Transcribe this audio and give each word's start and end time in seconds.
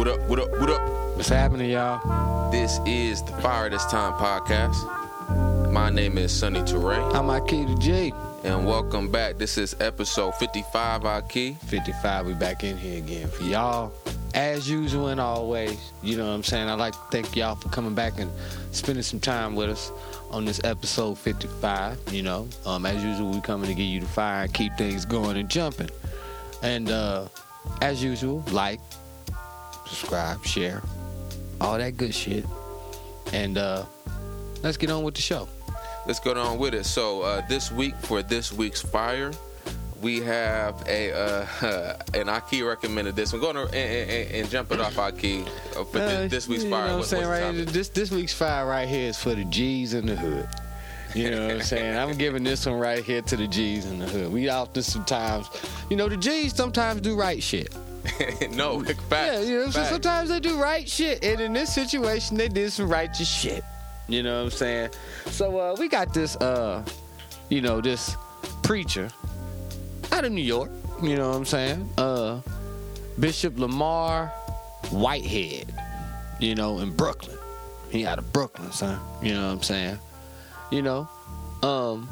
What 0.00 0.08
up? 0.08 0.20
What 0.30 0.38
up? 0.38 0.50
What 0.52 0.70
up? 0.70 1.14
What's 1.14 1.28
happening, 1.28 1.68
y'all? 1.68 2.50
This 2.50 2.80
is 2.86 3.22
the 3.22 3.32
Fire 3.32 3.68
This 3.68 3.84
Time 3.84 4.14
podcast. 4.14 5.70
My 5.70 5.90
name 5.90 6.16
is 6.16 6.32
Sunny 6.32 6.60
Toure, 6.60 7.14
I'm 7.14 7.26
Akita 7.26 7.78
G. 7.78 8.10
and 8.42 8.64
welcome 8.64 9.10
back. 9.10 9.36
This 9.36 9.58
is 9.58 9.76
episode 9.78 10.34
55, 10.36 11.02
Ahki. 11.02 11.58
55, 11.64 12.28
we 12.28 12.32
back 12.32 12.64
in 12.64 12.78
here 12.78 12.96
again 12.96 13.28
for 13.28 13.42
y'all. 13.42 13.92
As 14.32 14.70
usual 14.70 15.08
and 15.08 15.20
always, 15.20 15.92
you 16.02 16.16
know 16.16 16.24
what 16.28 16.32
I'm 16.32 16.44
saying? 16.44 16.70
I'd 16.70 16.78
like 16.78 16.94
to 16.94 16.98
thank 17.10 17.36
y'all 17.36 17.56
for 17.56 17.68
coming 17.68 17.94
back 17.94 18.18
and 18.18 18.30
spending 18.72 19.02
some 19.02 19.20
time 19.20 19.54
with 19.54 19.68
us 19.68 19.92
on 20.30 20.46
this 20.46 20.62
episode 20.64 21.18
55. 21.18 21.98
You 22.10 22.22
know, 22.22 22.48
um, 22.64 22.86
as 22.86 23.04
usual, 23.04 23.32
we 23.32 23.42
coming 23.42 23.68
to 23.68 23.74
give 23.74 23.84
you 23.84 24.00
the 24.00 24.08
fire 24.08 24.44
and 24.44 24.54
keep 24.54 24.74
things 24.78 25.04
going 25.04 25.36
and 25.36 25.50
jumping. 25.50 25.90
And 26.62 26.90
uh, 26.90 27.28
as 27.82 28.02
usual, 28.02 28.42
like, 28.50 28.80
subscribe, 29.90 30.44
share, 30.44 30.82
all 31.60 31.76
that 31.78 31.96
good 31.96 32.14
shit. 32.14 32.44
And 33.32 33.58
uh, 33.58 33.84
let's 34.62 34.76
get 34.76 34.90
on 34.90 35.02
with 35.02 35.14
the 35.14 35.22
show. 35.22 35.48
Let's 36.06 36.20
go 36.20 36.38
on 36.38 36.58
with 36.58 36.74
it. 36.74 36.84
So 36.86 37.22
uh, 37.22 37.46
this 37.48 37.70
week 37.70 37.94
for 38.02 38.22
this 38.22 38.52
week's 38.52 38.80
Fire, 38.80 39.32
we 40.00 40.20
have 40.20 40.82
a 40.88 41.12
uh, 41.12 41.96
and 42.14 42.28
Ahki 42.28 42.66
recommended 42.66 43.14
this. 43.16 43.32
I'm 43.32 43.40
going 43.40 43.54
to 43.54 43.62
and, 43.64 44.10
and, 44.10 44.34
and 44.34 44.50
jump 44.50 44.72
it 44.72 44.80
off 44.80 44.94
Ahki 44.94 45.46
uh, 45.76 45.84
for 45.84 45.98
Uh, 45.98 46.06
this, 46.06 46.30
this 46.30 46.48
week's 46.48 46.64
you 46.64 46.70
Fire. 46.70 46.86
know 46.88 46.94
what 46.96 47.02
I'm 47.02 47.08
saying 47.08 47.26
right 47.28 47.66
this 47.66 47.88
this 47.90 48.10
week's 48.10 48.32
fire 48.32 48.66
right 48.66 48.88
here 48.88 49.08
is 49.10 49.18
for 49.18 49.34
the 49.34 49.44
G's 49.44 49.94
in 49.94 50.06
the 50.06 50.16
hood. 50.16 50.48
You 51.14 51.30
know 51.32 51.42
what 51.48 51.56
I'm 51.56 51.62
saying? 51.62 51.96
I'm 51.96 52.16
giving 52.16 52.44
this 52.44 52.66
one 52.66 52.78
right 52.78 53.04
here 53.04 53.20
to 53.20 53.36
the 53.36 53.48
G's 53.48 53.84
in 53.84 53.98
the 53.98 54.06
hood. 54.06 54.32
We 54.32 54.48
there 54.48 54.82
sometimes, 54.82 55.48
you 55.90 55.96
know, 55.96 56.08
the 56.08 56.16
G's 56.16 56.54
sometimes 56.54 57.00
do 57.00 57.16
right 57.18 57.42
shit. 57.42 57.74
no, 58.52 58.80
facts. 59.08 59.08
yeah, 59.10 59.40
you 59.40 59.56
know, 59.58 59.70
so 59.70 59.84
sometimes 59.84 60.28
they 60.28 60.40
do 60.40 60.60
right 60.60 60.88
shit, 60.88 61.24
and 61.24 61.40
in 61.40 61.52
this 61.52 61.72
situation, 61.74 62.36
they 62.36 62.48
did 62.48 62.72
some 62.72 62.88
righteous 62.88 63.28
shit. 63.28 63.62
You 64.08 64.22
know 64.22 64.38
what 64.38 64.44
I'm 64.44 64.50
saying? 64.50 64.90
So 65.26 65.58
uh, 65.58 65.76
we 65.78 65.88
got 65.88 66.12
this, 66.12 66.36
uh, 66.36 66.84
you 67.48 67.60
know, 67.60 67.80
this 67.80 68.16
preacher 68.62 69.08
out 70.12 70.24
of 70.24 70.32
New 70.32 70.42
York. 70.42 70.70
You 71.02 71.16
know 71.16 71.30
what 71.30 71.36
I'm 71.36 71.44
saying? 71.44 71.88
Uh, 71.96 72.40
Bishop 73.18 73.58
Lamar 73.58 74.28
Whitehead. 74.90 75.72
You 76.40 76.54
know, 76.54 76.78
in 76.78 76.90
Brooklyn. 76.90 77.36
He 77.90 78.06
out 78.06 78.18
of 78.18 78.32
Brooklyn, 78.32 78.72
son. 78.72 78.98
You 79.22 79.34
know 79.34 79.46
what 79.46 79.52
I'm 79.52 79.62
saying? 79.62 79.98
You 80.70 80.82
know, 80.82 81.08
um, 81.62 82.08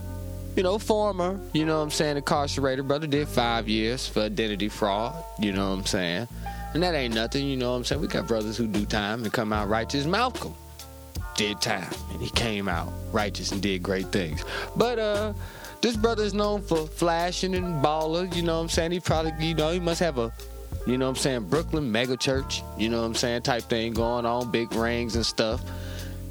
you 0.58 0.64
know, 0.64 0.76
former, 0.76 1.38
you 1.52 1.64
know 1.64 1.76
what 1.76 1.84
I'm 1.84 1.90
saying, 1.92 2.16
incarcerated 2.16 2.88
brother 2.88 3.06
did 3.06 3.28
five 3.28 3.68
years 3.68 4.08
for 4.08 4.22
identity 4.22 4.68
fraud, 4.68 5.14
you 5.38 5.52
know 5.52 5.70
what 5.70 5.78
I'm 5.78 5.86
saying? 5.86 6.26
And 6.74 6.82
that 6.82 6.96
ain't 6.96 7.14
nothing, 7.14 7.46
you 7.46 7.56
know 7.56 7.70
what 7.70 7.76
I'm 7.76 7.84
saying? 7.84 8.00
We 8.00 8.08
got 8.08 8.26
brothers 8.26 8.56
who 8.56 8.66
do 8.66 8.84
time 8.84 9.22
and 9.22 9.32
come 9.32 9.52
out 9.52 9.68
righteous. 9.68 10.04
Malcolm 10.04 10.52
did 11.36 11.60
time 11.60 11.88
and 12.10 12.20
he 12.20 12.28
came 12.30 12.68
out 12.68 12.92
righteous 13.12 13.52
and 13.52 13.62
did 13.62 13.84
great 13.84 14.06
things. 14.06 14.44
But 14.74 14.98
uh 14.98 15.32
this 15.80 15.96
brother 15.96 16.24
is 16.24 16.34
known 16.34 16.62
for 16.62 16.88
flashing 16.88 17.54
and 17.54 17.80
baller, 17.80 18.34
you 18.34 18.42
know 18.42 18.56
what 18.56 18.62
I'm 18.62 18.68
saying? 18.68 18.90
He 18.90 18.98
probably, 18.98 19.32
you 19.38 19.54
know, 19.54 19.70
he 19.70 19.78
must 19.78 20.00
have 20.00 20.18
a 20.18 20.32
you 20.88 20.98
know 20.98 21.04
what 21.04 21.10
I'm 21.10 21.22
saying, 21.22 21.44
Brooklyn 21.44 21.92
mega 21.92 22.16
church, 22.16 22.64
you 22.76 22.88
know 22.88 23.02
what 23.02 23.06
I'm 23.06 23.14
saying, 23.14 23.42
type 23.42 23.62
thing 23.62 23.92
going 23.92 24.26
on, 24.26 24.50
big 24.50 24.72
rings 24.72 25.14
and 25.14 25.24
stuff. 25.24 25.62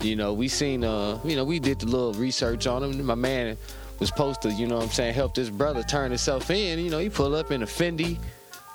You 0.01 0.17
know, 0.17 0.33
we 0.33 0.49
seen 0.49 0.83
uh, 0.83 1.17
you 1.23 1.37
know, 1.37 1.45
we 1.45 1.59
did 1.59 1.79
the 1.79 1.85
little 1.85 2.13
research 2.13 2.67
on 2.67 2.83
him. 2.83 3.05
My 3.05 3.15
man 3.15 3.57
was 3.99 4.09
supposed 4.09 4.41
to, 4.43 4.51
you 4.51 4.67
know 4.67 4.75
what 4.75 4.85
I'm 4.85 4.89
saying, 4.89 5.13
help 5.13 5.33
this 5.33 5.49
brother 5.49 5.83
turn 5.83 6.11
himself 6.11 6.49
in. 6.51 6.79
You 6.79 6.89
know, 6.89 6.99
he 6.99 7.09
pull 7.09 7.35
up 7.35 7.51
in 7.51 7.63
a 7.63 7.65
Fendi, 7.65 8.19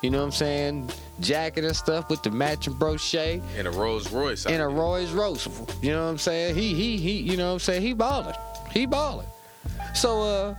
you 0.02 0.10
know 0.10 0.18
what 0.18 0.24
I'm 0.24 0.32
saying, 0.32 0.90
jacket 1.20 1.64
and 1.64 1.76
stuff 1.76 2.10
with 2.10 2.22
the 2.22 2.30
matching 2.30 2.72
brochure 2.74 3.40
And 3.56 3.68
a 3.68 3.70
Rolls 3.70 4.10
Royce. 4.12 4.46
And 4.46 4.60
a 4.60 4.66
Rolls 4.66 5.12
Royce. 5.12 5.46
You 5.80 5.92
know 5.92 6.04
what 6.04 6.10
I'm 6.10 6.18
saying? 6.18 6.56
He 6.56 6.74
he 6.74 6.96
he. 6.96 7.18
You 7.20 7.36
know 7.36 7.48
what 7.48 7.52
I'm 7.54 7.58
saying? 7.60 7.82
He 7.82 7.92
balling. 7.92 8.34
He 8.72 8.86
balling. 8.86 9.28
So 9.94 10.22
uh, 10.22 10.54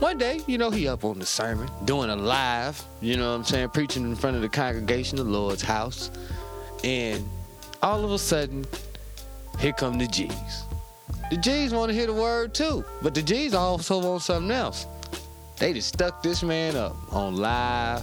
one 0.00 0.18
day, 0.18 0.40
you 0.46 0.58
know, 0.58 0.70
he 0.70 0.88
up 0.88 1.04
on 1.04 1.18
the 1.18 1.26
sermon, 1.26 1.70
doing 1.84 2.10
a 2.10 2.16
live. 2.16 2.82
You 3.00 3.16
know 3.16 3.30
what 3.30 3.36
I'm 3.36 3.44
saying? 3.44 3.68
Preaching 3.70 4.04
in 4.04 4.16
front 4.16 4.36
of 4.36 4.42
the 4.42 4.48
congregation, 4.48 5.16
the 5.16 5.24
Lord's 5.24 5.62
house, 5.62 6.10
and 6.82 7.24
all 7.82 8.04
of 8.04 8.10
a 8.10 8.18
sudden, 8.18 8.66
here 9.60 9.72
come 9.72 9.96
the 9.96 10.06
G's. 10.08 10.65
The 11.30 11.36
G's 11.36 11.72
want 11.72 11.90
to 11.90 11.94
hear 11.94 12.06
the 12.06 12.14
word 12.14 12.54
too, 12.54 12.84
but 13.02 13.14
the 13.14 13.22
G's 13.22 13.52
also 13.52 14.00
want 14.00 14.22
something 14.22 14.50
else. 14.50 14.86
They 15.58 15.72
just 15.72 15.88
stuck 15.88 16.22
this 16.22 16.42
man 16.42 16.76
up 16.76 16.94
on 17.12 17.36
live 17.36 18.02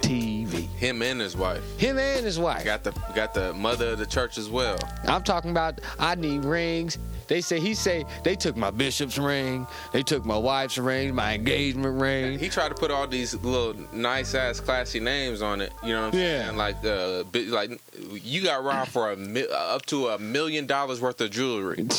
TV. 0.00 0.68
Him 0.76 1.00
and 1.02 1.20
his 1.20 1.36
wife. 1.36 1.62
Him 1.78 1.98
and 1.98 2.24
his 2.24 2.38
wife. 2.38 2.64
Got 2.64 2.84
the 2.84 2.90
got 3.14 3.32
the 3.34 3.54
mother 3.54 3.90
of 3.90 3.98
the 3.98 4.06
church 4.06 4.36
as 4.36 4.50
well. 4.50 4.78
I'm 5.04 5.22
talking 5.22 5.50
about 5.50 5.80
I 5.98 6.14
need 6.14 6.44
rings. 6.44 6.98
They 7.28 7.40
say 7.40 7.60
he 7.60 7.74
say 7.74 8.04
they 8.24 8.34
took 8.34 8.56
my 8.56 8.70
bishop's 8.70 9.18
ring, 9.18 9.66
they 9.92 10.02
took 10.02 10.24
my 10.24 10.36
wife's 10.36 10.78
ring, 10.78 11.14
my 11.14 11.34
engagement 11.34 12.00
ring. 12.00 12.38
He 12.38 12.48
tried 12.48 12.70
to 12.70 12.74
put 12.74 12.90
all 12.90 13.06
these 13.06 13.34
little 13.34 13.74
nice 13.92 14.34
ass 14.34 14.60
classy 14.60 14.98
names 15.00 15.42
on 15.42 15.60
it. 15.60 15.72
You 15.84 15.92
know 15.92 16.06
what 16.06 16.14
I'm 16.14 16.20
Yeah. 16.20 16.44
saying? 16.46 16.56
Like 16.56 16.84
uh, 16.84 17.24
like 17.54 17.80
you 18.24 18.42
got 18.42 18.64
robbed 18.64 18.90
for 18.90 19.12
a 19.12 19.16
mi- 19.16 19.46
up 19.52 19.86
to 19.86 20.08
a 20.08 20.18
million 20.18 20.66
dollars 20.66 21.00
worth 21.00 21.20
of 21.20 21.30
jewelry. 21.30 21.86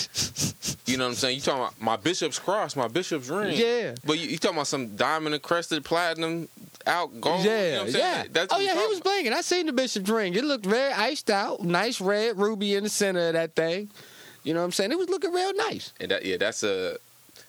You 0.85 0.97
know 0.97 1.03
what 1.03 1.09
I'm 1.11 1.15
saying? 1.17 1.35
You 1.35 1.41
talking 1.41 1.61
about 1.61 1.79
my 1.79 1.97
bishop's 1.97 2.39
cross, 2.39 2.75
my 2.75 2.87
bishop's 2.87 3.29
ring. 3.29 3.55
Yeah. 3.55 3.93
But 4.03 4.17
you, 4.17 4.27
you 4.29 4.37
talking 4.39 4.57
about 4.57 4.65
some 4.65 4.95
diamond 4.95 5.35
encrusted 5.35 5.85
platinum 5.85 6.49
out 6.87 7.21
gold? 7.21 7.43
you 7.43 7.49
know 7.51 7.55
yeah, 7.55 7.77
what 7.77 7.85
I'm 7.85 7.91
saying? 7.91 8.03
yeah. 8.03 8.23
That's 8.31 8.53
oh 8.53 8.59
yeah, 8.59 8.73
he 8.73 8.87
was 8.87 8.99
blinking. 8.99 9.31
I 9.33 9.41
seen 9.41 9.67
the 9.67 9.71
bishop's 9.73 10.09
ring. 10.09 10.33
It 10.33 10.43
looked 10.43 10.65
very 10.65 10.91
iced 10.91 11.29
out, 11.29 11.61
nice 11.61 12.01
red 12.01 12.39
ruby 12.39 12.73
in 12.73 12.83
the 12.85 12.89
center 12.89 13.27
of 13.27 13.33
that 13.33 13.55
thing. 13.55 13.91
You 14.43 14.53
know 14.53 14.59
what 14.61 14.65
I'm 14.65 14.71
saying? 14.71 14.91
It 14.91 14.97
was 14.97 15.09
looking 15.09 15.31
real 15.31 15.53
nice. 15.55 15.91
And 15.99 16.11
that, 16.11 16.25
yeah, 16.25 16.37
that's 16.37 16.63
a 16.63 16.97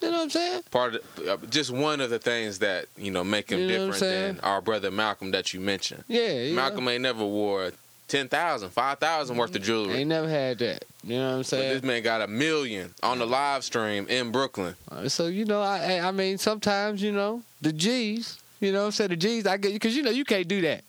You 0.01 0.09
know 0.09 0.17
what 0.17 0.23
I'm 0.23 0.29
saying? 0.29 0.61
part 0.71 0.95
of 0.95 1.01
uh, 1.27 1.37
just 1.49 1.71
one 1.71 2.01
of 2.01 2.09
the 2.09 2.19
things 2.19 2.59
that 2.59 2.85
you 2.97 3.11
know 3.11 3.23
make 3.23 3.49
him 3.51 3.59
You 3.59 3.67
know 3.67 3.91
different 3.91 3.99
than 3.99 4.39
our 4.41 4.61
brother 4.61 4.91
Malcolm 4.91 5.31
that 5.31 5.53
you 5.53 5.59
mentioned. 5.59 6.03
Yeah, 6.07 6.31
yeah. 6.31 6.53
Malcolm 6.55 6.87
ain't 6.87 7.01
never 7.03 7.23
wore 7.23 7.71
10,000, 8.07 8.69
5,000 8.71 9.37
worth 9.37 9.55
of 9.55 9.61
jewelry. 9.61 9.93
ain't 9.95 10.09
never 10.09 10.27
had 10.27 10.59
that. 10.59 10.83
You 11.03 11.15
know 11.17 11.29
what 11.29 11.35
I'm 11.37 11.43
saying? 11.43 11.69
But 11.69 11.73
this 11.75 11.83
man 11.83 12.03
got 12.03 12.21
a 12.21 12.27
million 12.27 12.93
on 13.01 13.19
the 13.19 13.25
live 13.25 13.63
stream 13.63 14.05
in 14.09 14.31
Brooklyn. 14.31 14.75
Uh, 14.91 15.07
So 15.07 15.27
you 15.27 15.45
know, 15.45 15.61
I 15.61 15.93
I 15.95 16.07
I 16.09 16.11
mean, 16.11 16.37
sometimes 16.37 17.01
you 17.01 17.11
know 17.11 17.41
the 17.61 17.71
G's. 17.71 18.37
You 18.59 18.71
know, 18.71 18.81
what 18.81 18.85
I'm 18.87 18.91
saying 18.91 19.09
the 19.11 19.15
G's. 19.15 19.47
I 19.47 19.57
get 19.57 19.73
because 19.73 19.95
you 19.95 20.03
know 20.03 20.11
you 20.11 20.25
can't 20.25 20.47
do 20.47 20.61
that. 20.61 20.83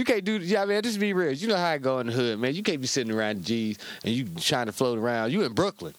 You 0.00 0.04
can't 0.06 0.24
do. 0.24 0.38
Yeah, 0.38 0.62
I 0.62 0.64
mean, 0.64 0.80
just 0.80 0.98
be 0.98 1.12
real. 1.12 1.30
You 1.30 1.48
know 1.48 1.58
how 1.58 1.66
I 1.66 1.76
go 1.76 1.98
in 1.98 2.06
the 2.06 2.14
hood, 2.14 2.38
man. 2.38 2.54
You 2.54 2.62
can't 2.62 2.80
be 2.80 2.86
sitting 2.86 3.12
around 3.12 3.40
the 3.40 3.44
G's 3.44 3.78
and 4.02 4.14
you 4.14 4.24
trying 4.40 4.64
to 4.64 4.72
float 4.72 4.98
around. 4.98 5.30
You 5.30 5.42
in 5.42 5.52
Brooklyn. 5.52 5.92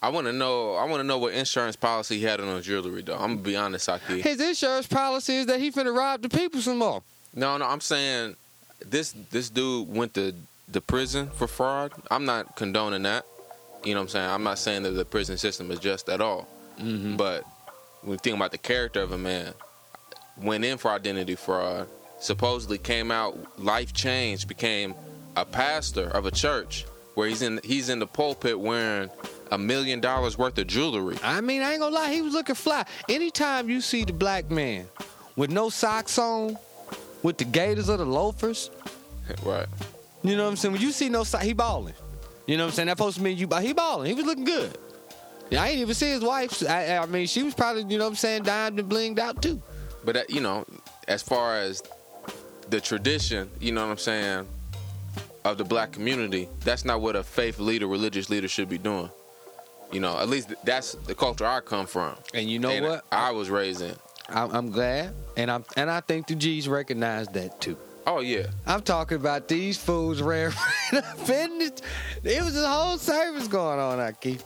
I 0.00 0.08
want 0.08 0.26
to 0.28 0.32
know. 0.32 0.76
I 0.76 0.84
want 0.84 1.00
to 1.00 1.04
know 1.04 1.18
what 1.18 1.34
insurance 1.34 1.76
policy 1.76 2.16
he 2.16 2.24
had 2.24 2.40
on 2.40 2.46
his 2.56 2.64
jewelry, 2.64 3.02
though. 3.02 3.18
I'm 3.18 3.34
gonna 3.34 3.42
be 3.42 3.54
honest, 3.54 3.86
Ahki. 3.86 4.22
His 4.22 4.40
insurance 4.40 4.86
policy 4.86 5.36
is 5.36 5.46
that 5.46 5.60
he 5.60 5.70
finna 5.70 5.94
rob 5.94 6.22
the 6.22 6.30
people 6.30 6.62
some 6.62 6.78
more. 6.78 7.02
No, 7.34 7.58
no, 7.58 7.66
I'm 7.66 7.82
saying 7.82 8.36
this. 8.80 9.14
This 9.30 9.50
dude 9.50 9.94
went 9.94 10.14
to 10.14 10.32
the 10.66 10.80
prison 10.80 11.28
for 11.28 11.46
fraud. 11.46 11.92
I'm 12.10 12.24
not 12.24 12.56
condoning 12.56 13.02
that. 13.02 13.26
You 13.84 13.92
know 13.92 14.00
what 14.00 14.04
I'm 14.04 14.08
saying? 14.08 14.30
I'm 14.30 14.42
not 14.42 14.58
saying 14.58 14.84
that 14.84 14.92
the 14.92 15.04
prison 15.04 15.36
system 15.36 15.70
is 15.70 15.80
just 15.80 16.08
at 16.08 16.22
all. 16.22 16.48
Mm-hmm. 16.80 17.16
But 17.16 17.44
when 18.00 18.12
we 18.12 18.16
think 18.16 18.36
about 18.36 18.52
the 18.52 18.58
character 18.58 19.02
of 19.02 19.12
a 19.12 19.18
man, 19.18 19.52
went 20.38 20.64
in 20.64 20.78
for 20.78 20.90
identity 20.90 21.34
fraud, 21.34 21.88
supposedly 22.24 22.78
came 22.78 23.10
out, 23.10 23.36
life 23.58 23.92
changed, 23.92 24.48
became 24.48 24.94
a 25.36 25.44
pastor 25.44 26.08
of 26.08 26.26
a 26.26 26.30
church 26.30 26.86
where 27.14 27.28
he's 27.28 27.42
in 27.42 27.60
he's 27.62 27.88
in 27.88 27.98
the 27.98 28.06
pulpit 28.06 28.58
wearing 28.58 29.10
a 29.50 29.58
million 29.58 30.00
dollars 30.00 30.38
worth 30.38 30.58
of 30.58 30.66
jewelry. 30.66 31.18
I 31.22 31.40
mean, 31.40 31.62
I 31.62 31.72
ain't 31.72 31.80
gonna 31.80 31.94
lie, 31.94 32.12
he 32.12 32.22
was 32.22 32.32
looking 32.32 32.54
fly. 32.54 32.84
Anytime 33.08 33.68
you 33.68 33.80
see 33.80 34.04
the 34.04 34.12
black 34.12 34.50
man 34.50 34.88
with 35.36 35.50
no 35.50 35.68
socks 35.68 36.18
on, 36.18 36.56
with 37.22 37.38
the 37.38 37.44
gators 37.44 37.90
or 37.90 37.98
the 37.98 38.06
loafers, 38.06 38.70
right. 39.44 39.66
you 40.22 40.36
know 40.36 40.44
what 40.44 40.50
I'm 40.50 40.56
saying? 40.56 40.72
When 40.72 40.82
you 40.82 40.92
see 40.92 41.08
no 41.08 41.24
socks, 41.24 41.44
he 41.44 41.52
balling. 41.52 41.94
You 42.46 42.56
know 42.56 42.64
what 42.64 42.70
I'm 42.70 42.74
saying? 42.74 42.86
That 42.86 42.98
supposed 42.98 43.16
to 43.18 43.22
mean 43.22 43.38
you, 43.38 43.46
but 43.46 43.62
he 43.62 43.72
balling. 43.72 44.08
He 44.08 44.14
was 44.14 44.24
looking 44.26 44.44
good. 44.44 44.76
I 45.52 45.68
ain't 45.68 45.78
even 45.78 45.94
see 45.94 46.10
his 46.10 46.22
wife. 46.22 46.62
I, 46.68 46.96
I 46.96 47.06
mean, 47.06 47.26
she 47.26 47.42
was 47.42 47.54
probably, 47.54 47.82
you 47.82 47.98
know 47.98 48.04
what 48.04 48.10
I'm 48.10 48.16
saying, 48.16 48.42
dimed 48.42 48.78
and 48.78 48.90
blinged 48.90 49.18
out 49.18 49.40
too. 49.40 49.62
But 50.04 50.14
that, 50.14 50.30
you 50.30 50.40
know, 50.40 50.66
as 51.06 51.22
far 51.22 51.56
as 51.56 51.82
the 52.70 52.80
tradition, 52.80 53.50
you 53.60 53.72
know 53.72 53.84
what 53.84 53.92
I'm 53.92 53.98
saying, 53.98 54.46
of 55.44 55.58
the 55.58 55.64
black 55.64 55.92
community, 55.92 56.48
that's 56.60 56.84
not 56.84 57.00
what 57.00 57.16
a 57.16 57.22
faith 57.22 57.58
leader, 57.58 57.86
religious 57.86 58.30
leader 58.30 58.48
should 58.48 58.68
be 58.68 58.78
doing. 58.78 59.10
You 59.92 60.00
know, 60.00 60.18
at 60.18 60.28
least 60.28 60.54
that's 60.64 60.92
the 60.92 61.14
culture 61.14 61.46
I 61.46 61.60
come 61.60 61.86
from. 61.86 62.16
And 62.32 62.50
you 62.50 62.58
know 62.58 62.70
and 62.70 62.84
what? 62.84 63.04
I 63.12 63.30
was 63.30 63.50
raised 63.50 63.82
in. 63.82 63.94
I'm, 64.28 64.70
glad, 64.70 65.12
and 65.36 65.50
I'm 65.50 65.64
and 65.76 65.90
I 65.90 66.00
think 66.00 66.26
the 66.26 66.34
G's 66.34 66.66
recognize 66.66 67.28
that 67.28 67.60
too. 67.60 67.76
Oh 68.06 68.20
yeah. 68.20 68.46
I'm 68.66 68.80
talking 68.80 69.16
about 69.16 69.48
these 69.48 69.76
fools 69.76 70.22
ran 70.22 70.50
right 70.92 71.04
up 71.04 71.28
in 71.28 71.60
it. 71.60 71.82
It 72.22 72.42
was 72.42 72.56
a 72.56 72.68
whole 72.68 72.96
service 72.96 73.48
going 73.48 73.78
on, 73.78 74.00
I 74.00 74.12
keep. 74.12 74.40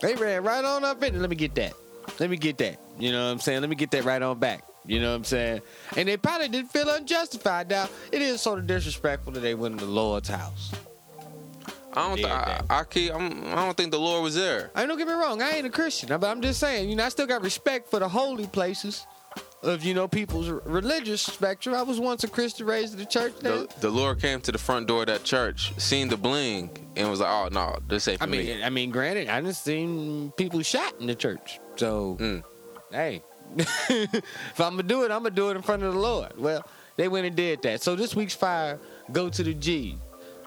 They 0.00 0.14
ran 0.14 0.44
right 0.44 0.64
on 0.64 0.84
up 0.84 1.02
in 1.02 1.14
it. 1.14 1.20
Let 1.20 1.30
me 1.30 1.36
get 1.36 1.54
that. 1.54 1.72
Let 2.20 2.30
me 2.30 2.36
get 2.36 2.58
that. 2.58 2.78
You 2.98 3.12
know 3.12 3.24
what 3.24 3.32
I'm 3.32 3.40
saying? 3.40 3.62
Let 3.62 3.70
me 3.70 3.76
get 3.76 3.90
that 3.92 4.04
right 4.04 4.20
on 4.20 4.38
back. 4.38 4.62
You 4.86 5.00
know 5.00 5.10
what 5.10 5.16
I'm 5.16 5.24
saying? 5.24 5.62
And 5.96 6.08
they 6.08 6.16
probably 6.16 6.48
didn't 6.48 6.70
feel 6.70 6.88
unjustified. 6.88 7.68
Now, 7.68 7.88
it 8.10 8.22
is 8.22 8.40
sort 8.40 8.58
of 8.58 8.66
disrespectful 8.66 9.32
that 9.32 9.40
they 9.40 9.54
went 9.54 9.78
to 9.78 9.84
the 9.84 9.90
Lord's 9.90 10.28
house. 10.28 10.72
I 11.92 12.08
don't. 12.08 12.16
Th- 12.16 12.26
I, 12.28 12.62
I, 12.70 12.84
keep, 12.84 13.12
I'm, 13.14 13.46
I 13.46 13.56
don't 13.56 13.76
think 13.76 13.90
the 13.90 13.98
Lord 13.98 14.22
was 14.22 14.34
there. 14.34 14.70
I 14.74 14.86
don't 14.86 14.98
get 14.98 15.06
me 15.08 15.14
wrong. 15.14 15.42
I 15.42 15.50
ain't 15.52 15.66
a 15.66 15.70
Christian, 15.70 16.08
but 16.08 16.24
I'm 16.24 16.40
just 16.40 16.60
saying. 16.60 16.88
You 16.88 16.96
know, 16.96 17.04
I 17.04 17.08
still 17.08 17.26
got 17.26 17.42
respect 17.42 17.90
for 17.90 17.98
the 17.98 18.08
holy 18.08 18.46
places 18.46 19.06
of 19.62 19.82
you 19.84 19.94
know 19.94 20.06
people's 20.06 20.48
religious 20.48 21.22
spectrum. 21.22 21.74
I 21.74 21.82
was 21.82 21.98
once 21.98 22.24
a 22.24 22.28
Christian 22.28 22.66
raised 22.66 22.92
in 22.92 22.98
the 23.00 23.06
church. 23.06 23.34
The, 23.40 23.68
the, 23.80 23.90
Lord 23.90 24.20
came 24.20 24.40
to 24.42 24.52
the 24.52 24.58
front 24.58 24.86
door 24.86 25.00
of 25.00 25.06
that 25.08 25.24
church, 25.24 25.72
seen 25.78 26.08
the 26.08 26.16
bling, 26.16 26.70
and 26.96 27.10
was 27.10 27.20
like, 27.20 27.30
"Oh 27.30 27.48
no, 27.50 27.78
this 27.88 28.06
ain't 28.06 28.18
for 28.18 28.24
I 28.24 28.28
mean, 28.28 28.46
me." 28.46 28.62
I 28.62 28.70
mean, 28.70 28.90
granted, 28.90 29.28
I 29.28 29.40
just 29.40 29.64
seen 29.64 30.30
people 30.36 30.62
shot 30.62 30.94
in 31.00 31.06
the 31.06 31.14
church. 31.14 31.58
So, 31.76 32.16
Mm. 32.20 32.42
hey, 32.92 33.22
if 33.56 34.60
I'm 34.60 34.72
gonna 34.76 34.82
do 34.82 35.02
it, 35.04 35.10
I'm 35.10 35.22
gonna 35.22 35.30
do 35.30 35.50
it 35.50 35.56
in 35.56 35.62
front 35.62 35.82
of 35.82 35.92
the 35.94 35.98
Lord. 35.98 36.32
Well, 36.38 36.64
they 36.96 37.08
went 37.08 37.26
and 37.26 37.36
did 37.36 37.62
that. 37.62 37.82
So 37.82 37.94
this 37.96 38.14
week's 38.14 38.34
fire 38.34 38.78
go 39.12 39.28
to 39.28 39.42
the 39.42 39.54
G. 39.54 39.96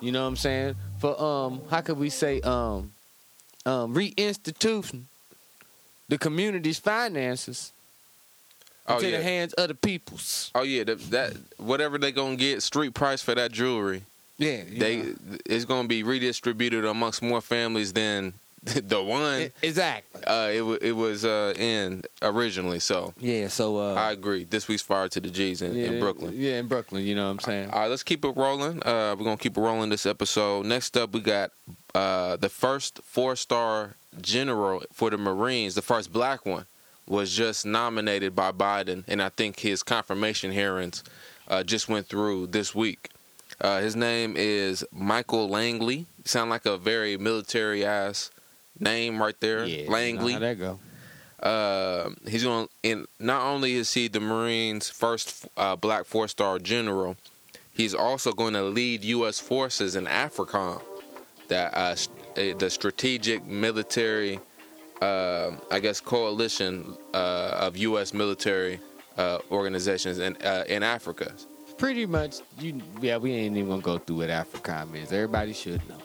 You 0.01 0.11
know 0.11 0.21
what 0.23 0.27
I'm 0.29 0.35
saying? 0.35 0.75
For 0.99 1.19
um, 1.21 1.61
how 1.69 1.81
could 1.81 1.97
we 1.97 2.09
say 2.09 2.41
um, 2.41 2.91
um, 3.65 3.93
reinstituting 3.95 5.03
the 6.09 6.17
community's 6.17 6.79
finances 6.79 7.71
Oh 8.87 8.95
into 8.95 9.11
yeah. 9.11 9.17
the 9.17 9.23
hands 9.23 9.53
of 9.53 9.67
the 9.67 9.75
peoples. 9.75 10.49
Oh 10.55 10.63
yeah, 10.63 10.83
that, 10.85 10.99
that 11.11 11.33
whatever 11.57 11.97
they 11.99 12.11
gonna 12.11 12.35
get 12.35 12.63
street 12.63 12.93
price 12.95 13.21
for 13.21 13.35
that 13.35 13.51
jewelry, 13.51 14.03
Yeah, 14.39 14.63
they 14.75 14.97
know. 14.97 15.15
it's 15.45 15.65
gonna 15.65 15.87
be 15.87 16.01
redistributed 16.01 16.83
amongst 16.83 17.21
more 17.21 17.41
families 17.41 17.93
than 17.93 18.33
the 18.63 19.01
one 19.01 19.51
exactly. 19.63 20.23
uh, 20.25 20.49
it 20.51 20.61
it 20.83 20.91
was 20.91 21.25
uh, 21.25 21.53
in 21.57 22.03
originally. 22.21 22.79
So 22.79 23.13
Yeah. 23.17 23.47
So 23.47 23.77
uh, 23.77 23.95
I 23.95 24.11
agree. 24.11 24.43
This 24.43 24.67
week's 24.67 24.83
fire 24.83 25.07
to 25.09 25.19
the 25.19 25.31
G's 25.31 25.63
in, 25.63 25.75
yeah, 25.75 25.85
in 25.85 25.99
Brooklyn. 25.99 26.33
Yeah, 26.35 26.59
in 26.59 26.67
Brooklyn. 26.67 27.03
You 27.03 27.15
know 27.15 27.25
what 27.25 27.31
I'm 27.31 27.39
saying? 27.39 27.71
All 27.71 27.81
right, 27.81 27.87
let's 27.87 28.03
keep 28.03 28.23
it 28.23 28.35
rolling. 28.37 28.77
Uh, 28.85 29.15
we're 29.17 29.25
gonna 29.25 29.37
keep 29.37 29.57
it 29.57 29.61
rolling 29.61 29.89
this 29.89 30.05
episode. 30.05 30.67
Next 30.67 30.95
up, 30.95 31.11
we 31.13 31.21
got 31.21 31.51
uh, 31.95 32.35
the 32.35 32.49
first 32.49 33.01
four-star 33.03 33.95
general 34.21 34.83
for 34.93 35.09
the 35.09 35.17
Marines, 35.17 35.73
the 35.73 35.81
first 35.81 36.13
black 36.13 36.45
one, 36.45 36.65
was 37.07 37.35
just 37.35 37.65
nominated 37.65 38.35
by 38.35 38.51
Biden, 38.51 39.03
and 39.07 39.23
I 39.23 39.29
think 39.29 39.59
his 39.59 39.81
confirmation 39.81 40.51
hearings 40.51 41.03
uh, 41.47 41.63
just 41.63 41.89
went 41.89 42.05
through 42.07 42.47
this 42.47 42.75
week. 42.75 43.09
Uh, 43.59 43.79
his 43.79 43.95
name 43.95 44.35
is 44.37 44.83
Michael 44.91 45.49
Langley. 45.49 46.05
Sound 46.25 46.49
like 46.49 46.65
a 46.65 46.77
very 46.77 47.17
military-ass 47.17 48.29
name 48.81 49.21
right 49.21 49.39
there, 49.39 49.65
yeah. 49.65 49.89
Langley. 49.89 50.33
How 50.33 50.39
that 50.39 50.59
go? 50.59 50.79
Uh, 51.41 52.11
he's 52.27 52.43
going 52.43 52.67
and 52.83 53.07
not 53.19 53.41
only 53.43 53.73
is 53.73 53.93
he 53.93 54.07
the 54.07 54.19
Marines' 54.19 54.89
first 54.89 55.47
uh, 55.57 55.75
black 55.75 56.05
four 56.05 56.27
star 56.27 56.59
general, 56.59 57.15
he's 57.73 57.95
also 57.95 58.31
going 58.31 58.53
to 58.53 58.63
lead 58.63 59.03
U.S. 59.03 59.39
forces 59.39 59.95
in 59.95 60.05
AFRICOM, 60.05 60.81
that 61.47 61.73
uh, 61.73 61.95
st- 61.95 62.17
uh, 62.37 62.57
the 62.57 62.69
strategic 62.69 63.43
military, 63.45 64.39
uh, 65.01 65.51
I 65.71 65.79
guess, 65.79 65.99
coalition 65.99 66.95
uh, 67.13 67.57
of 67.59 67.75
U.S. 67.77 68.13
military 68.13 68.79
uh, 69.17 69.39
organizations 69.49 70.19
in 70.19 70.37
uh, 70.43 70.63
in 70.67 70.83
Africa. 70.83 71.33
Pretty 71.77 72.05
much, 72.05 72.41
you. 72.59 72.79
Yeah, 73.01 73.17
we 73.17 73.31
ain't 73.31 73.57
even 73.57 73.69
gonna 73.69 73.81
go 73.81 73.97
through 73.97 74.17
what 74.17 74.29
AFRICOM 74.29 74.95
is. 74.95 75.11
Everybody 75.11 75.53
should 75.53 75.81
know. 75.89 75.97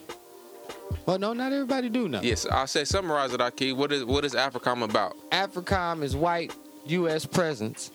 Well, 1.07 1.19
no, 1.19 1.33
not 1.33 1.53
everybody 1.53 1.89
do 1.89 2.09
know. 2.09 2.21
Yes, 2.23 2.47
I 2.47 2.65
say 2.67 2.85
summarize 2.85 3.33
it, 3.33 3.41
Ahki. 3.41 3.75
What 3.77 3.93
is 3.93 4.05
what 4.05 4.25
is 4.25 4.35
AFRICOM 4.35 4.83
about? 4.83 5.17
AFRICOM 5.31 6.03
is 6.03 6.17
white 6.17 6.55
U.S. 6.87 7.25
presence 7.27 7.91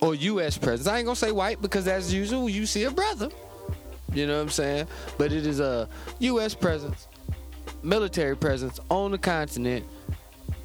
or 0.00 0.14
U.S. 0.14 0.56
presence. 0.58 0.86
I 0.86 0.98
ain't 0.98 1.06
gonna 1.06 1.16
say 1.16 1.32
white 1.32 1.60
because 1.60 1.86
as 1.88 2.12
usual, 2.12 2.48
you 2.48 2.66
see 2.66 2.84
a 2.84 2.90
brother. 2.90 3.28
You 4.12 4.26
know 4.26 4.36
what 4.36 4.42
I'm 4.42 4.50
saying? 4.50 4.86
But 5.18 5.32
it 5.32 5.46
is 5.46 5.60
a 5.60 5.88
U.S. 6.20 6.54
presence, 6.54 7.08
military 7.82 8.36
presence 8.36 8.78
on 8.90 9.10
the 9.10 9.18
continent, 9.18 9.84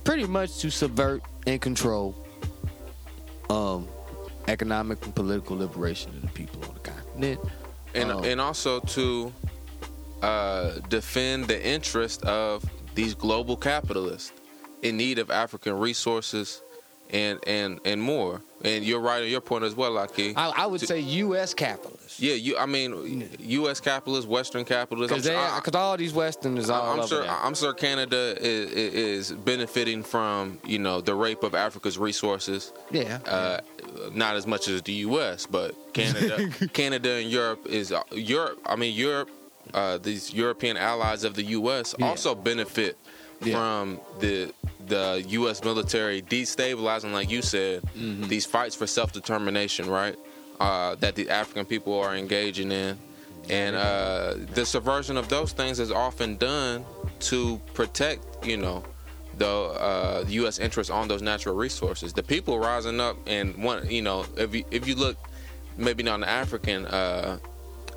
pretty 0.03 0.25
much 0.25 0.59
to 0.59 0.69
subvert 0.69 1.21
and 1.47 1.59
control 1.61 2.15
um, 3.49 3.87
economic 4.47 5.03
and 5.05 5.15
political 5.15 5.57
liberation 5.57 6.11
of 6.11 6.21
the 6.21 6.27
people 6.29 6.63
on 6.65 6.73
the 6.75 6.79
continent. 6.79 7.39
and 7.95 8.11
Um, 8.11 8.23
and 8.23 8.39
also 8.39 8.79
to 8.81 9.33
uh, 10.21 10.79
defend 10.89 11.45
the 11.45 11.65
interest 11.65 12.23
of 12.23 12.63
these 12.95 13.13
global 13.13 13.55
capitalists 13.55 14.33
in 14.81 14.97
need 14.97 15.19
of 15.19 15.29
African 15.31 15.77
resources 15.77 16.61
and 17.11 17.39
and 17.47 17.79
and 17.85 18.01
more. 18.01 18.41
And 18.63 18.83
you're 18.83 18.99
right 18.99 19.23
on 19.23 19.29
your 19.29 19.39
point 19.39 19.63
as 19.63 19.73
well, 19.73 19.93
Ahki. 19.93 20.33
I, 20.35 20.49
I 20.49 20.65
would 20.65 20.81
To- 20.81 20.85
say 20.87 20.99
U.S. 20.99 21.53
capitalists. 21.53 22.19
yeah, 22.19 22.33
you. 22.33 22.57
I 22.57 22.65
mean, 22.65 23.29
U.S. 23.39 23.79
capitalists, 23.79 24.29
Western 24.29 24.65
capitalists. 24.65 25.15
Because 25.25 25.73
all 25.75 25.95
these 25.95 26.13
Westerners 26.13 26.69
all 26.69 26.99
I'm 26.99 27.07
sure. 27.07 27.25
I'm 27.25 27.55
sure 27.55 27.73
Canada 27.73 28.35
is, 28.39 29.29
is 29.29 29.31
benefiting 29.31 30.03
from 30.03 30.59
you 30.65 30.77
know 30.77 30.99
the 30.99 31.15
rape 31.15 31.43
of 31.43 31.55
Africa's 31.55 31.97
resources. 31.97 32.73
yeah. 32.91 33.19
Uh, 33.25 33.59
not 34.13 34.35
as 34.35 34.45
much 34.45 34.67
as 34.67 34.81
the 34.83 34.93
U.S., 34.93 35.45
but 35.47 35.73
Canada, 35.93 36.49
Canada 36.73 37.11
and 37.13 37.29
Europe 37.31 37.65
is 37.65 37.91
uh, 37.91 38.03
Europe. 38.11 38.59
I 38.65 38.75
mean, 38.75 38.93
Europe. 38.93 39.29
Uh, 39.73 39.97
these 39.97 40.33
European 40.33 40.77
allies 40.77 41.23
of 41.23 41.33
the 41.35 41.43
U.S. 41.43 41.93
Yeah. 41.97 42.07
also 42.07 42.33
benefit 42.35 42.97
Yeah. 43.41 43.53
from 43.55 43.99
the 44.19 44.53
the 44.87 45.23
U.S. 45.39 45.63
military 45.63 46.21
destabilizing, 46.21 47.11
like 47.13 47.29
you 47.29 47.41
said, 47.41 47.81
Mm-hmm. 47.95 48.27
these 48.27 48.45
fights 48.45 48.75
for 48.75 48.87
self 48.87 49.11
determination, 49.11 49.89
right? 49.89 50.15
Uh, 50.59 50.95
that 50.95 51.15
the 51.15 51.29
African 51.29 51.65
people 51.65 51.97
are 51.99 52.15
engaging 52.15 52.71
in, 52.71 52.97
and 53.49 53.75
uh, 53.75 54.33
the 54.53 54.65
subversion 54.65 55.15
of 55.17 55.29
those 55.29 55.53
things 55.53 55.79
is 55.79 55.91
often 55.91 56.35
done 56.37 56.83
to 57.21 57.61
protect, 57.73 58.45
you 58.45 58.57
know, 58.57 58.83
the 59.37 59.47
uh, 59.47 60.25
U.S. 60.27 60.59
interests 60.59 60.91
on 60.91 61.07
those 61.07 61.21
natural 61.21 61.55
resources. 61.55 62.11
The 62.11 62.23
people 62.23 62.59
rising 62.59 62.99
up 62.99 63.15
and 63.25 63.55
one, 63.63 63.89
you 63.89 64.01
know, 64.01 64.25
if 64.35 64.53
you 64.53 64.65
if 64.71 64.85
you 64.87 64.95
look, 64.95 65.15
maybe 65.77 66.03
not 66.03 66.15
in 66.15 66.21
the 66.21 66.29
African, 66.29 66.85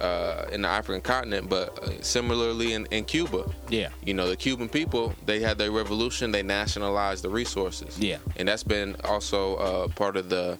uh, 0.02 0.49
in 0.52 0.62
the 0.62 0.69
African 0.69 1.00
continent, 1.00 1.49
but 1.49 1.78
uh, 1.82 2.02
similarly 2.02 2.72
in, 2.75 2.87
in 2.90 3.04
Cuba, 3.04 3.44
yeah. 3.69 3.88
you 4.04 4.14
know, 4.14 4.28
the 4.28 4.37
Cuban 4.37 4.69
people 4.69 5.14
they 5.26 5.40
had 5.40 5.56
their 5.58 5.70
revolution, 5.70 6.32
they 6.32 6.43
nationalized 6.43 7.22
the 7.25 7.31
resources, 7.31 7.99
Yeah. 7.99 8.19
and 8.37 8.49
that's 8.49 8.64
been 8.64 8.96
also 9.04 9.56
uh, 9.56 9.88
part 9.88 10.16
of 10.16 10.28
the 10.28 10.58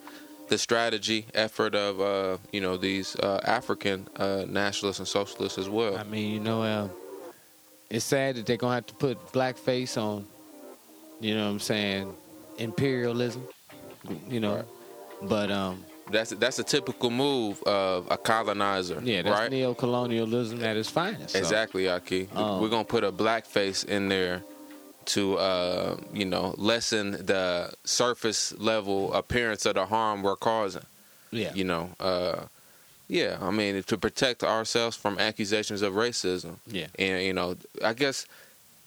the 0.49 0.59
strategy 0.59 1.27
effort 1.35 1.75
of 1.75 2.01
uh, 2.01 2.37
you 2.53 2.61
know 2.61 2.77
these 2.77 3.17
uh, 3.17 3.41
African 3.45 4.07
uh, 4.17 4.45
nationalists 4.49 4.99
and 4.99 5.09
socialists 5.09 5.59
as 5.59 5.69
well. 5.69 5.97
I 5.97 6.05
mean, 6.05 6.35
you 6.35 6.41
know, 6.41 6.63
uh, 6.63 6.89
it's 7.91 8.05
sad 8.05 8.37
that 8.37 8.45
they're 8.47 8.57
gonna 8.59 8.75
have 8.77 8.87
to 8.87 8.95
put 8.95 9.17
blackface 9.33 9.97
on. 10.01 10.27
You 11.21 11.35
know 11.37 11.45
what 11.47 11.53
I'm 11.53 11.61
saying? 11.61 12.15
Imperialism. 12.59 13.43
You 14.29 14.41
know, 14.41 14.57
Right. 14.57 14.65
but 15.29 15.51
um, 15.51 15.85
That's 16.13 16.31
that's 16.31 16.59
a 16.59 16.65
typical 16.65 17.11
move 17.11 17.63
of 17.65 18.07
a 18.11 18.17
colonizer, 18.17 19.01
yeah, 19.03 19.23
that's 19.23 19.39
right? 19.41 19.51
neo-colonialism 19.51 20.63
at 20.63 20.77
its 20.77 20.89
finest. 20.91 21.31
so- 21.31 21.39
Exactly, 21.39 21.85
Ahki. 21.85 22.35
Um, 22.37 22.61
We're 22.61 22.69
gonna 22.69 22.85
put 22.85 23.05
a 23.05 23.13
blackface 23.13 23.85
in 23.85 24.09
there 24.09 24.43
to, 25.07 25.37
uh, 25.39 25.97
you 26.15 26.25
know, 26.25 26.55
lessen 26.59 27.13
the 27.27 27.73
surface 27.85 28.55
level 28.59 29.13
appearance 29.15 29.67
of 29.67 29.75
the 29.75 29.87
harm 29.87 30.23
we're 30.23 30.37
causing. 30.37 30.87
Yeah. 31.33 31.53
You 31.55 31.65
know, 31.65 31.91
uh, 31.99 32.43
yeah. 33.09 33.39
I 33.41 33.51
mean, 33.51 33.83
to 33.83 33.97
protect 33.99 34.45
ourselves 34.45 34.97
from 34.97 35.19
accusations 35.19 35.83
of 35.83 35.95
racism. 35.95 36.57
Yeah. 36.67 36.87
And 36.99 37.23
you 37.25 37.33
know, 37.33 37.57
I 37.85 37.95
guess. 37.95 38.27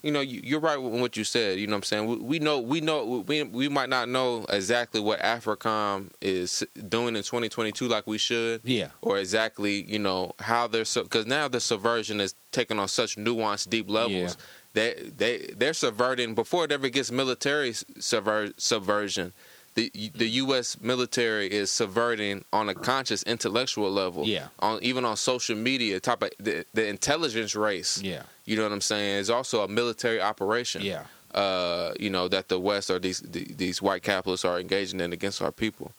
You 0.05 0.11
know, 0.11 0.21
you- 0.21 0.41
you're 0.43 0.59
right 0.59 0.77
with 0.77 1.01
what 1.01 1.17
you 1.17 1.23
said. 1.23 1.57
You 1.59 1.65
know 1.65 1.71
what 1.71 1.77
I'm 1.77 1.83
saying? 1.83 2.05
We, 2.05 2.15
we 2.17 2.39
know, 2.39 2.59
we 2.59 2.79
know, 2.79 3.23
we, 3.27 3.41
we 3.41 3.67
might 3.69 3.89
not 3.89 4.07
know 4.07 4.45
exactly 4.49 5.01
what 5.01 5.19
AFRICOM 5.19 6.11
is 6.21 6.63
doing 6.89 7.15
in 7.15 7.23
2022 7.23 7.87
like 7.87 8.05
we 8.05 8.19
should 8.19 8.61
Yeah. 8.63 8.89
or 9.01 9.17
exactly 9.17 9.81
you 9.91 9.97
know 9.97 10.33
how 10.39 10.67
they're 10.67 10.85
so 10.85 11.01
because 11.03 11.25
now 11.25 11.47
the 11.47 11.59
subversion 11.59 12.19
is 12.19 12.35
taking 12.51 12.77
on 12.77 12.87
such 12.87 13.15
nuanced 13.15 13.69
deep 13.71 13.89
levels 13.89 14.37
they 14.73 14.93
they 15.17 15.49
they're 15.57 15.73
subverting 15.73 16.35
before 16.35 16.65
it 16.65 16.71
ever 16.71 16.89
gets 16.89 17.11
military 17.11 17.71
subver- 17.71 18.53
subversion 18.57 19.33
the 19.75 19.91
the 20.15 20.27
U.S. 20.43 20.77
military 20.81 21.47
is 21.51 21.71
subverting 21.71 22.43
on 22.51 22.69
a 22.69 22.73
conscious 22.73 23.21
intellectual 23.23 23.91
level 23.91 24.25
Yeah. 24.25 24.47
on 24.59 24.79
even 24.81 25.05
on 25.05 25.15
social 25.17 25.55
media 25.55 25.99
top 25.99 26.23
of 26.23 26.29
the, 26.39 26.65
the 26.73 26.87
intelligence 26.87 27.55
race 27.55 28.01
Yeah. 28.01 28.23
you 28.45 28.55
know 28.57 28.63
what 28.63 28.71
I'm 28.71 28.81
saying 28.81 29.19
It's 29.19 29.29
also 29.29 29.63
a 29.63 29.67
military 29.67 30.19
operation 30.21 30.81
Yeah. 30.81 31.03
uh, 31.33 31.93
you 31.99 32.09
know 32.09 32.27
that 32.29 32.47
the 32.47 32.59
West 32.59 32.89
or 32.89 32.99
these 32.99 33.19
the- 33.21 33.53
these 33.63 33.81
white 33.81 34.03
capitalists 34.03 34.45
are 34.45 34.59
engaging 34.59 34.99
in 35.01 35.11
against 35.13 35.41
our 35.41 35.51
people. 35.51 35.91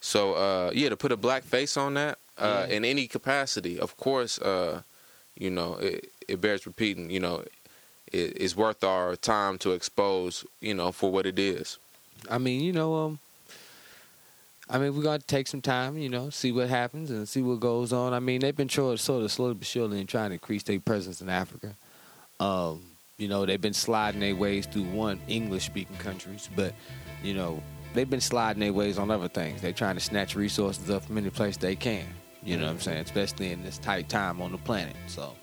So 0.00 0.34
uh, 0.34 0.70
yeah, 0.74 0.88
to 0.90 0.96
put 0.96 1.12
a 1.12 1.16
black 1.16 1.42
face 1.44 1.76
on 1.76 1.94
that 1.94 2.18
uh, 2.38 2.66
Yeah. 2.68 2.76
in 2.76 2.84
any 2.84 3.06
capacity, 3.06 3.78
of 3.80 3.96
course, 3.96 4.38
uh, 4.38 4.82
you 5.44 5.50
know 5.50 5.70
it, 5.88 6.10
it 6.28 6.40
bears 6.40 6.66
repeating. 6.66 7.08
You 7.10 7.20
know, 7.20 7.36
it, 8.12 8.36
it's 8.42 8.54
worth 8.56 8.82
our 8.84 9.16
time 9.16 9.56
to 9.58 9.72
expose. 9.72 10.44
You 10.60 10.74
know, 10.74 10.92
for 10.92 11.10
what 11.10 11.24
it 11.26 11.38
is. 11.38 11.78
I 12.30 12.38
mean, 12.38 12.60
you 12.60 12.72
know, 12.72 12.94
um, 12.94 13.18
I 14.70 14.78
mean, 14.78 14.96
we're 14.96 15.02
gonna 15.02 15.18
take 15.18 15.48
some 15.48 15.60
time, 15.60 15.98
you 15.98 16.08
know, 16.08 16.30
see 16.30 16.52
what 16.52 16.68
happens 16.68 17.10
and 17.10 17.28
see 17.28 17.42
what 17.42 17.60
goes 17.60 17.92
on. 17.92 18.12
I 18.12 18.20
mean, 18.20 18.40
they've 18.40 18.56
been 18.56 18.68
sort 18.68 18.94
of, 18.94 19.00
sort 19.00 19.22
of 19.22 19.32
slowly 19.32 19.54
but 19.54 19.66
surely 19.66 20.04
trying 20.04 20.30
to 20.30 20.34
increase 20.34 20.62
their 20.62 20.80
presence 20.80 21.20
in 21.20 21.28
Africa. 21.28 21.74
Um, 22.40 22.82
you 23.18 23.28
know, 23.28 23.44
they've 23.44 23.60
been 23.60 23.74
sliding 23.74 24.20
their 24.20 24.34
ways 24.34 24.66
through 24.66 24.84
one 24.84 25.20
English-speaking 25.28 25.96
countries, 25.98 26.48
but 26.56 26.74
you 27.22 27.34
know, 27.34 27.62
they've 27.94 28.08
been 28.08 28.20
sliding 28.20 28.60
their 28.60 28.72
ways 28.72 28.98
on 28.98 29.10
other 29.10 29.28
things. 29.28 29.60
They're 29.60 29.72
trying 29.72 29.96
to 29.96 30.00
snatch 30.00 30.34
resources 30.34 30.90
up 30.90 31.04
from 31.04 31.18
any 31.18 31.30
place 31.30 31.56
they 31.56 31.76
can. 31.76 32.06
You 32.42 32.56
know 32.56 32.64
what 32.64 32.72
I'm 32.72 32.80
saying? 32.80 33.04
Especially 33.04 33.52
in 33.52 33.62
this 33.62 33.78
tight 33.78 34.08
time 34.08 34.40
on 34.40 34.50
the 34.50 34.58
planet. 34.58 34.96
So, 35.06 35.34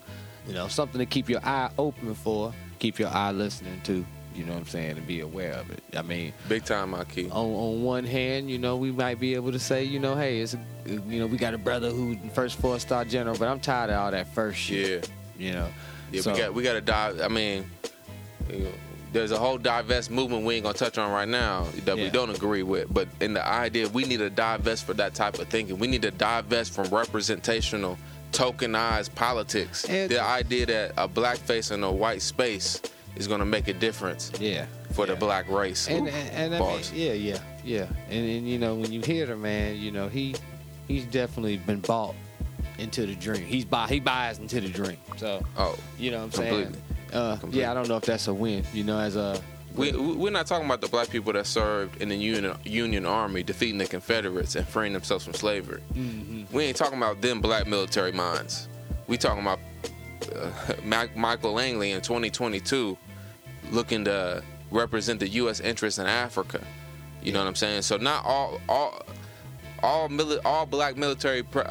you 0.46 0.54
know, 0.54 0.68
something 0.68 1.00
to 1.00 1.06
keep 1.06 1.30
your 1.30 1.40
eye 1.46 1.70
open 1.78 2.14
for, 2.16 2.54
keep 2.80 3.00
your 3.00 3.10
eye 3.10 3.32
listening 3.32 3.80
to. 3.86 4.06
You 4.40 4.46
know 4.46 4.54
what 4.54 4.60
I'm 4.60 4.68
saying, 4.68 4.92
and 4.98 5.06
be 5.06 5.20
aware 5.20 5.52
of 5.52 5.70
it. 5.70 5.84
I 5.98 6.02
mean, 6.02 6.32
Big 6.48 6.64
time, 6.64 6.96
key. 7.10 7.26
on 7.30 7.46
on 7.52 7.84
one 7.84 8.06
hand, 8.06 8.50
you 8.50 8.58
know, 8.58 8.78
we 8.78 8.90
might 8.90 9.20
be 9.20 9.36
able 9.36 9.52
to 9.52 9.60
say, 9.60 9.84
you 9.84 10.00
know, 10.00 10.16
hey, 10.16 10.40
it's 10.40 10.54
a, 10.54 10.60
you 10.86 11.20
know, 11.20 11.28
we 11.28 11.36
got 11.38 11.54
a 11.54 11.58
brother 11.58 11.90
who 11.90 12.18
first 12.34 12.58
four 12.58 12.80
star 12.80 13.04
general, 13.04 13.38
but 13.38 13.50
I'm 13.50 13.60
tired 13.60 13.90
of 13.90 13.98
all 13.98 14.12
that 14.12 14.34
first 14.34 14.58
shit. 14.58 15.10
Yeah. 15.38 15.46
You 15.48 15.54
know. 15.54 15.68
Yeah, 16.14 16.22
So- 16.22 16.32
we 16.32 16.38
got 16.40 16.54
we 16.54 16.64
got 16.64 16.74
to 16.74 16.82
dive. 16.82 17.20
I 17.20 17.28
mean, 17.28 17.70
you 18.50 18.60
know, 18.60 18.72
there's 19.12 19.32
a 19.32 19.38
whole 19.38 19.58
divest 19.58 20.10
movement 20.10 20.46
we 20.46 20.56
ain't 20.56 20.64
gonna 20.64 20.78
touch 20.78 20.98
on 20.98 21.12
right 21.12 21.28
now 21.28 21.68
that 21.84 21.98
we 21.98 22.10
don't 22.10 22.30
agree 22.34 22.64
with. 22.64 22.94
But 22.94 23.10
in 23.20 23.34
the 23.34 23.46
idea, 23.46 23.90
we 23.90 24.06
need 24.06 24.20
to 24.20 24.30
divest 24.30 24.86
for 24.86 24.94
that 24.94 25.16
type 25.16 25.38
of 25.38 25.50
thinking. 25.50 25.80
We 25.80 25.88
need 25.88 26.04
to 26.04 26.12
divest 26.12 26.74
from 26.74 26.88
representational, 26.88 27.98
tokenized 28.32 29.14
politics. 29.16 29.84
And- 29.84 30.10
the 30.10 30.22
idea 30.24 30.66
that 30.68 30.94
a 30.96 31.10
black 31.10 31.40
face 31.40 31.72
in 31.72 31.84
a 31.84 31.92
white 31.92 32.22
space 32.22 32.82
is 33.16 33.28
gonna 33.28 33.46
make 33.46 33.68
a 33.68 33.74
difference 33.74 34.32
Yeah. 34.40 34.66
for 34.94 35.06
the 35.06 35.16
black 35.16 35.50
race. 35.50 35.88
And 35.88 36.08
Ooh, 36.08 36.10
and, 36.12 36.30
and 36.54 36.56
I 36.56 36.60
mean, 36.60 36.82
yeah, 36.94 37.14
yeah, 37.14 37.40
yeah. 37.64 37.88
And 38.10 38.26
and 38.30 38.48
you 38.50 38.58
know, 38.60 38.76
when 38.76 38.92
you 38.92 39.02
hear 39.02 39.26
the 39.26 39.36
man, 39.36 39.78
you 39.78 39.92
know, 39.92 40.08
he 40.08 40.36
he's 40.88 41.06
definitely 41.06 41.58
been 41.58 41.80
bought 41.82 42.16
into 42.78 43.06
the 43.06 43.16
dream. 43.16 43.44
He's 43.46 43.66
buy 43.66 43.88
he 43.88 44.00
buys 44.00 44.40
into 44.40 44.62
the 44.62 44.70
dream. 44.70 44.98
So 45.18 45.44
oh, 45.58 45.78
you 45.98 46.12
know 46.12 46.18
what 46.20 46.24
I'm 46.26 46.32
saying? 46.32 46.76
Uh, 47.12 47.38
Completely. 47.38 47.62
yeah, 47.62 47.72
I 47.72 47.74
don't 47.74 47.88
know 47.90 47.98
if 47.98 48.04
that's 48.04 48.28
a 48.28 48.34
win. 48.34 48.64
You 48.74 48.84
know, 48.84 49.00
as 49.00 49.16
a 49.16 49.42
we 49.76 49.92
we- 49.92 50.16
we're 50.16 50.30
not 50.32 50.48
talking 50.48 50.66
about 50.66 50.80
the 50.82 50.88
black 50.88 51.10
people 51.10 51.34
that 51.34 51.46
served 51.48 52.02
in 52.02 52.10
the 52.10 52.16
Union 52.16 52.56
Union 52.64 53.06
Army, 53.06 53.44
defeating 53.44 53.78
the 53.80 53.86
Confederates 53.88 54.56
and 54.56 54.68
freeing 54.68 54.94
themselves 54.94 55.24
from 55.26 55.34
slavery. 55.34 55.82
Mm-hmm. 55.94 56.56
We 56.56 56.64
ain't 56.66 56.78
talking 56.78 56.98
about 56.98 57.22
them 57.22 57.42
black 57.42 57.68
military 57.68 58.12
minds. 58.12 58.68
We 59.08 59.18
talking 59.18 59.42
about 59.42 59.60
uh, 60.36 60.52
Mac- 60.84 61.16
Michael 61.16 61.54
Langley 61.54 61.92
in 61.92 62.02
2022 62.02 62.98
looking 63.72 64.06
to 64.06 64.44
represent 64.72 65.20
the 65.20 65.28
U.S. 65.30 65.60
interests 65.60 66.00
in 66.00 66.08
Africa. 66.08 66.62
You 67.22 67.32
know 67.34 67.40
what 67.40 67.48
I'm 67.48 67.56
saying? 67.56 67.82
So 67.84 67.98
not 67.98 68.24
all 68.26 68.60
all 68.70 69.02
all 69.84 70.10
mili- 70.10 70.40
all 70.46 70.66
black 70.66 70.98
military 70.98 71.44
pr- 71.44 71.60
uh, 71.60 71.64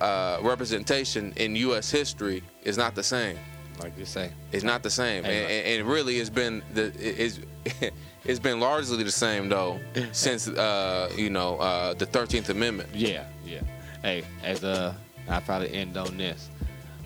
uh, 0.00 0.38
representation 0.42 1.32
in 1.36 1.56
U.S. 1.56 1.90
history 1.90 2.42
is 2.62 2.76
not 2.76 2.94
the 2.94 3.02
same. 3.02 3.38
like 3.80 3.96
you 3.98 4.04
say. 4.04 4.30
It's 4.52 4.64
not 4.64 4.82
the 4.82 4.90
same, 4.90 5.24
and, 5.24 5.32
and, 5.50 5.66
and 5.80 5.88
really, 5.88 6.16
it's 6.18 6.30
been 6.30 6.62
the 6.74 6.92
it's 6.98 7.40
it's 8.24 8.38
been 8.40 8.60
largely 8.60 9.02
the 9.04 9.10
same 9.10 9.48
though 9.48 9.78
since 10.12 10.48
uh, 10.48 11.10
you 11.16 11.30
know 11.30 11.56
uh, 11.58 11.94
the 11.94 12.06
Thirteenth 12.06 12.48
Amendment. 12.50 12.88
Yeah, 12.94 13.24
yeah. 13.44 13.60
Hey, 14.02 14.24
as 14.42 14.64
uh, 14.64 14.94
I 15.28 15.40
probably 15.40 15.72
end 15.72 15.96
on 15.96 16.16
this. 16.16 16.48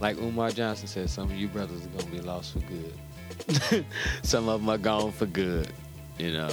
Like 0.04 0.18
Umar 0.18 0.50
Johnson 0.50 0.87
said, 0.87 1.08
some 1.08 1.30
of 1.30 1.34
you 1.38 1.49
brothers 1.49 1.87
are 1.87 1.88
gonna 1.88 2.11
be 2.11 2.20
lost 2.20 2.52
for 2.52 2.58
good. 2.61 3.87
some 4.23 4.50
of 4.50 4.61
them 4.61 4.68
are 4.68 4.76
gone 4.76 5.12
for 5.12 5.25
good. 5.25 5.66
You 6.18 6.30
know, 6.30 6.50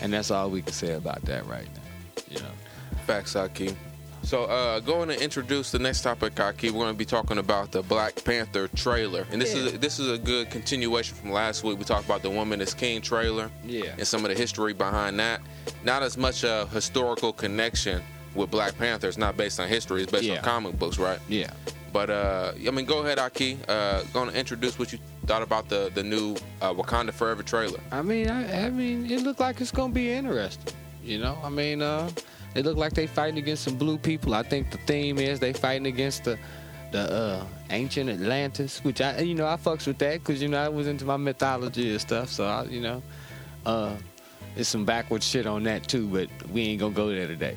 and 0.00 0.10
that's 0.10 0.30
all 0.30 0.48
we 0.48 0.62
can 0.62 0.72
say 0.72 0.94
about 0.94 1.20
that 1.26 1.44
right 1.44 1.66
now. 1.66 2.22
You 2.30 2.38
know. 2.38 2.48
Facts, 3.06 3.34
Ahki. 3.34 3.76
So, 4.22 4.44
uh, 4.44 4.80
going 4.80 5.10
to 5.10 5.22
introduce 5.22 5.70
the 5.70 5.78
next 5.78 6.00
topic, 6.00 6.34
Ahki. 6.36 6.70
We're 6.70 6.84
going 6.84 6.94
to 6.94 6.98
be 6.98 7.04
talking 7.04 7.36
about 7.36 7.72
the 7.72 7.82
Black 7.82 8.24
Panther 8.24 8.68
trailer, 8.68 9.26
and 9.30 9.42
this 9.42 9.52
is 9.52 9.72
Yeah. 9.72 9.78
this 9.78 9.98
is 9.98 10.08
a 10.10 10.16
good 10.16 10.48
continuation 10.48 11.14
from 11.14 11.30
last 11.30 11.64
week. 11.64 11.78
We 11.78 11.84
talked 11.84 12.06
about 12.06 12.22
the 12.22 12.30
Woman 12.30 12.62
is 12.62 12.72
King 12.72 13.02
trailer 13.02 13.50
Yeah. 13.66 13.96
and 13.98 14.06
some 14.06 14.24
of 14.24 14.30
the 14.30 14.34
history 14.34 14.72
behind 14.72 15.20
that. 15.20 15.42
Not 15.84 16.02
as 16.02 16.16
much 16.16 16.42
a 16.42 16.66
historical 16.72 17.34
connection 17.34 18.02
with 18.34 18.50
Black 18.50 18.78
Panther. 18.78 19.08
It's 19.08 19.18
not 19.18 19.36
based 19.36 19.60
on 19.60 19.68
history. 19.68 20.04
It's 20.04 20.10
based 20.10 20.24
Yeah. 20.24 20.38
on 20.38 20.42
comic 20.44 20.78
books, 20.78 20.96
right? 20.96 21.18
Yeah. 21.28 21.50
But 21.92 22.10
uh, 22.10 22.52
I 22.66 22.70
mean, 22.70 22.86
go 22.86 23.00
ahead, 23.00 23.18
Ahki. 23.18 23.58
Uh, 23.68 24.02
going 24.12 24.30
to 24.30 24.36
introduce 24.36 24.78
what 24.78 24.92
you 24.92 24.98
thought 25.26 25.42
about 25.42 25.68
the 25.68 25.90
the 25.94 26.02
new 26.02 26.36
uh, 26.60 26.72
Wakanda 26.72 27.12
Forever 27.12 27.42
trailer. 27.42 27.80
I 27.90 28.02
mean, 28.02 28.30
I, 28.30 28.66
I 28.66 28.70
mean, 28.70 29.10
it 29.10 29.22
looked 29.22 29.40
like 29.40 29.60
it's 29.60 29.70
gonna 29.70 29.92
be 29.92 30.10
interesting. 30.10 30.74
You 31.04 31.18
know, 31.18 31.36
I 31.44 31.50
mean, 31.50 31.82
uh, 31.82 32.10
it 32.54 32.64
looked 32.64 32.78
like 32.78 32.94
they 32.94 33.06
fighting 33.06 33.38
against 33.38 33.64
some 33.64 33.76
blue 33.76 33.98
people. 33.98 34.34
I 34.34 34.42
think 34.42 34.70
the 34.70 34.78
theme 34.78 35.18
is 35.18 35.40
they 35.40 35.52
fighting 35.52 35.86
against 35.86 36.24
the 36.24 36.38
the 36.92 37.12
uh, 37.12 37.46
ancient 37.70 38.10
Atlantis, 38.10 38.84
which 38.84 39.00
I, 39.00 39.20
you 39.20 39.34
know, 39.34 39.46
I 39.46 39.56
fucks 39.56 39.86
with 39.86 39.98
that 39.98 40.20
because 40.20 40.40
you 40.40 40.48
know 40.48 40.62
I 40.62 40.68
was 40.68 40.86
into 40.86 41.04
my 41.04 41.16
mythology 41.16 41.90
and 41.90 42.00
stuff. 42.00 42.28
So 42.28 42.44
I, 42.44 42.64
you 42.64 42.80
know, 42.80 43.02
uh, 43.66 43.96
there's 44.54 44.68
some 44.68 44.84
backward 44.84 45.22
shit 45.22 45.46
on 45.46 45.62
that 45.64 45.88
too, 45.88 46.06
but 46.06 46.28
we 46.50 46.62
ain't 46.62 46.80
gonna 46.80 46.94
go 46.94 47.08
there 47.08 47.26
today. 47.26 47.56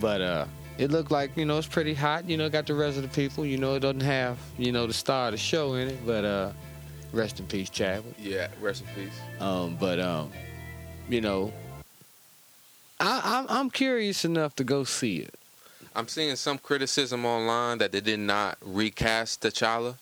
But 0.00 0.20
uh, 0.20 0.46
it 0.78 0.90
looked 0.90 1.10
like 1.10 1.36
you 1.36 1.44
know 1.44 1.58
it's 1.58 1.66
pretty 1.66 1.94
hot. 1.94 2.28
You 2.28 2.36
know, 2.36 2.48
got 2.48 2.66
the 2.66 2.74
rest 2.74 2.96
of 2.96 3.02
the 3.02 3.08
people. 3.08 3.44
You 3.44 3.58
know, 3.58 3.74
it 3.74 3.80
doesn't 3.80 4.00
have 4.00 4.38
you 4.58 4.72
know 4.72 4.86
the 4.86 4.92
star 4.92 5.26
of 5.26 5.32
the 5.32 5.38
show 5.38 5.74
in 5.74 5.88
it, 5.88 6.06
but 6.06 6.24
uh, 6.24 6.52
rest 7.12 7.40
in 7.40 7.46
peace, 7.46 7.70
Chadwick. 7.70 8.14
Yeah, 8.18 8.48
rest 8.60 8.82
in 8.82 9.04
peace. 9.04 9.18
Um, 9.40 9.76
but 9.78 10.00
um, 10.00 10.30
you 11.08 11.20
know, 11.20 11.52
I, 13.00 13.20
I'm 13.24 13.46
I'm 13.48 13.70
curious 13.70 14.24
enough 14.24 14.56
to 14.56 14.64
go 14.64 14.84
see 14.84 15.18
it. 15.18 15.34
I'm 15.94 16.08
seeing 16.08 16.36
some 16.36 16.56
criticism 16.58 17.26
online 17.26 17.78
that 17.78 17.92
they 17.92 18.00
did 18.00 18.20
not 18.20 18.56
recast 18.62 19.42
T'Challa. 19.42 19.96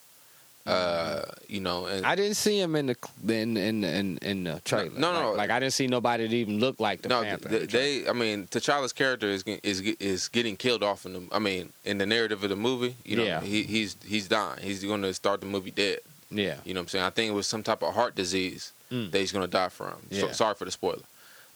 Uh, 0.66 1.22
you 1.48 1.58
know, 1.60 1.86
and 1.86 2.04
I 2.04 2.14
didn't 2.14 2.36
see 2.36 2.60
him 2.60 2.76
in 2.76 2.86
the 2.86 2.96
in 3.26 3.56
in 3.56 3.82
in, 3.82 4.18
in 4.18 4.44
the 4.44 4.60
trailer. 4.64 4.90
No, 4.90 5.12
no, 5.12 5.18
like, 5.18 5.22
no. 5.24 5.32
like 5.32 5.50
I 5.50 5.58
didn't 5.58 5.72
see 5.72 5.86
nobody 5.86 6.26
that 6.28 6.34
even 6.34 6.58
looked 6.60 6.80
like 6.80 7.02
the 7.02 7.08
no, 7.08 7.22
Panther. 7.22 7.48
the 7.48 7.66
they. 7.66 8.06
I 8.08 8.12
mean, 8.12 8.46
T'Challa's 8.46 8.92
character 8.92 9.26
is 9.26 9.42
is 9.62 9.80
is 9.80 10.28
getting 10.28 10.56
killed 10.56 10.82
off 10.82 11.06
in 11.06 11.14
the. 11.14 11.22
I 11.32 11.38
mean, 11.38 11.72
in 11.84 11.98
the 11.98 12.06
narrative 12.06 12.44
of 12.44 12.50
the 12.50 12.56
movie, 12.56 12.94
you 13.04 13.16
know, 13.16 13.24
Yeah. 13.24 13.40
he, 13.40 13.62
he's 13.62 13.96
he's 14.06 14.28
dying. 14.28 14.60
He's 14.62 14.84
going 14.84 15.02
to 15.02 15.14
start 15.14 15.40
the 15.40 15.46
movie 15.46 15.70
dead. 15.70 16.00
yeah, 16.30 16.56
You 16.64 16.74
know 16.74 16.80
what 16.80 16.84
I'm 16.84 16.88
saying? 16.88 17.04
I 17.06 17.10
think 17.10 17.30
it 17.30 17.34
was 17.34 17.46
some 17.46 17.62
type 17.62 17.82
of 17.82 17.94
heart 17.94 18.14
disease 18.14 18.72
Mm. 18.92 19.12
that 19.12 19.18
he's 19.20 19.30
going 19.32 19.44
to 19.44 19.50
die 19.50 19.68
from. 19.68 19.94
So, 20.10 20.26
Yeah. 20.26 20.32
sorry 20.32 20.54
for 20.56 20.64
the 20.64 20.72
spoiler. 20.72 21.02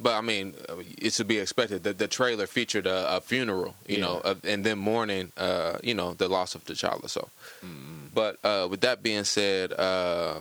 But 0.00 0.14
I 0.14 0.20
mean, 0.20 0.54
uh, 0.68 0.74
it's 0.98 1.16
to 1.18 1.24
be 1.24 1.38
expected. 1.38 1.84
The, 1.84 1.92
the 1.92 2.08
trailer 2.08 2.46
featured 2.46 2.86
a, 2.86 3.16
a 3.16 3.20
funeral, 3.20 3.74
you 3.86 3.98
know, 3.98 4.20
Yeah. 4.24 4.30
uh, 4.32 4.34
and 4.44 4.64
then 4.64 4.78
mourning, 4.78 5.30
uh, 5.36 5.78
you 5.82 5.94
know, 5.94 6.14
the 6.14 6.28
loss 6.28 6.54
of 6.54 6.64
T'Challa. 6.64 7.08
So, 7.08 7.28
Mm-hmm. 7.64 8.06
but 8.14 8.38
uh, 8.44 8.66
with 8.68 8.80
that 8.82 9.02
being 9.02 9.24
said, 9.24 9.72
uh, 9.72 10.40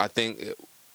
I 0.00 0.06
think 0.08 0.40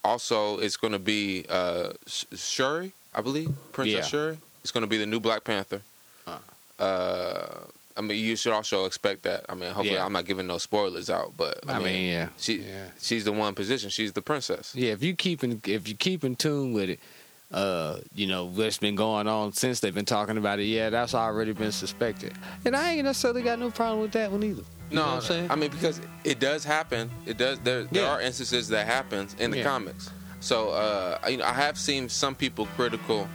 also 0.03 0.59
it's 0.59 0.77
going 0.77 0.93
to 0.93 0.99
be 0.99 1.45
uh, 1.49 1.91
Shuri, 2.07 2.93
I 3.13 3.21
believe, 3.21 3.51
Princess 3.73 3.95
Yeah. 3.95 4.01
Shuri. 4.03 4.37
It's 4.61 4.71
going 4.71 4.81
to 4.83 4.87
be 4.87 4.97
the 4.97 5.05
new 5.05 5.19
Black 5.19 5.43
Panther. 5.43 5.81
Uh. 6.25 6.37
Uh, 6.79 7.59
I 7.95 8.01
mean, 8.01 8.17
you 8.17 8.35
should 8.35 8.53
also 8.53 8.85
expect 8.85 9.23
that. 9.23 9.45
I 9.49 9.53
mean, 9.55 9.69
hopefully, 9.71 9.91
Yeah. 9.95 10.05
I'm 10.05 10.13
not 10.13 10.25
giving 10.25 10.47
no 10.47 10.57
spoilers 10.57 11.09
out, 11.09 11.33
but 11.37 11.59
I, 11.67 11.73
I 11.73 11.77
mean, 11.77 11.83
mean, 11.85 12.11
yeah, 12.11 12.27
she 12.39 12.55
yeah. 12.61 12.85
she's 12.99 13.23
the 13.25 13.31
one 13.31 13.53
position. 13.53 13.89
She's 13.91 14.13
the 14.13 14.21
princess. 14.21 14.73
yeah. 14.73 14.93
If 14.93 15.03
you 15.03 15.15
keep 15.15 15.43
in 15.43 15.61
if 15.67 15.87
you 15.87 15.95
keep 15.95 16.23
in 16.23 16.35
tune 16.35 16.73
with 16.73 16.89
it, 16.89 16.99
uh, 17.53 17.99
you 18.15 18.27
know 18.27 18.45
what's 18.45 18.77
been 18.77 18.95
going 18.95 19.27
on 19.27 19.53
since 19.53 19.79
they've 19.79 19.93
been 19.93 20.05
talking 20.05 20.37
about 20.37 20.59
it. 20.59 20.63
Yeah, 20.65 20.89
that's 20.89 21.13
already 21.13 21.53
been 21.53 21.71
suspected, 21.71 22.33
and 22.65 22.75
I 22.75 22.93
ain't 22.93 23.05
necessarily 23.05 23.41
got 23.43 23.59
no 23.59 23.69
problem 23.71 24.01
with 24.01 24.11
that 24.13 24.31
one 24.31 24.43
either. 24.43 24.63
You 24.89 24.97
know 24.97 25.01
No, 25.05 25.07
what 25.07 25.15
I'm 25.15 25.21
saying? 25.21 25.51
I 25.51 25.55
mean 25.55 25.71
because 25.71 26.01
it 26.23 26.39
does 26.39 26.63
happen. 26.63 27.09
It 27.25 27.37
does. 27.37 27.59
There, 27.59 27.83
there 27.85 28.03
Yeah. 28.03 28.09
are 28.11 28.21
instances 28.21 28.67
that 28.69 28.85
happens 28.87 29.35
in 29.39 29.51
the 29.51 29.57
Yeah. 29.57 29.63
comics. 29.63 30.09
So 30.39 30.69
uh, 30.69 31.17
I- 31.23 31.29
you 31.29 31.37
know, 31.37 31.45
I 31.45 31.53
have 31.53 31.77
seen 31.77 32.09
some 32.09 32.35
people 32.35 32.65
critical 32.75 33.27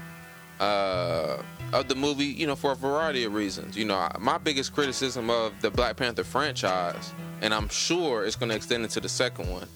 uh, 0.61 1.39
of 1.73 1.89
the 1.89 1.95
movie. 1.95 2.27
You 2.27 2.47
know, 2.49 2.57
for 2.57 2.73
a 2.73 2.77
variety 2.77 3.25
of 3.25 3.33
reasons. 3.35 3.77
You 3.77 3.85
know, 3.87 4.09
my 4.19 4.39
biggest 4.39 4.75
criticism 4.75 5.31
of 5.31 5.53
the 5.61 5.71
Black 5.71 5.97
Panther 5.97 6.25
franchise, 6.25 7.13
and 7.41 7.55
I'm 7.55 7.69
sure 7.69 8.25
it's 8.25 8.37
going 8.37 8.51
to 8.51 8.57
extend 8.57 8.83
into 8.85 9.01
the 9.01 9.09
second 9.09 9.49
one, 9.51 9.69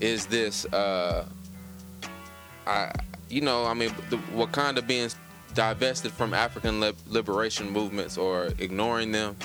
is 0.00 0.26
this. 0.26 0.64
Uh, 0.66 1.26
I, 2.66 2.92
you 3.30 3.40
know, 3.40 3.64
I 3.64 3.74
mean, 3.74 3.94
the 4.10 4.16
Wakanda 4.34 4.86
being 4.86 5.08
divested 5.54 6.12
from 6.12 6.34
African 6.34 6.80
lib- 6.80 6.96
liberation 7.08 7.70
movements 7.70 8.18
or 8.18 8.50
ignoring 8.58 9.12
them. 9.12 9.36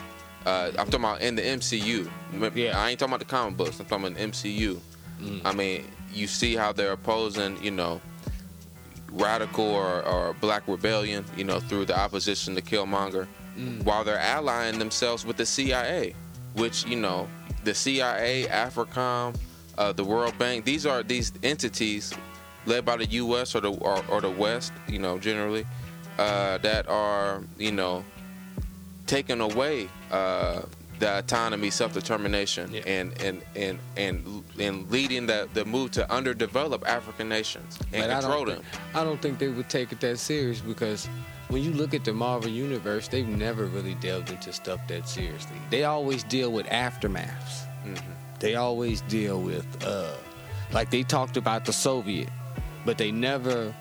Uh, 0.45 0.67
I'm 0.77 0.85
talking 0.87 0.99
about 0.99 1.21
in 1.21 1.35
the 1.35 1.41
MCU. 1.41 2.09
Yeah. 2.55 2.79
I 2.79 2.89
ain't 2.91 2.99
talking 2.99 3.13
about 3.13 3.19
the 3.19 3.25
comic 3.25 3.57
books. 3.57 3.79
I'm 3.79 3.85
talking 3.87 4.07
about 4.07 4.17
the 4.17 4.27
MCU. 4.27 4.79
Mm. 5.21 5.41
I 5.43 5.53
mean, 5.53 5.85
you 6.13 6.27
see 6.27 6.55
how 6.55 6.71
they're 6.71 6.91
opposing, 6.91 7.61
you 7.63 7.71
know, 7.71 7.99
radical 9.11 9.65
or, 9.65 10.03
or 10.03 10.33
black 10.33 10.67
rebellion, 10.67 11.25
you 11.37 11.43
know, 11.43 11.59
through 11.59 11.85
the 11.85 11.97
opposition 11.97 12.55
to 12.55 12.61
Killmonger, 12.61 13.27
Mm. 13.57 13.83
while 13.83 14.03
they're 14.03 14.19
allying 14.19 14.79
themselves 14.79 15.25
with 15.25 15.37
the 15.37 15.45
CIA, 15.45 16.13
which, 16.55 16.85
you 16.85 16.97
know, 16.97 17.29
the 17.63 17.73
CIA, 17.73 18.47
AFRICOM, 18.47 19.33
uh, 19.77 19.93
the 19.93 20.03
World 20.03 20.37
Bank, 20.37 20.65
these 20.65 20.85
are 20.85 21.03
these 21.03 21.31
entities 21.41 22.13
led 22.65 22.85
by 22.85 22.97
the 22.97 23.05
U.S. 23.05 23.55
or 23.55 23.61
the 23.61 23.71
or, 23.71 24.03
or 24.09 24.21
the 24.21 24.29
West, 24.31 24.73
you 24.87 24.99
know, 24.99 25.17
generally, 25.19 25.65
uh, 26.17 26.57
that 26.59 26.87
are 26.87 27.41
you 27.57 27.71
know 27.71 28.03
taking 29.07 29.41
away 29.41 29.87
uh, 30.11 30.61
the 30.99 31.19
autonomy, 31.19 31.69
self-determination, 31.69 32.73
Yeah. 32.73 32.81
and 32.87 33.21
and 33.21 33.41
and 33.55 33.79
and 33.97 34.43
and 34.59 34.89
leading 34.91 35.25
the 35.27 35.47
the 35.53 35.65
move 35.65 35.91
to 35.91 36.11
underdeveloped 36.11 36.85
African 36.87 37.29
nations 37.29 37.77
and 37.93 38.09
But 38.09 38.21
control 38.21 38.45
don't, 38.45 38.55
them. 38.55 38.63
think, 38.63 38.95
I 38.95 39.03
don't 39.03 39.21
think 39.21 39.39
they 39.39 39.49
would 39.49 39.69
take 39.69 39.91
it 39.91 39.99
that 40.01 40.17
serious 40.19 40.59
because 40.61 41.07
when 41.49 41.61
you 41.63 41.71
look 41.71 41.93
at 41.93 42.03
the 42.05 42.13
Marvel 42.13 42.49
universe, 42.49 43.07
they've 43.07 43.27
never 43.27 43.65
really 43.65 43.93
delved 43.95 44.31
into 44.31 44.51
stuff 44.51 44.79
that 44.87 45.07
seriously. 45.07 45.57
They 45.69 45.83
always 45.83 46.23
deal 46.23 46.51
with 46.51 46.65
aftermaths. 46.67 47.67
Mhm. 47.85 48.01
They 48.39 48.55
always 48.55 49.01
deal 49.01 49.39
with, 49.39 49.65
uh, 49.85 50.15
like 50.71 50.89
they 50.89 51.03
talked 51.03 51.37
about 51.37 51.65
the 51.65 51.71
Soviet, 51.73 52.29
but 52.85 52.97
they 52.97 53.11
never. 53.11 53.73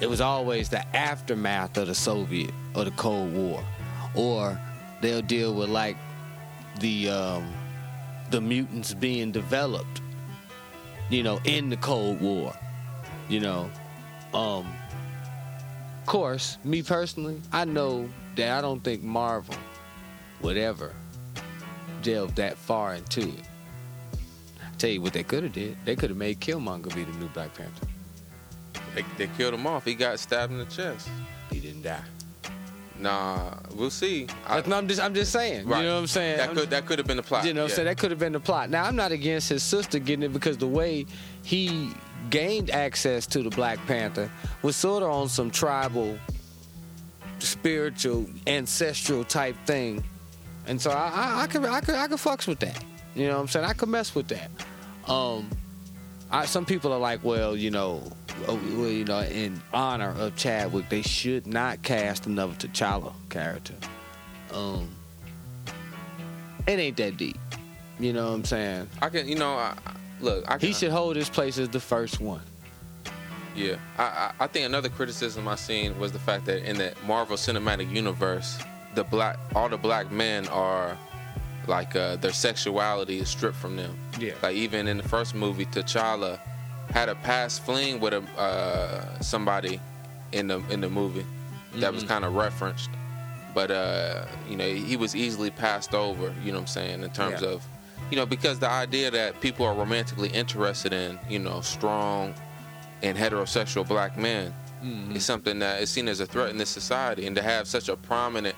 It 0.00 0.10
was 0.10 0.20
always 0.20 0.68
the 0.68 0.84
aftermath 0.94 1.78
of 1.78 1.86
the 1.86 1.94
Soviet 1.94 2.52
or 2.74 2.84
the 2.84 2.90
Cold 2.92 3.32
War, 3.32 3.64
or 4.14 4.60
they'll 5.00 5.22
deal 5.22 5.54
with 5.54 5.70
like 5.70 5.96
the 6.80 7.08
um, 7.08 7.52
the 8.30 8.40
mutants 8.40 8.92
being 8.92 9.32
developed, 9.32 10.02
you 11.08 11.22
know, 11.22 11.40
in 11.44 11.70
the 11.70 11.76
Cold 11.76 12.20
War 12.20 12.54
you 13.28 13.40
know? 13.40 13.70
Um 14.34 14.66
of 16.00 16.06
course 16.06 16.58
me 16.62 16.82
personally 16.82 17.40
i 17.52 17.64
know 17.64 18.08
that 18.36 18.58
i 18.58 18.60
don't 18.60 18.78
think 18.84 19.02
marvel 19.02 19.56
would 20.40 20.56
ever 20.56 20.94
delve 22.02 22.32
that 22.36 22.56
far 22.56 22.94
into 22.94 23.22
it. 23.22 23.48
I 24.62 24.76
tell 24.78 24.90
you 24.90 25.00
what 25.00 25.12
they 25.14 25.24
could 25.24 25.42
have 25.42 25.52
did. 25.52 25.76
They 25.84 25.96
could 25.96 26.10
have 26.10 26.16
made 26.16 26.40
killmonger 26.40 26.94
be 26.94 27.02
the 27.02 27.12
new 27.18 27.26
black 27.28 27.54
panther 27.54 27.88
They, 28.96 29.04
they 29.18 29.28
killed 29.36 29.54
him 29.54 29.64
off. 29.66 29.84
He 29.84 29.94
got 29.94 30.18
stabbed 30.18 30.52
in 30.52 30.58
the 30.58 30.64
chest. 30.64 31.08
he 31.50 31.60
didn't 31.60 31.82
die 31.82 32.00
Nah, 32.98 33.52
we'll 33.74 33.90
see. 33.90 34.26
I- 34.46 34.56
That's- 34.62 34.72
i'm 34.72 34.88
just 34.88 35.00
i'm 35.02 35.12
just 35.14 35.30
saying 35.30 35.66
right. 35.68 35.80
you 35.80 35.84
know 35.86 35.96
what 35.96 36.00
i'm 36.00 36.06
saying 36.06 36.38
That 36.38 36.46
I'm- 36.48 36.56
could 36.56 36.70
that 36.70 36.86
could 36.86 36.98
have 36.98 37.06
been 37.06 37.18
the 37.18 37.22
plot. 37.22 37.44
You 37.44 37.52
know, 37.52 37.60
what 37.60 37.64
I'm 37.66 37.70
yeah. 37.70 37.76
saying 37.76 37.86
that 37.88 37.98
could 37.98 38.10
have 38.10 38.18
been 38.18 38.32
the 38.32 38.40
plot. 38.40 38.70
Now, 38.70 38.84
I'm 38.84 38.96
not 38.96 39.12
against 39.12 39.50
his 39.50 39.62
sister 39.62 39.98
getting 39.98 40.22
it 40.24 40.32
because 40.32 40.56
the 40.56 40.66
way 40.66 41.04
he 41.44 41.90
gained 42.30 42.70
access 42.70 43.26
to 43.28 43.42
the 43.42 43.50
Black 43.50 43.78
Panther 43.86 44.30
was 44.62 44.74
sort 44.76 45.02
of 45.02 45.10
on 45.10 45.28
some 45.28 45.50
tribal, 45.50 46.18
spiritual, 47.38 48.26
ancestral 48.46 49.24
type 49.24 49.56
thing, 49.66 50.02
and 50.66 50.80
so 50.80 50.90
I, 50.90 51.10
I, 51.14 51.42
I 51.42 51.46
could, 51.46 51.64
I 51.66 51.80
could, 51.80 51.94
I 51.96 52.08
could 52.08 52.18
fucks 52.18 52.46
with 52.48 52.60
that. 52.60 52.82
You 53.14 53.28
know, 53.28 53.34
what 53.34 53.40
I'm 53.42 53.48
saying 53.48 53.66
I 53.66 53.72
could 53.74 53.88
mess 53.88 54.14
with 54.14 54.28
that. 54.28 54.50
Um, 55.06 55.48
I, 56.30 56.46
some 56.46 56.64
people 56.64 56.92
are 56.92 56.98
like, 56.98 57.22
well, 57.22 57.56
you 57.56 57.70
know, 57.70 58.02
you 58.48 59.04
know, 59.04 59.20
in 59.20 59.60
honor 59.72 60.14
of 60.18 60.36
Chadwick, 60.36 60.88
they 60.88 61.02
should 61.02 61.46
not 61.46 61.82
cast 61.82 62.26
another 62.26 62.54
T'Challa 62.54 63.12
character. 63.30 63.74
Um, 64.52 64.88
it 66.66 66.78
ain't 66.78 66.96
that 66.96 67.16
deep. 67.16 67.38
You 67.98 68.12
know 68.12 68.26
what 68.28 68.34
I'm 68.34 68.44
saying? 68.44 68.88
I 69.00 69.08
can, 69.08 69.28
you 69.28 69.36
know, 69.36 69.54
I, 69.54 69.74
I- 69.86 69.92
look. 70.20 70.44
I 70.48 70.58
can, 70.58 70.68
He 70.68 70.74
should 70.74 70.90
hold 70.90 71.16
his 71.16 71.28
place 71.30 71.58
as 71.58 71.68
the 71.68 71.80
first 71.80 72.20
one. 72.20 72.42
Yeah, 73.54 73.76
I, 73.96 74.02
I 74.04 74.32
I 74.40 74.46
think 74.48 74.66
another 74.66 74.90
criticism 74.90 75.48
I 75.48 75.54
seen 75.54 75.98
was 75.98 76.12
the 76.12 76.18
fact 76.18 76.44
that 76.44 76.68
in 76.68 76.76
the 76.76 76.92
Marvel 77.06 77.38
Cinematic 77.38 77.90
Universe, 77.90 78.58
the 78.94 79.02
black 79.04 79.38
all 79.54 79.70
the 79.70 79.78
black 79.78 80.12
men 80.12 80.46
are 80.48 80.98
like 81.66 81.96
uh, 81.96 82.16
their 82.16 82.34
sexuality 82.34 83.18
is 83.18 83.30
stripped 83.30 83.56
from 83.56 83.76
them. 83.76 83.96
Yeah. 84.20 84.32
Like 84.42 84.56
even 84.56 84.86
in 84.86 84.98
the 84.98 85.08
first 85.08 85.34
movie, 85.34 85.64
T'Challa 85.64 86.38
had 86.90 87.08
a 87.08 87.14
past 87.16 87.64
fling 87.64 88.00
with 88.00 88.12
a 88.14 88.22
uh, 88.40 89.20
somebody 89.20 89.80
in 90.32 90.46
the 90.48 90.60
in 90.70 90.80
the 90.80 90.88
movie 90.88 91.24
that 91.76 91.92
was 91.92 92.04
Mhm. 92.04 92.08
kind 92.08 92.24
of 92.24 92.34
referenced, 92.34 92.90
but 93.54 93.70
uh, 93.70 94.24
you 94.48 94.56
know 94.56 94.68
he 94.68 94.96
was 94.96 95.14
easily 95.14 95.50
passed 95.50 95.94
over. 95.94 96.34
You 96.44 96.52
know 96.52 96.58
what 96.58 96.62
I'm 96.62 96.66
saying 96.68 97.02
in 97.02 97.10
terms 97.10 97.42
Yeah. 97.42 97.48
of 97.48 97.62
you 98.10 98.16
know 98.16 98.26
because 98.26 98.58
the 98.58 98.68
idea 98.70 99.10
that 99.10 99.40
people 99.40 99.66
are 99.66 99.74
romantically 99.74 100.28
interested 100.28 100.92
in 100.92 101.18
you 101.28 101.38
know 101.38 101.60
strong 101.60 102.34
and 103.02 103.16
heterosexual 103.18 103.86
black 103.86 104.16
men 104.16 104.54
is 105.14 105.24
something 105.24 105.58
that 105.58 105.82
is 105.82 105.90
seen 105.90 106.06
as 106.06 106.20
a 106.20 106.26
threat 106.26 106.48
in 106.50 106.58
this 106.58 106.70
society 106.70 107.26
and 107.26 107.34
to 107.34 107.42
have 107.42 107.66
such 107.66 107.88
a 107.88 107.96
prominent 107.96 108.54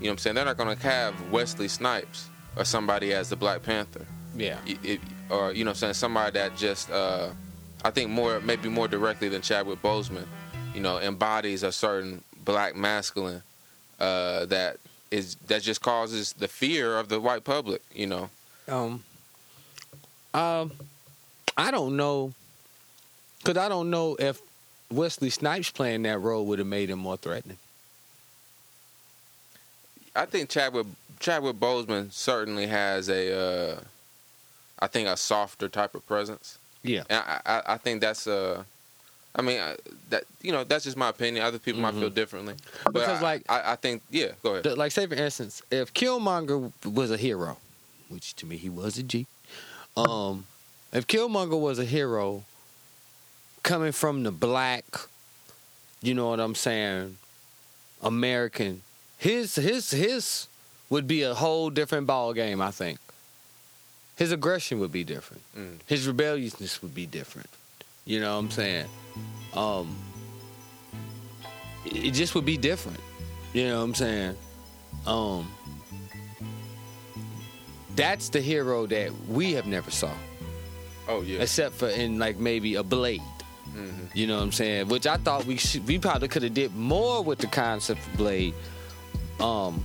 you 0.00 0.06
know 0.06 0.10
what 0.10 0.12
I'm 0.14 0.18
saying 0.18 0.34
they're 0.36 0.44
not 0.44 0.56
going 0.58 0.76
to 0.76 0.82
have 0.86 1.14
Wesley 1.30 1.66
Snipes 1.68 2.28
or 2.56 2.64
somebody 2.64 3.14
as 3.14 3.30
the 3.30 3.36
Black 3.36 3.62
Panther 3.62 4.04
Yeah. 4.36 4.56
Y- 4.66 4.76
it, 4.82 5.00
or 5.30 5.52
you 5.52 5.64
know 5.64 5.70
what 5.70 5.76
I'm 5.76 5.80
saying 5.80 5.94
somebody 5.94 6.32
that 6.32 6.56
just 6.56 6.90
uh, 6.90 7.28
I 7.84 7.90
think 7.90 8.10
more 8.10 8.40
maybe 8.40 8.68
more 8.68 8.88
directly 8.88 9.28
than 9.28 9.42
Chadwick 9.42 9.82
Boseman 9.82 10.26
you 10.74 10.80
know 10.80 10.98
embodies 10.98 11.62
a 11.62 11.72
certain 11.72 12.22
black 12.44 12.74
masculine 12.76 13.42
uh, 14.00 14.46
that 14.46 14.78
is 15.10 15.36
that 15.46 15.62
just 15.62 15.80
causes 15.82 16.32
the 16.32 16.48
fear 16.48 16.98
of 16.98 17.08
the 17.08 17.20
white 17.20 17.44
public 17.44 17.82
you 17.94 18.06
know 18.06 18.30
Um. 18.68 19.02
Um. 20.34 20.72
I 21.54 21.70
don't 21.70 21.98
know, 21.98 22.32
cause 23.44 23.58
I 23.58 23.68
don't 23.68 23.90
know 23.90 24.16
if 24.18 24.40
Wesley 24.90 25.28
Snipes 25.28 25.70
playing 25.70 26.02
that 26.04 26.18
role 26.18 26.46
would 26.46 26.58
have 26.58 26.68
made 26.68 26.88
him 26.88 26.98
more 26.98 27.18
threatening. 27.18 27.58
I 30.16 30.24
think 30.24 30.48
Chadwick 30.48 30.86
Chadwick 31.20 31.56
Boseman 31.56 32.10
certainly 32.10 32.66
has 32.68 33.10
a 33.10 33.38
uh, 33.38 33.80
I 34.78 34.86
think 34.86 35.08
a 35.08 35.16
softer 35.16 35.68
type 35.68 35.94
of 35.94 36.06
presence 36.06 36.58
Yeah. 36.82 37.04
and 37.08 37.18
I, 37.26 37.40
I, 37.46 37.62
I 37.74 37.76
think 37.78 38.00
that's 38.00 38.26
uh 38.26 38.64
I 39.34 39.42
mean 39.42 39.60
uh, 39.60 39.76
that 40.10 40.24
you 40.42 40.52
know 40.52 40.64
that's 40.64 40.84
just 40.84 40.96
my 40.96 41.08
opinion. 41.08 41.44
Other 41.44 41.58
people 41.58 41.80
might 41.80 41.94
feel 41.94 42.10
differently. 42.10 42.54
But 42.84 42.92
Mm-hmm. 42.94 42.98
Because, 42.98 43.18
I- 43.18 43.22
like- 43.22 43.44
I, 43.48 43.72
I 43.72 43.76
think 43.76 44.02
yeah, 44.10 44.32
go 44.42 44.50
ahead. 44.52 44.64
The- 44.64 44.76
like 44.76 44.92
say 44.92 45.06
for 45.06 45.14
instance, 45.14 45.62
if 45.70 45.94
Killmonger 45.94 46.72
was 46.84 47.10
a 47.10 47.16
hero, 47.16 47.56
which 48.08 48.34
to 48.36 48.46
me 48.46 48.56
he 48.56 48.68
was 48.68 48.98
a 48.98 49.02
G, 49.02 49.26
um, 49.96 50.44
if 50.92 51.06
Killmonger 51.06 51.58
was 51.58 51.78
a 51.78 51.84
hero 51.84 52.44
coming 53.62 53.92
from 53.92 54.22
the 54.24 54.32
black, 54.32 54.84
you 56.02 56.14
know 56.14 56.28
what 56.30 56.40
I'm 56.40 56.54
saying, 56.54 57.16
American, 58.02 58.82
his 59.18 59.54
his 59.54 59.90
his 59.92 60.46
would 60.90 61.06
be 61.06 61.22
a 61.22 61.32
whole 61.34 61.70
different 61.70 62.06
ball 62.06 62.34
game. 62.34 62.60
I 62.60 62.70
think 62.70 62.98
his 64.22 64.30
aggression 64.30 64.78
would 64.78 64.92
be 64.92 65.02
different. 65.02 65.42
Mm. 65.58 65.80
His 65.84 66.06
rebelliousness 66.06 66.80
would 66.80 66.94
be 66.94 67.06
different. 67.06 67.48
You 68.04 68.20
know 68.20 68.34
what 68.34 68.38
I'm 68.44 68.50
saying? 68.52 68.86
Um, 69.52 69.96
it 71.84 72.12
just 72.12 72.36
would 72.36 72.44
be 72.44 72.56
different. 72.56 73.00
You 73.52 73.64
know 73.66 73.78
what 73.78 73.84
I'm 73.84 73.94
saying? 73.96 74.36
Um, 75.08 75.52
that's 77.96 78.28
the 78.28 78.40
hero 78.40 78.86
that 78.86 79.10
we 79.28 79.54
have 79.54 79.66
never 79.66 79.90
saw, 79.90 80.12
oh 81.08 81.22
yeah. 81.22 81.40
except 81.40 81.74
for 81.74 81.88
in 81.88 82.20
like 82.20 82.38
maybe 82.38 82.76
a 82.76 82.84
Blade. 82.84 83.20
Mhm. 83.74 84.14
You 84.14 84.28
know 84.28 84.36
what 84.36 84.44
I'm 84.44 84.52
saying? 84.52 84.86
Which 84.86 85.08
I 85.08 85.16
thought 85.16 85.46
we 85.46 85.56
should, 85.56 85.84
we 85.88 85.98
probably 85.98 86.28
could 86.28 86.44
have 86.44 86.54
did 86.54 86.76
more 86.76 87.24
with 87.24 87.40
the 87.40 87.48
concept 87.48 88.06
of 88.06 88.16
Blade. 88.16 88.54
Um, 89.40 89.84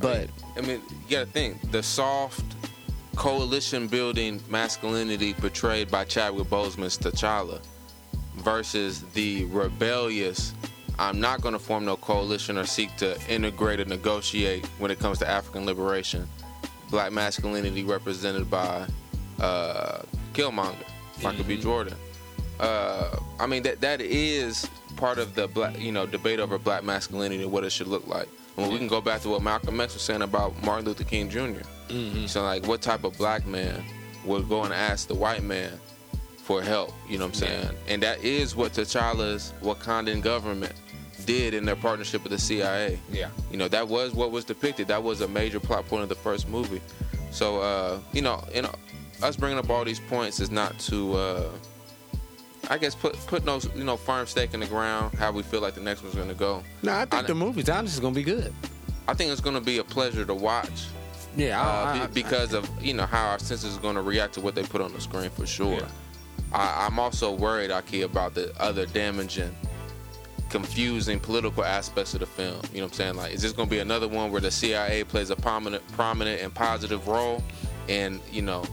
but 0.00 0.28
I 0.56 0.62
mean, 0.62 0.82
you 0.90 1.16
gotta 1.16 1.30
think 1.30 1.70
the 1.70 1.84
soft 1.84 2.44
coalition 3.16 3.88
building 3.88 4.40
masculinity 4.48 5.34
portrayed 5.34 5.90
by 5.90 6.04
Chadwick 6.04 6.48
Boseman's 6.48 6.98
T'Challa 6.98 7.60
versus 8.36 9.02
the 9.14 9.46
rebellious 9.46 10.54
I'm 10.98 11.20
not 11.20 11.42
gonna 11.42 11.58
form 11.58 11.84
no 11.84 11.96
coalition 11.96 12.56
or 12.56 12.64
seek 12.64 12.96
to 12.96 13.18
integrate 13.30 13.80
or 13.80 13.84
negotiate 13.84 14.64
when 14.78 14.90
it 14.90 14.98
comes 14.98 15.18
to 15.18 15.28
African 15.28 15.66
liberation. 15.66 16.26
Black 16.90 17.12
masculinity 17.12 17.84
represented 17.84 18.48
by 18.50 18.86
uh, 19.40 20.02
Killmonger, 20.32 20.74
Michael 21.22 21.44
B. 21.44 21.58
Jordan. 21.58 21.94
Uh, 22.58 23.16
I 23.38 23.46
mean 23.46 23.62
that 23.64 23.82
that 23.82 24.00
is 24.00 24.68
part 24.96 25.18
of 25.18 25.34
the 25.34 25.48
black, 25.48 25.78
you 25.78 25.92
know, 25.92 26.06
debate 26.06 26.40
over 26.40 26.58
black 26.58 26.82
masculinity 26.82 27.42
and 27.42 27.52
what 27.52 27.64
it 27.64 27.70
should 27.70 27.88
look 27.88 28.06
like. 28.06 28.28
We 28.56 28.78
can 28.78 28.88
go 28.88 29.00
back 29.00 29.20
to 29.22 29.28
what 29.28 29.42
Malcolm 29.42 29.80
X 29.80 29.94
was 29.94 30.02
saying 30.02 30.22
about 30.22 30.60
Martin 30.64 30.86
Luther 30.86 31.04
King 31.04 31.28
junior 31.28 31.62
So, 32.28 32.42
like, 32.42 32.66
what 32.66 32.80
type 32.82 33.04
of 33.04 33.16
black 33.18 33.46
man 33.46 33.84
would 34.24 34.48
go 34.48 34.64
and 34.64 34.72
ask 34.72 35.06
the 35.08 35.14
white 35.14 35.42
man 35.42 35.78
for 36.42 36.62
help? 36.62 36.92
You 37.08 37.18
know 37.18 37.26
what 37.26 37.34
I'm 37.42 37.48
saying? 37.48 37.76
And 37.88 38.02
that 38.02 38.24
is 38.24 38.56
what 38.56 38.72
T'Challa's 38.72 39.52
Wakandan 39.62 40.22
government 40.22 40.72
did 41.26 41.54
in 41.54 41.64
their 41.64 41.76
partnership 41.76 42.22
with 42.22 42.32
the 42.32 42.38
CIA. 42.38 42.98
yeah, 43.10 43.28
You 43.50 43.56
know, 43.56 43.68
that 43.68 43.86
was 43.88 44.14
what 44.14 44.30
was 44.30 44.44
depicted. 44.44 44.88
That 44.88 45.02
was 45.02 45.20
a 45.20 45.28
major 45.28 45.60
plot 45.60 45.86
point 45.86 46.02
of 46.02 46.08
the 46.08 46.14
first 46.14 46.48
movie. 46.48 46.80
So, 47.30 47.60
uh, 47.60 47.98
you 48.12 48.22
know, 48.22 48.42
you 48.54 48.62
know, 48.62 48.74
us 49.22 49.36
bringing 49.36 49.58
up 49.58 49.68
all 49.70 49.84
these 49.84 50.00
points 50.00 50.40
is 50.40 50.50
not 50.50 50.78
to, 50.80 51.14
uh, 51.14 51.48
I 52.68 52.78
guess, 52.78 52.94
put 52.94 53.14
put 53.26 53.44
no, 53.44 53.60
you 53.74 53.84
know, 53.84 53.96
firm 53.96 54.26
stake 54.26 54.54
in 54.54 54.60
the 54.60 54.66
ground. 54.66 55.14
How 55.18 55.30
we 55.32 55.42
feel 55.42 55.60
like 55.60 55.74
the 55.74 55.80
next 55.80 56.02
one's 56.02 56.14
going 56.14 56.28
to 56.28 56.34
go. 56.34 56.62
no, 56.82 56.92
I 56.92 57.00
think 57.04 57.14
I- 57.14 57.22
the 57.22 57.34
movie's 57.34 57.68
honestly 57.68 58.02
gonna 58.02 58.14
be 58.14 58.22
good. 58.22 58.52
I 59.08 59.14
think 59.14 59.30
it's 59.30 59.40
going 59.40 59.54
to 59.54 59.60
be 59.60 59.78
a 59.78 59.84
pleasure 59.84 60.24
to 60.24 60.34
watch 60.34 60.86
Yeah, 61.36 61.62
uh, 61.62 62.08
be- 62.08 62.22
because 62.22 62.52
of 62.52 62.68
you 62.82 62.92
know 62.92 63.06
how 63.06 63.28
our 63.28 63.38
senses 63.38 63.76
are 63.76 63.80
going 63.80 63.94
to 63.94 64.02
react 64.02 64.34
to 64.34 64.40
what 64.40 64.56
they 64.56 64.64
put 64.64 64.80
on 64.80 64.92
the 64.92 65.00
screen 65.00 65.30
for 65.30 65.46
sure. 65.46 65.74
Yeah. 65.74 65.88
I, 66.52 66.86
I'm 66.86 66.98
also 66.98 67.32
worried, 67.32 67.70
Ahki, 67.70 68.04
about 68.04 68.34
the 68.34 68.52
other 68.60 68.84
damaging 68.86 69.54
confusing 70.50 71.18
political 71.18 71.64
aspects 71.64 72.14
of 72.14 72.20
the 72.20 72.26
film. 72.26 72.60
You 72.72 72.78
know 72.78 72.84
what 72.86 72.92
I'm 72.92 72.96
saying? 72.96 73.14
Like, 73.16 73.32
is 73.32 73.42
this 73.42 73.52
going 73.52 73.68
to 73.68 73.74
be 73.74 73.80
another 73.80 74.08
one 74.08 74.30
where 74.30 74.40
the 74.40 74.50
CIA 74.50 75.04
plays 75.04 75.30
a 75.30 75.36
prominent, 75.36 75.86
prominent 75.92 76.40
and 76.40 76.54
positive 76.54 77.08
role 77.08 77.42
in, 77.88 78.20
you 78.30 78.42
know, 78.42 78.64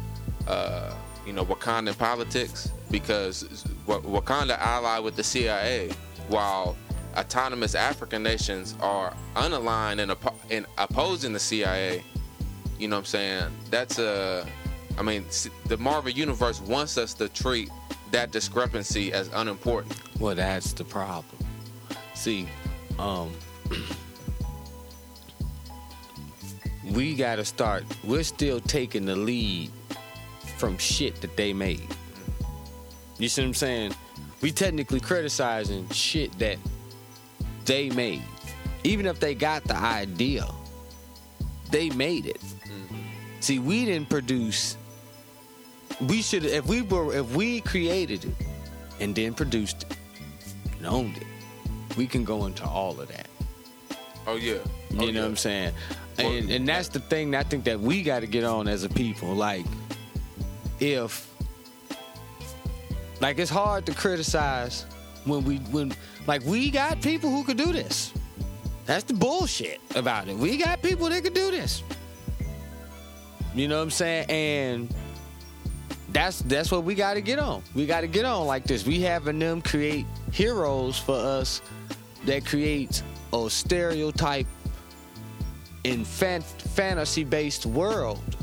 uh, 0.48 0.94
you 1.26 1.34
know, 1.34 1.44
Wakandan 1.46 1.98
politics? 1.98 2.70
Because 2.94 3.66
Wakanda 3.88 4.56
allied 4.60 5.04
with 5.04 5.16
the 5.16 5.24
CIA, 5.24 5.90
while 6.28 6.78
autonomous 7.18 7.74
African 7.74 8.22
nations 8.22 8.76
are 8.82 9.16
unaligned 9.36 10.00
and, 10.00 10.16
and 10.52 10.68
opposing 10.78 11.34
the 11.34 11.40
CIA. 11.40 12.04
You 12.78 12.88
know 12.88 12.98
what 12.98 13.02
I'm 13.02 13.06
saying? 13.06 13.44
That's 13.72 13.98
a, 13.98 14.46
I 14.98 15.02
mean, 15.02 15.26
the 15.66 15.78
Marvel 15.78 16.12
Universe 16.12 16.62
wants 16.62 17.00
us 17.00 17.16
to 17.16 17.30
treat 17.30 17.72
that 18.12 18.32
discrepancy 18.32 19.12
as 19.12 19.28
unimportant. 19.34 19.96
Well, 20.20 20.36
that's 20.36 20.74
the 20.74 20.84
problem. 20.84 21.36
See, 22.14 22.48
um, 23.00 23.32
we 26.92 27.16
got 27.16 27.38
to 27.38 27.46
start. 27.46 27.86
We're 28.04 28.24
still 28.24 28.60
taking 28.60 29.06
the 29.06 29.16
lead 29.16 29.72
from 30.58 30.78
shit 30.78 31.22
that 31.22 31.36
they 31.36 31.54
made. 31.54 31.88
You 33.18 33.30
see 33.30 33.42
what 33.42 33.48
I'm 33.48 33.54
saying? 33.54 33.96
We 34.42 34.52
technically 34.52 35.00
criticizing 35.00 35.88
shit 35.90 36.38
that 36.40 36.58
they 37.66 37.90
made. 37.90 38.24
Even 38.84 39.06
if 39.06 39.20
they 39.20 39.36
got 39.36 39.64
the 39.64 39.76
idea, 39.76 40.46
they 41.72 41.90
made 41.92 42.26
it. 42.26 42.42
Mm-hmm. 42.42 42.98
See, 43.40 43.60
we 43.60 43.86
didn't 43.86 44.10
produce. 44.10 44.78
We 46.02 46.22
should 46.22 46.44
if 46.46 46.66
we 46.66 46.82
were 46.82 47.16
if 47.16 47.36
we 47.36 47.62
created 47.62 48.26
it 48.26 48.36
and 49.00 49.16
then 49.16 49.34
produced 49.34 49.84
it 49.84 49.98
and 50.78 50.86
owned 50.86 51.18
it, 51.18 51.28
we 51.96 52.08
can 52.08 52.24
go 52.24 52.46
into 52.46 52.66
all 52.66 53.00
of 53.00 53.08
that. 53.10 53.28
Oh 54.28 54.36
yeah. 54.36 54.56
Oh, 54.56 54.68
you 54.92 54.98
know 54.98 55.06
yeah. 55.06 55.22
what 55.22 55.28
I'm 55.30 55.38
saying? 55.38 55.74
And 56.18 56.52
and 56.52 56.68
that's 56.68 56.90
the 56.90 57.00
thing 57.00 57.36
I 57.36 57.44
think 57.44 57.64
that 57.66 57.80
we 57.80 58.04
got 58.04 58.20
to 58.20 58.28
get 58.28 58.44
on 58.44 58.68
as 58.68 58.84
a 58.84 58.90
people. 58.90 59.34
Like, 59.34 59.66
if 60.80 61.33
like 63.24 63.40
it's 63.40 63.50
hard 63.50 63.86
to 63.86 63.94
criticize 63.94 64.86
when 65.24 65.46
we 65.46 65.56
when 65.72 65.94
like 66.28 66.44
we 66.44 66.70
got 66.70 67.02
people 67.02 67.30
who 67.30 67.46
could 67.46 67.56
do 67.56 67.72
this. 67.72 68.14
That's 68.86 69.06
the 69.06 69.14
bullshit 69.14 69.80
about 69.96 70.28
it. 70.28 70.36
We 70.36 70.58
got 70.58 70.82
people 70.82 71.08
that 71.08 71.24
could 71.24 71.34
do 71.34 71.50
this. 71.50 71.84
You 73.56 73.70
know 73.70 73.78
what 73.78 73.84
I'm 73.84 73.92
saying? 73.92 74.26
And 74.30 74.94
that's 76.10 76.40
that's 76.42 76.70
what 76.70 76.84
we 76.84 76.96
got 76.96 77.14
to 77.14 77.22
get 77.22 77.40
on. 77.40 77.64
We 77.74 77.86
got 77.86 78.02
to 78.02 78.08
get 78.08 78.26
on 78.26 78.46
like 78.46 78.66
this. 78.66 78.86
We 78.86 79.00
having 79.00 79.40
them 79.40 79.62
create 79.62 80.06
heroes 80.34 81.00
for 81.00 81.16
us 81.16 81.62
that 82.26 82.46
creates 82.46 83.04
a 83.32 83.50
stereotype 83.50 84.48
in 85.86 86.04
fan- 86.04 86.42
fantasy 86.42 87.24
based 87.24 87.66
world. 87.66 88.36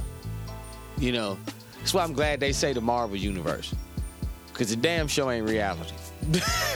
You 0.97 1.12
know, 1.12 1.38
that's 1.77 1.93
why 1.93 2.03
I'm 2.03 2.14
glad 2.14 2.40
they 2.40 2.53
say 2.53 2.73
the 2.73 2.81
Marvel 2.81 3.16
universe, 3.16 3.75
because 4.61 4.77
the 4.77 4.77
damn 4.77 5.09
show 5.09 5.31
ain't 5.31 5.49
reality. 5.49 5.94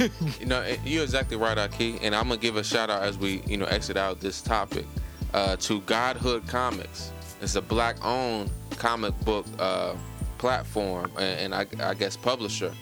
you 0.40 0.46
know, 0.46 0.62
eh, 0.62 0.78
you're 0.86 1.02
exactly 1.02 1.36
right, 1.36 1.58
Ahki. 1.58 1.98
And 2.00 2.14
I'm 2.14 2.28
gonna 2.28 2.40
give 2.40 2.56
a 2.56 2.64
shout 2.64 2.88
out 2.88 3.02
as 3.02 3.18
we, 3.18 3.42
you 3.46 3.58
know, 3.58 3.66
exit 3.66 3.98
out 3.98 4.20
this 4.20 4.40
topic 4.40 4.86
uh, 5.34 5.56
to 5.56 5.80
Godhood 5.82 6.48
Comics. 6.48 7.12
It's 7.42 7.56
a 7.56 7.60
black-owned 7.60 8.50
comic 8.78 9.14
book 9.26 9.44
uh, 9.58 9.96
platform 10.38 11.10
and, 11.18 11.52
and 11.52 11.54
I, 11.54 11.66
I, 11.86 11.92
guess 11.92 12.16
publisher. 12.16 12.72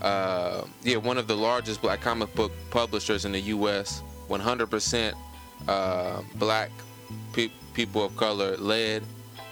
Uh, 0.00 0.62
yeah, 0.84 0.98
one 0.98 1.18
of 1.18 1.26
the 1.26 1.36
largest 1.36 1.82
black 1.82 2.00
comic 2.00 2.32
book 2.36 2.52
publishers 2.70 3.24
in 3.24 3.32
the 3.32 3.40
U.S. 3.40 4.04
100% 4.28 5.12
uh, 5.66 6.22
black 6.36 6.70
pe- 7.32 7.50
people 7.74 8.04
of 8.04 8.16
color 8.16 8.56
led, 8.58 9.02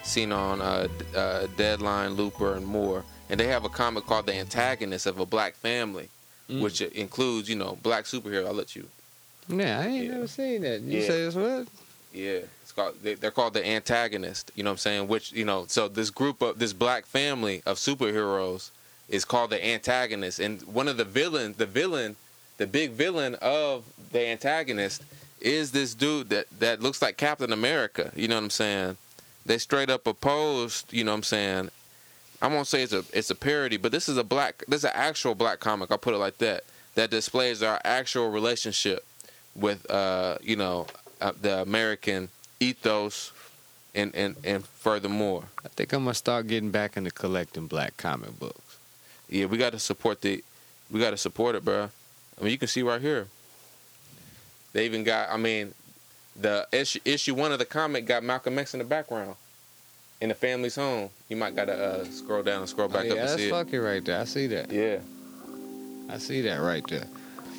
seen 0.05 0.31
on 0.31 0.61
uh, 0.61 0.87
uh, 1.17 1.49
Deadline, 1.57 2.13
Looper, 2.13 2.55
and 2.55 2.65
more. 2.65 3.03
And 3.31 3.41
they 3.41 3.47
have 3.47 3.65
a 3.65 3.69
comic 3.69 4.07
called 4.07 4.27
The 4.27 4.35
Antagonist 4.35 5.07
of 5.07 5.19
a 5.19 5.27
Black 5.27 5.55
Family 5.55 6.09
mm. 6.49 6.61
which 6.61 6.81
includes 6.81 7.49
you 7.49 7.57
know 7.57 7.79
black 7.83 8.05
superhero. 8.05 8.47
I'll 8.47 8.55
let 8.55 8.77
you. 8.77 8.87
Yeah, 9.49 9.81
I 9.81 9.87
ain't 9.87 10.05
yeah. 10.05 10.11
never 10.13 10.27
seen 10.27 10.63
that. 10.63 10.81
You 10.81 11.01
yeah. 11.01 11.07
say 11.07 11.21
it's 11.21 11.37
what? 11.37 11.67
Yeah, 12.13 12.41
it's 12.63 12.73
called. 12.73 12.95
They, 13.03 13.15
are 13.15 13.31
called 13.31 13.55
the 13.55 13.67
antagonist. 13.67 14.53
You 14.55 14.63
know 14.65 14.71
what 14.71 14.75
I'm 14.75 14.79
saying? 14.79 15.09
Which 15.09 15.33
you 15.33 15.45
know, 15.45 15.65
so 15.69 15.89
this 15.89 16.11
group 16.11 16.43
of 16.43 16.59
this 16.59 16.73
black 16.73 17.07
family 17.07 17.63
of 17.67 17.77
superheroes 17.77 18.71
is 19.09 19.25
called 19.25 19.51
the 19.51 19.65
antagonist, 19.65 20.39
and 20.39 20.63
one 20.63 20.89
of 20.89 20.97
the 20.97 21.05
villains, 21.05 21.57
the 21.57 21.67
villain, 21.67 22.17
the 22.57 22.67
big 22.67 22.93
villain 22.93 23.35
of 23.37 23.85
the 24.13 24.27
antagonist 24.27 25.03
is 25.41 25.73
this 25.73 25.95
dude 25.95 26.31
that 26.31 26.47
that 26.59 26.81
looks 26.81 27.03
like 27.03 27.17
Captain 27.17 27.53
America. 27.53 28.13
You 28.15 28.29
know 28.29 28.37
what 28.37 28.45
I'm 28.45 28.51
saying? 28.51 28.97
They 29.47 29.59
straight 29.59 29.91
up 29.91 30.07
opposed. 30.07 30.91
You 30.93 31.05
know 31.05 31.11
what 31.11 31.19
I'm 31.19 31.23
saying? 31.25 31.71
I 32.45 32.47
won't 32.47 32.67
say 32.67 32.83
it's 32.83 32.93
a 32.93 33.03
it's 33.15 33.31
a 33.31 33.35
parody, 33.35 33.79
but 33.79 33.91
this 33.91 34.07
is 34.07 34.19
a 34.19 34.23
black 34.23 34.65
this 34.69 34.81
is 34.81 34.85
an 34.85 34.91
actual 34.93 35.35
black 35.35 35.61
comic. 35.61 35.91
I'll 35.91 35.97
put 35.97 36.13
it 36.13 36.19
like 36.19 36.37
that. 36.39 36.65
That 36.95 37.09
displays 37.09 37.63
our 37.63 37.81
actual 37.87 38.29
relationship 38.29 39.03
with 39.57 39.91
uh, 39.91 40.37
you 40.43 40.55
know 40.55 40.87
uh, 41.23 41.33
the 41.41 41.63
American 41.63 42.29
ethos 42.61 43.33
and, 43.95 44.15
and 44.15 44.37
and 44.45 44.63
furthermore. 44.63 45.45
I 45.65 45.69
think 45.69 45.95
I'm 45.95 46.05
gonna 46.05 46.13
start 46.13 46.47
getting 46.47 46.71
back 46.71 46.99
into 46.99 47.11
collecting 47.11 47.67
black 47.67 47.97
comic 47.97 48.39
books. 48.39 48.77
Yeah, 49.31 49.47
we 49.47 49.57
got 49.57 49.73
to 49.73 49.79
support 49.79 50.21
the 50.21 50.45
we 50.91 51.01
got 51.01 51.13
to 51.13 51.17
support 51.17 51.55
it, 51.55 51.65
bro. 51.65 51.89
I 52.39 52.43
mean, 52.43 52.51
you 52.51 52.59
can 52.59 52.69
see 52.69 52.83
right 52.83 53.01
here. 53.01 53.27
They 54.75 54.85
even 54.85 55.03
got. 55.03 55.31
I 55.31 55.39
mean, 55.39 55.73
the 56.37 56.69
issue, 56.73 57.01
issue 57.07 57.35
one 57.35 57.53
of 57.53 57.59
the 57.59 57.65
comic 57.65 58.05
got 58.05 58.23
Malcolm 58.23 58.59
X 58.59 58.75
in 58.75 58.81
the 58.81 58.85
background 58.85 59.37
in 60.21 60.29
the 60.29 60.35
family's 60.35 60.77
home. 60.77 61.11
You 61.29 61.37
might 61.37 61.55
gotta 61.55 61.73
uh, 61.73 62.05
scroll 62.05 62.43
down 62.43 62.61
and 62.61 62.69
scroll 62.69 62.89
back 62.89 63.05
oh, 63.05 63.07
yeah, 63.07 63.13
up 63.13 63.19
and 63.19 63.29
see 63.31 63.47
it. 63.47 63.51
That's 63.51 63.65
fucking 63.65 63.81
right 63.81 64.05
there. 64.05 64.21
I 64.21 64.25
see 64.25 64.47
that. 64.49 64.71
Yeah. 64.71 64.99
I 66.09 66.19
see 66.19 66.41
that 66.43 66.57
right 66.57 66.87
there. 66.89 67.07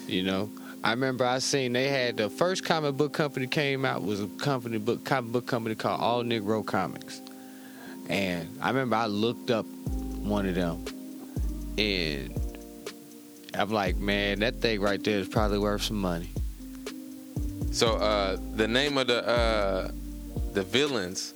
You 0.08 0.24
know, 0.24 0.50
I 0.84 0.92
remember 0.92 1.26
I 1.26 1.40
seen 1.40 1.74
they 1.74 1.90
had 1.90 2.18
the 2.18 2.30
first 2.30 2.64
comic 2.64 2.96
book 2.96 3.12
company 3.12 3.48
came 3.48 3.86
out 3.86 4.04
was 4.04 4.22
a 4.22 4.28
company 4.28 4.78
book 4.78 5.04
comic 5.04 5.32
book 5.32 5.48
company 5.48 5.76
called 5.76 6.00
All 6.00 6.24
Negro 6.24 6.66
Comics, 6.66 7.22
and 8.10 8.48
I 8.62 8.70
remember 8.70 8.96
I 8.96 9.08
looked 9.08 9.50
up 9.50 9.66
one 9.66 10.46
of 10.46 10.56
them, 10.56 10.86
and 11.78 12.40
I'm 13.56 13.72
like, 13.72 13.98
man, 13.98 14.40
that 14.40 14.56
thing 14.56 14.80
right 14.80 15.04
there 15.04 15.20
is 15.20 15.28
probably 15.28 15.60
worth 15.60 15.84
some 15.84 15.98
money. 15.98 16.30
So 17.72 17.96
uh, 17.96 18.38
the 18.56 18.68
name 18.68 18.98
of 18.98 19.08
the 19.08 19.28
uh, 19.28 19.92
the 20.54 20.64
villains 20.64 21.35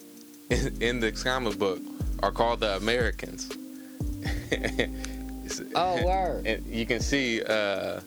in, 0.49 0.81
in 0.81 0.99
the 0.99 1.11
comic 1.11 1.57
book 1.57 1.79
are 2.21 2.31
called 2.31 2.59
the 2.59 2.75
Americans. 2.75 3.49
oh, 5.75 6.05
word! 6.05 6.45
And 6.45 6.65
you 6.65 6.85
can 6.85 6.99
see 6.99 7.41
uh, 7.41 8.01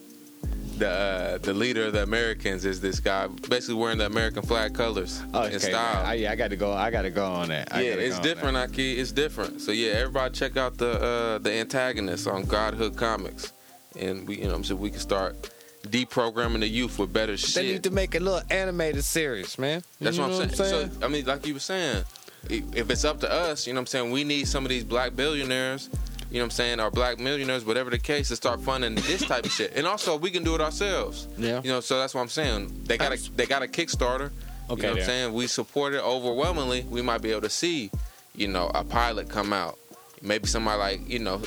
the 0.79 0.89
uh, 0.89 1.39
the 1.39 1.55
leader 1.55 1.87
of 1.87 1.93
the 1.93 2.03
Americans 2.03 2.65
is 2.65 2.81
this 2.81 3.01
guy, 3.01 3.27
basically 3.27 3.75
wearing 3.75 3.99
the 3.99 4.07
American 4.07 4.43
flag 4.43 4.75
colors 4.75 5.23
oh, 5.35 5.45
okay, 5.45 5.55
in 5.55 5.61
style. 5.61 6.07
I, 6.07 6.15
yeah, 6.15 6.33
I 6.33 6.37
got 6.37 6.49
to 6.49 6.57
go. 6.57 6.73
I 6.73 6.91
got 6.91 7.03
to 7.03 7.11
go 7.11 7.27
on 7.27 7.49
that. 7.49 7.75
I 7.75 7.83
yeah, 7.83 7.93
it's 7.93 8.19
different, 8.21 8.57
Ahki. 8.57 8.99
It's 8.99 9.13
different. 9.13 9.61
So 9.61 9.73
yeah, 9.73 9.93
everybody 9.93 10.35
check 10.35 10.57
out 10.57 10.79
the 10.79 11.01
uh, 11.01 11.39
the 11.39 11.53
antagonist 11.53 12.27
on 12.27 12.45
Godhood 12.45 12.97
Comics, 12.97 13.53
and 13.99 14.27
we 14.27 14.39
you 14.39 14.49
know 14.49 14.63
so 14.63 14.75
we 14.75 14.91
can 14.91 15.01
start 15.01 15.51
deprogramming 15.87 16.61
the 16.61 16.69
youth 16.69 16.99
with 16.99 17.13
better 17.13 17.37
shit. 17.37 17.55
They 17.55 17.73
need 17.73 17.83
to 17.85 17.91
make 17.91 18.15
a 18.15 18.21
little 18.21 18.43
animated 18.51 19.05
series, 19.05 19.59
man. 19.59 19.83
That's 20.01 20.19
what, 20.19 20.27
I'm, 20.27 20.33
what 20.33 20.43
I'm 20.43 20.55
saying. 20.55 20.91
So 20.91 21.07
I 21.07 21.09
mean, 21.09 21.25
like 21.25 21.47
you 21.47 21.55
were 21.55 21.61
saying, 21.61 22.05
if 22.51 22.91
it's 22.91 23.05
up 23.05 23.21
to 23.21 23.31
us, 23.31 23.67
you 23.67 23.73
know 23.73 23.79
what 23.79 23.83
I'm 23.83 23.87
saying, 23.87 24.11
we 24.11 24.25
need 24.25 24.49
some 24.49 24.65
of 24.65 24.71
these 24.71 24.85
black 24.85 25.15
billionaires, 25.17 25.89
you 26.31 26.39
know 26.39 26.45
what 26.45 26.45
I'm 26.45 26.51
saying, 26.51 26.81
or 26.81 26.91
black 26.91 27.19
millionaires, 27.19 27.65
whatever 27.65 27.91
the 27.91 27.99
case, 27.99 28.29
to 28.29 28.37
start 28.37 28.61
funding 28.61 28.95
this 28.95 29.23
type 29.23 29.45
of 29.45 29.53
shit. 29.53 29.73
And 29.77 29.87
also 29.87 30.17
we 30.17 30.31
can 30.31 30.45
do 30.45 30.55
it 30.55 30.61
ourselves. 30.61 31.29
Yeah. 31.39 31.61
You 31.63 31.71
know, 31.71 31.81
so 31.81 31.99
that's 31.99 32.15
what 32.15 32.23
I'm 32.23 32.29
saying. 32.29 32.85
They 32.85 32.97
got 32.99 33.13
a 33.13 33.31
they 33.33 33.47
got 33.47 33.63
a 33.63 33.67
Kickstarter. 33.67 34.31
Okay. 34.71 34.83
You 34.83 34.83
know 34.83 34.93
what 34.93 35.01
I'm 35.01 35.05
saying? 35.07 35.33
We 35.35 35.47
support 35.47 35.93
it 35.93 36.03
overwhelmingly. 36.03 36.83
We 36.89 37.03
might 37.03 37.21
be 37.21 37.31
able 37.31 37.43
to 37.43 37.51
see, 37.51 37.91
you 38.35 38.49
know, 38.49 38.71
a 38.75 38.85
pilot 38.85 39.29
come 39.29 39.53
out. 39.53 39.79
Maybe 40.23 40.47
somebody 40.47 40.79
like, 40.79 41.09
you 41.09 41.19
know, 41.19 41.43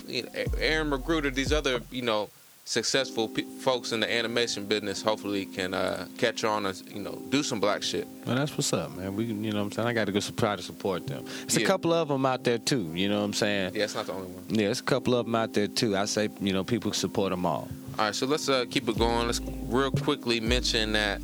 Aaron 0.60 0.92
McGruder, 0.92 1.34
these 1.34 1.54
other, 1.54 1.80
you 1.92 2.02
know, 2.02 2.30
successful 2.66 3.32
folks 3.60 3.92
in 3.92 4.00
the 4.00 4.12
animation 4.12 4.66
business 4.66 5.02
hopefully 5.02 5.46
can 5.46 5.76
uh, 5.76 6.08
catch 6.18 6.44
on 6.44 6.66
and 6.66 6.84
you 6.92 7.00
know 7.00 7.22
do 7.30 7.44
some 7.44 7.60
black 7.60 7.84
shit. 7.84 8.08
Well, 8.26 8.36
that's 8.36 8.52
what's 8.58 8.74
up, 8.74 8.96
man. 8.98 9.16
We, 9.16 9.26
you 9.26 9.52
know, 9.52 9.60
what 9.60 9.66
I'm 9.66 9.72
saying 9.72 9.88
I 9.88 9.94
got 9.94 10.06
to 10.06 10.12
go 10.12 10.20
try 10.20 10.56
to 10.56 10.64
support 10.64 11.06
them. 11.06 11.26
It's 11.44 11.56
yeah. 11.56 11.64
a 11.64 11.68
couple 11.68 11.94
of 11.94 12.08
them 12.08 12.26
out 12.26 12.44
there 12.44 12.58
too. 12.58 12.92
You 12.94 13.08
know 13.08 13.20
what 13.20 13.26
I'm 13.26 13.34
saying? 13.34 13.76
Yeah, 13.76 13.84
it's 13.84 13.96
not 13.96 14.08
the 14.08 14.14
only 14.14 14.28
one. 14.28 14.44
Yeah, 14.50 14.70
it's 14.70 14.80
a 14.80 14.84
couple 14.84 15.16
of 15.16 15.26
them 15.28 15.36
out 15.36 15.54
there 15.54 15.68
too. 15.68 15.96
I 15.96 16.06
say, 16.06 16.30
you 16.42 16.54
know, 16.54 16.64
people 16.64 16.92
support 16.92 17.30
them 17.30 17.46
all. 17.46 17.70
All 17.98 18.06
right, 18.06 18.16
so 18.16 18.26
let's 18.26 18.50
uh, 18.50 18.66
keep 18.70 18.90
it 18.90 18.98
going. 18.98 19.28
Let's 19.28 19.42
real 19.68 19.92
quickly 19.92 20.40
mention 20.40 20.92
that 20.94 21.22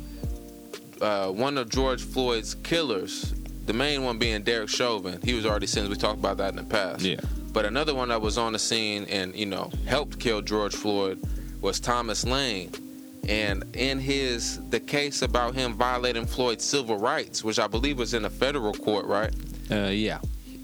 uh, 1.00 1.28
one 1.30 1.58
of 1.58 1.68
George 1.68 2.02
Floyd's 2.02 2.54
killers, 2.54 3.34
the 3.66 3.72
main 3.72 4.04
one 4.04 4.18
being 4.18 4.42
Derek 4.42 4.68
Chauvin, 4.68 5.20
he 5.22 5.34
was 5.34 5.44
already 5.44 5.66
since 5.66 5.88
we 5.88 5.96
talked 5.96 6.18
about 6.20 6.36
that 6.36 6.50
in 6.50 6.56
the 6.56 6.64
past. 6.64 7.02
Yeah. 7.02 7.20
But 7.52 7.64
another 7.66 7.94
one 7.94 8.08
that 8.08 8.20
was 8.20 8.38
on 8.38 8.52
the 8.52 8.58
scene 8.58 9.04
and 9.10 9.34
you 9.34 9.46
know 9.46 9.70
helped 9.86 10.18
kill 10.18 10.40
George 10.42 10.74
Floyd 10.74 11.20
was 11.60 11.78
Thomas 11.80 12.24
Lane. 12.24 12.70
And 13.28 13.64
in 13.76 14.00
his 14.00 14.58
the 14.70 14.80
case 14.80 15.22
about 15.22 15.54
him 15.54 15.74
violating 15.74 16.26
Floyd's 16.26 16.64
civil 16.64 16.96
rights, 16.98 17.44
which 17.44 17.58
I 17.58 17.66
believe 17.68 17.98
was 17.98 18.14
in 18.14 18.24
a 18.24 18.30
federal 18.30 18.72
court, 18.72 19.06
right? 19.06 19.32
Uh, 19.70 19.90
yeah. 19.90 20.18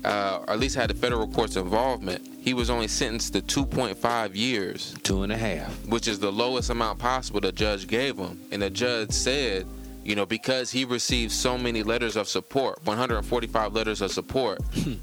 Uh, 0.04 0.40
or 0.46 0.50
at 0.54 0.58
least 0.60 0.76
had 0.76 0.88
the 0.90 0.94
federal 0.94 1.26
court's 1.28 1.56
involvement. 1.56 2.26
He 2.40 2.54
was 2.54 2.70
only 2.70 2.88
sentenced 2.88 3.32
to 3.34 3.42
2.5 3.42 4.34
years, 4.34 4.94
Two 5.02 5.22
and 5.24 5.32
a 5.32 5.36
half. 5.36 5.70
which 5.86 6.06
is 6.08 6.18
the 6.20 6.30
lowest 6.32 6.70
amount 6.70 6.98
possible 7.00 7.40
the 7.40 7.50
judge 7.52 7.86
gave 7.88 8.16
him. 8.16 8.40
And 8.52 8.62
the 8.62 8.70
judge 8.70 9.10
said, 9.10 9.66
you 10.08 10.14
know, 10.14 10.24
because 10.24 10.70
he 10.70 10.86
received 10.86 11.32
so 11.32 11.58
many 11.58 11.82
letters 11.82 12.16
of 12.16 12.28
support, 12.28 12.82
145 12.84 13.74
letters 13.74 14.00
of 14.00 14.10
support, 14.10 14.58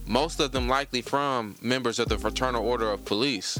most 0.07 0.39
of 0.39 0.51
them 0.51 0.67
likely 0.67 1.03
from 1.03 1.55
members 1.61 1.99
of 1.99 2.09
the 2.09 2.17
Fraternal 2.17 2.65
Order 2.65 2.89
of 2.89 3.05
Police, 3.05 3.59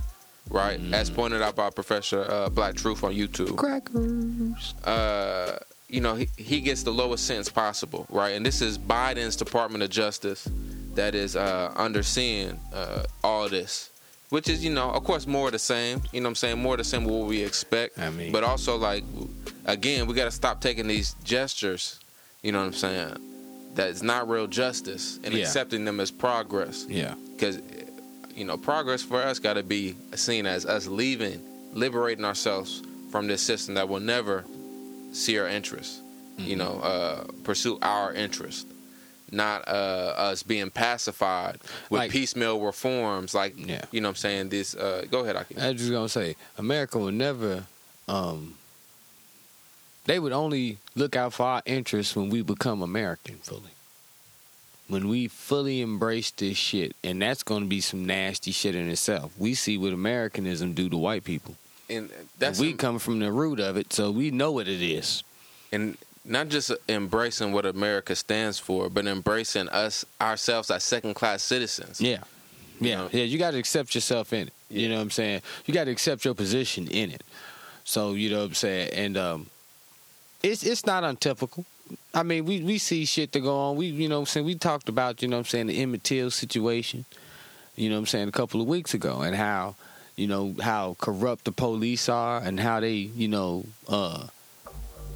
right? 0.49 0.79
As 0.91 1.12
pointed 1.12 1.43
out 1.43 1.55
by 1.55 1.69
Professor 1.69 2.25
uh, 2.27 2.49
Black 2.49 2.73
Truth 2.73 3.03
on 3.03 3.13
YouTube. 3.13 3.55
Crackers. 3.58 4.73
Uh, 4.84 5.60
you 5.88 6.01
know, 6.01 6.15
he, 6.15 6.27
he 6.36 6.62
gets 6.62 6.81
the 6.81 6.91
lowest 6.91 7.27
sentence 7.27 7.49
possible, 7.49 8.08
right? 8.10 8.31
And 8.31 8.43
this 8.43 8.60
is 8.60 8.79
Biden's 8.79 9.36
Department 9.36 9.84
of 9.84 9.91
Justice 9.91 10.49
that 10.95 11.13
is 11.13 11.36
uh, 11.36 11.71
underseeing 11.75 12.58
uh, 12.73 13.03
all 13.23 13.47
this, 13.49 13.91
which 14.36 14.50
is, 14.50 14.65
you 14.65 14.69
know, 14.69 14.91
of 14.91 15.02
course, 15.06 15.26
more 15.26 15.45
of 15.48 15.54
the 15.54 15.60
same. 15.60 16.02
You 16.12 16.19
know 16.19 16.26
what 16.26 16.32
I'm 16.32 16.36
saying? 16.36 16.62
More 16.62 16.74
of 16.74 16.80
the 16.80 16.84
same 16.84 17.06
what 17.06 17.26
we 17.26 17.41
expect. 17.41 17.98
I 17.98 18.10
mean- 18.10 18.34
but 18.34 18.43
also, 18.43 18.76
like, 18.76 19.06
again, 19.65 20.08
we 20.08 20.13
got 20.13 20.26
to 20.26 20.32
stop 20.32 20.60
taking 20.60 20.88
these 20.88 21.15
gestures, 21.24 22.02
you 22.43 22.52
know 22.52 22.60
what 22.60 22.65
I'm 22.67 22.74
saying? 22.74 23.15
That's 23.76 24.02
not 24.02 24.28
real 24.28 24.48
justice 24.48 25.19
and 25.24 25.34
Yeah. 25.34 25.45
accepting 25.45 25.86
them 25.86 26.02
as 26.02 26.12
progress 26.12 26.86
Yeah. 26.89 27.13
because 27.32 27.60
you 28.36 28.43
know 28.43 28.58
progress 28.58 29.02
for 29.02 29.21
us 29.24 29.39
got 29.39 29.54
to 29.54 29.63
be 29.63 29.95
seen 30.15 30.45
as 30.45 30.65
us 30.65 30.88
leaving 30.88 31.39
liberating 31.74 32.26
ourselves 32.26 32.82
from 33.10 33.28
this 33.28 33.41
system 33.41 33.76
that 33.76 33.88
will 33.88 34.02
never 34.02 34.43
see 35.13 35.39
our 35.39 35.48
interests 35.48 36.02
you 36.38 36.58
know 36.58 36.74
uh, 36.82 37.24
pursue 37.45 37.78
our 37.82 38.13
interest 38.13 38.67
not 39.31 39.67
uh, 39.67 40.13
us 40.29 40.43
being 40.43 40.69
pacified 40.69 41.57
with 41.89 41.99
Like- 41.99 42.11
piecemeal 42.11 42.59
reforms 42.61 43.33
like 43.33 43.53
Yeah. 43.57 43.83
you 43.91 44.01
know 44.01 44.09
what 44.09 44.11
i'm 44.11 44.15
saying 44.17 44.49
this 44.49 44.75
uh, 44.75 45.05
go 45.09 45.19
ahead 45.21 45.35
Ahki. 45.35 45.59
I 45.59 45.71
was 45.71 45.79
just 45.81 45.91
gonna 45.91 46.09
say, 46.09 46.35
America 46.57 46.99
would 46.99 47.13
never. 47.15 47.63
Um, 48.07 48.55
they 50.05 50.19
would 50.19 50.31
only 50.33 50.77
look 50.95 51.15
out 51.15 51.33
for 51.33 51.43
our 51.43 51.61
interests 51.65 52.15
when 52.15 52.29
we 52.29 52.41
become 52.43 52.81
American 52.83 53.35
fully. 53.38 53.71
When 54.88 55.07
we 55.09 55.27
fully 55.27 55.81
embrace 55.81 56.29
this 56.29 56.57
shit, 56.57 56.95
and 57.03 57.19
that's 57.19 57.41
gonna 57.41 57.65
be 57.65 57.81
some 57.81 58.05
nasty 58.05 58.51
shit 58.51 58.75
in 58.75 58.88
itself. 58.89 59.31
We 59.39 59.55
see 59.55 59.77
what 59.79 59.93
Americanism 59.93 60.73
do 60.73 60.89
to 60.89 60.97
white 60.97 61.23
people. 61.23 61.55
and 61.89 62.11
that's 62.38 62.59
we 62.59 62.73
come 62.73 62.99
from 62.99 63.19
the 63.19 63.31
root 63.31 63.59
of 63.59 63.77
it, 63.77 63.91
so 63.93 64.11
we 64.11 64.29
know 64.31 64.51
what 64.51 64.67
it 64.67 64.81
is. 64.83 65.23
and 65.71 65.97
not 66.25 66.47
just 66.49 66.71
embracing 66.89 67.51
what 67.51 67.65
america 67.65 68.15
stands 68.15 68.57
for 68.59 68.89
but 68.89 69.05
embracing 69.05 69.69
us 69.69 70.03
ourselves 70.19 70.69
as 70.71 70.83
second 70.83 71.13
class 71.13 71.43
citizens 71.43 72.01
Yeah. 72.01 72.23
You 72.81 72.89
Yeah. 72.89 72.95
know? 72.97 73.09
Yeah. 73.11 73.23
You 73.23 73.38
got 73.38 73.51
to 73.51 73.57
accept 73.57 73.95
yourself 73.95 74.33
in 74.33 74.47
it. 74.47 74.53
You 74.69 74.89
know 74.89 74.95
what 74.95 75.01
I'm 75.03 75.11
saying? 75.11 75.41
You 75.65 75.73
got 75.73 75.85
to 75.85 75.91
accept 75.91 76.25
your 76.25 76.33
position 76.33 76.88
in 76.88 77.09
it. 77.11 77.23
So, 77.85 78.13
you 78.13 78.29
know 78.29 78.39
what 78.39 78.47
I'm 78.47 78.53
saying? 78.55 78.89
And 78.93 79.15
um 79.17 79.45
it's 80.43 80.63
it's 80.63 80.85
not 80.85 81.03
untypical. 81.03 81.63
I 82.13 82.23
mean, 82.23 82.43
we 82.45 82.61
we 82.63 82.77
see 82.79 83.05
shit 83.05 83.31
to 83.33 83.39
go 83.39 83.55
on. 83.57 83.75
We 83.77 83.85
you 83.88 84.09
know 84.09 84.15
what 84.19 84.21
I'm 84.21 84.25
saying, 84.25 84.45
we 84.45 84.55
talked 84.55 84.89
about, 84.89 85.21
you 85.21 85.27
know 85.29 85.38
what 85.38 85.45
I'm 85.47 85.51
saying, 85.53 85.67
the 85.67 85.81
Emmett 85.81 86.03
Till 86.03 86.29
situation, 86.31 87.05
you 87.75 87.88
know 87.89 87.95
what 87.95 87.99
I'm 87.99 88.05
saying, 88.07 88.27
a 88.27 88.31
couple 88.33 88.59
of 88.59 88.67
weeks 88.67 88.93
ago 88.93 89.21
and 89.21 89.35
how, 89.35 89.75
you 90.17 90.27
know, 90.27 90.53
how 90.61 90.97
corrupt 90.99 91.45
the 91.45 91.51
police 91.53 92.09
are 92.09 92.39
and 92.39 92.59
how 92.59 92.79
they, 92.81 92.95
you 93.21 93.27
know, 93.29 93.65
uh 93.88 94.27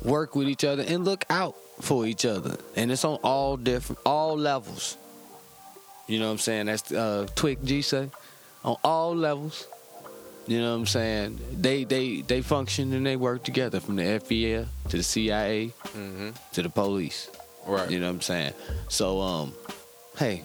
work 0.04 0.36
with 0.36 0.48
each 0.48 0.64
other 0.64 0.84
and 0.88 1.06
look 1.06 1.26
out 1.30 1.56
for 1.82 2.06
each 2.06 2.26
other. 2.26 2.58
And 2.76 2.92
it's 2.92 3.06
on 3.06 3.20
all 3.24 3.58
different 3.58 4.00
all 4.06 4.38
levels. 4.38 4.98
You 6.08 6.20
know 6.20 6.26
what 6.26 6.34
I'm 6.34 6.38
saying? 6.40 6.66
That's 6.66 6.92
uh 6.92 7.28
Twick 7.36 7.64
G 7.64 7.82
say. 7.82 8.10
On 8.64 8.76
all 8.84 9.16
levels. 9.16 9.68
You 10.48 10.60
know 10.62 10.72
what 10.72 10.80
I'm 10.80 10.86
saying? 10.88 11.40
They 11.54 11.84
they 11.84 12.22
they 12.22 12.42
function 12.42 12.92
and 12.94 13.06
they 13.06 13.16
work 13.16 13.44
together 13.44 13.80
from 13.80 13.96
the 13.98 14.04
FBI 14.04 14.66
to 14.90 14.98
the 14.98 15.04
CIA 15.04 15.68
hmm 15.94 16.30
to 16.54 16.64
the 16.64 16.70
police. 16.70 17.30
right 17.68 17.90
You 17.90 18.00
know 18.00 18.08
what 18.08 18.16
I'm 18.16 18.22
saying? 18.22 18.54
So 18.88 19.22
um 19.22 19.54
hey, 20.18 20.44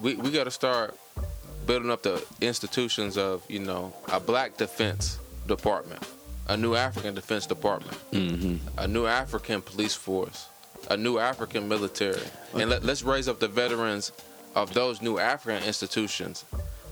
we, 0.00 0.14
we 0.14 0.30
got 0.30 0.44
to 0.44 0.50
start 0.50 0.96
building 1.66 1.90
up 1.90 2.02
the 2.02 2.24
institutions 2.40 3.16
of 3.18 3.44
you 3.48 3.60
know 3.60 3.92
a 4.10 4.18
black 4.18 4.56
defense 4.56 5.18
department 5.46 6.02
a 6.48 6.56
new 6.56 6.74
african 6.74 7.14
defense 7.14 7.46
department. 7.46 7.96
Mhm. 8.12 8.58
a 8.78 8.86
new 8.88 9.06
african 9.06 9.62
police 9.62 9.94
force. 9.94 10.46
A 10.90 10.96
new 10.96 11.18
african 11.18 11.68
military. 11.68 12.20
And 12.54 12.70
let, 12.70 12.82
let's 12.84 13.02
raise 13.02 13.28
up 13.28 13.38
the 13.38 13.48
veterans 13.48 14.10
of 14.54 14.74
those 14.74 15.00
new 15.00 15.18
african 15.18 15.62
institutions 15.66 16.44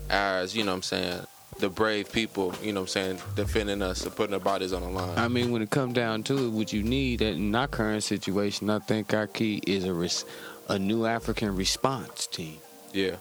as 0.09 0.55
you 0.55 0.63
know 0.63 0.71
what 0.71 0.75
i'm 0.77 0.81
saying 0.81 1.19
the 1.59 1.69
brave 1.69 2.11
people 2.11 2.55
you 2.63 2.71
know 2.73 2.79
what 2.81 2.85
i'm 2.85 2.87
saying 2.87 3.19
defending 3.35 3.81
us 3.83 4.03
and 4.03 4.15
putting 4.15 4.31
their 4.31 4.39
bodies 4.39 4.73
on 4.73 4.81
the 4.81 4.87
line. 4.89 5.17
I 5.17 5.27
mean 5.27 5.51
when 5.51 5.61
it 5.61 5.69
comes 5.69 5.93
down 5.93 6.23
to 6.23 6.45
it, 6.45 6.49
what 6.49 6.73
you 6.73 6.81
need 6.81 7.21
in 7.21 7.53
our 7.53 7.67
current 7.67 8.03
situation, 8.03 8.69
I 8.69 8.79
think 8.79 9.13
our 9.13 9.27
key 9.27 9.61
is 9.67 9.83
a 9.85 9.93
res- 9.93 10.25
a 10.69 10.79
new 10.79 11.05
African 11.05 11.55
response 11.55 12.25
team. 12.27 12.57
yeah. 12.93 13.17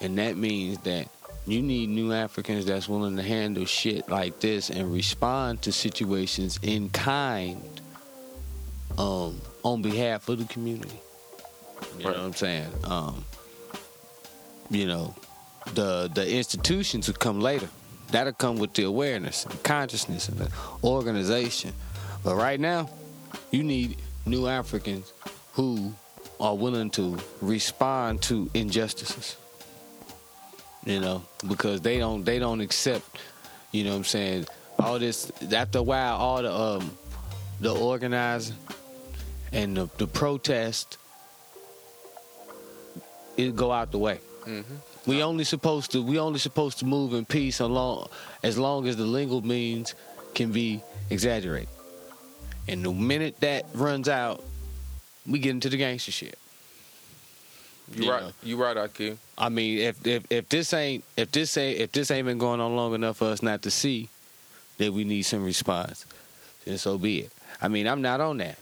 And 0.00 0.18
that 0.18 0.36
means 0.36 0.78
that 0.80 1.08
you 1.46 1.62
need 1.62 1.88
new 1.88 2.12
Africans 2.12 2.66
that's 2.66 2.88
willing 2.88 3.16
to 3.16 3.22
handle 3.22 3.64
shit 3.64 4.08
like 4.08 4.40
this 4.40 4.68
and 4.70 4.92
respond 4.92 5.62
to 5.62 5.72
situations 5.72 6.58
in 6.62 6.90
kind 6.90 7.80
um, 8.98 9.40
on 9.62 9.82
behalf 9.82 10.28
of 10.28 10.38
the 10.38 10.44
community. 10.46 11.00
You 11.98 12.06
Right. 12.06 12.14
know 12.16 12.22
what 12.22 12.26
I'm 12.26 12.32
saying? 12.34 12.68
Um, 12.84 13.24
you 14.70 14.86
know, 14.86 15.14
the 15.74 16.10
the 16.12 16.28
institutions 16.36 17.06
will 17.06 17.14
come 17.14 17.40
later. 17.40 17.68
That'll 18.10 18.32
come 18.32 18.56
with 18.58 18.72
the 18.74 18.84
awareness 18.84 19.44
and 19.44 19.62
consciousness 19.62 20.28
and 20.28 20.38
the 20.38 20.50
organization. 20.84 21.72
But 22.24 22.36
right 22.36 22.58
now, 22.58 22.88
you 23.50 23.62
need 23.62 23.96
new 24.24 24.46
Africans 24.46 25.12
who 25.52 25.94
are 26.40 26.54
willing 26.54 26.90
to 26.90 27.18
respond 27.40 28.22
to 28.22 28.50
injustices. 28.54 29.36
You 30.86 31.00
know, 31.00 31.22
because 31.48 31.80
they 31.82 31.98
don't 31.98 32.24
they 32.24 32.38
don't 32.38 32.60
accept, 32.60 33.18
you 33.72 33.82
know 33.84 33.90
what 33.90 33.96
I'm 33.96 34.04
saying, 34.04 34.46
all 34.78 34.98
this 34.98 35.30
after 35.52 35.78
a 35.80 35.82
while 35.82 36.16
all 36.16 36.42
the 36.42 36.54
um 36.54 36.96
the 37.60 37.74
organizing 37.74 38.56
and 39.52 39.76
the, 39.76 39.88
the 39.98 40.06
protest 40.06 40.96
it 43.36 43.54
go 43.56 43.72
out 43.72 43.90
the 43.90 43.98
way. 43.98 44.20
hmm 44.44 44.60
We 45.06 45.22
only 45.22 45.44
supposed 45.44 45.90
to 45.92 46.02
we 46.02 46.18
only 46.20 46.38
supposed 46.38 46.78
to 46.78 46.84
move 46.84 47.14
in 47.14 47.24
peace 47.24 47.58
along 47.60 48.08
as 48.44 48.56
long 48.56 48.86
as 48.86 48.96
the 48.96 49.04
legal 49.06 49.42
means 49.42 49.94
can 50.34 50.52
be 50.52 50.82
exaggerated. 51.10 51.68
And 52.68 52.84
the 52.84 52.92
minute 52.92 53.40
that 53.40 53.66
runs 53.74 54.08
out, 54.08 54.42
we 55.26 55.38
get 55.40 55.50
into 55.50 55.68
the 55.68 55.76
gangster 55.76 56.12
shit. 56.12 56.38
You 57.94 58.04
You 58.04 58.10
right 58.10 58.22
know. 58.22 58.32
you 58.42 58.56
right 58.56 58.76
Ahki. 58.76 59.16
I 59.38 59.48
mean, 59.48 59.78
if 59.78 60.04
if 60.06 60.24
if 60.30 60.48
this 60.48 60.72
ain't 60.74 61.04
if 61.16 61.30
this 61.30 61.56
ain't 61.56 61.78
if 61.80 61.92
this 61.92 62.10
ain't 62.10 62.26
been 62.26 62.38
going 62.38 62.60
on 62.60 62.74
long 62.74 62.94
enough 62.94 63.18
for 63.18 63.26
us 63.26 63.42
not 63.42 63.62
to 63.62 63.70
see 63.70 64.08
that 64.78 64.92
we 64.92 65.04
need 65.04 65.22
some 65.22 65.44
response, 65.44 66.04
then 66.64 66.78
so 66.78 66.98
be 66.98 67.20
it. 67.20 67.32
I 67.62 67.68
mean, 67.68 67.86
I'm 67.86 68.02
not 68.02 68.20
on 68.20 68.38
that, 68.38 68.58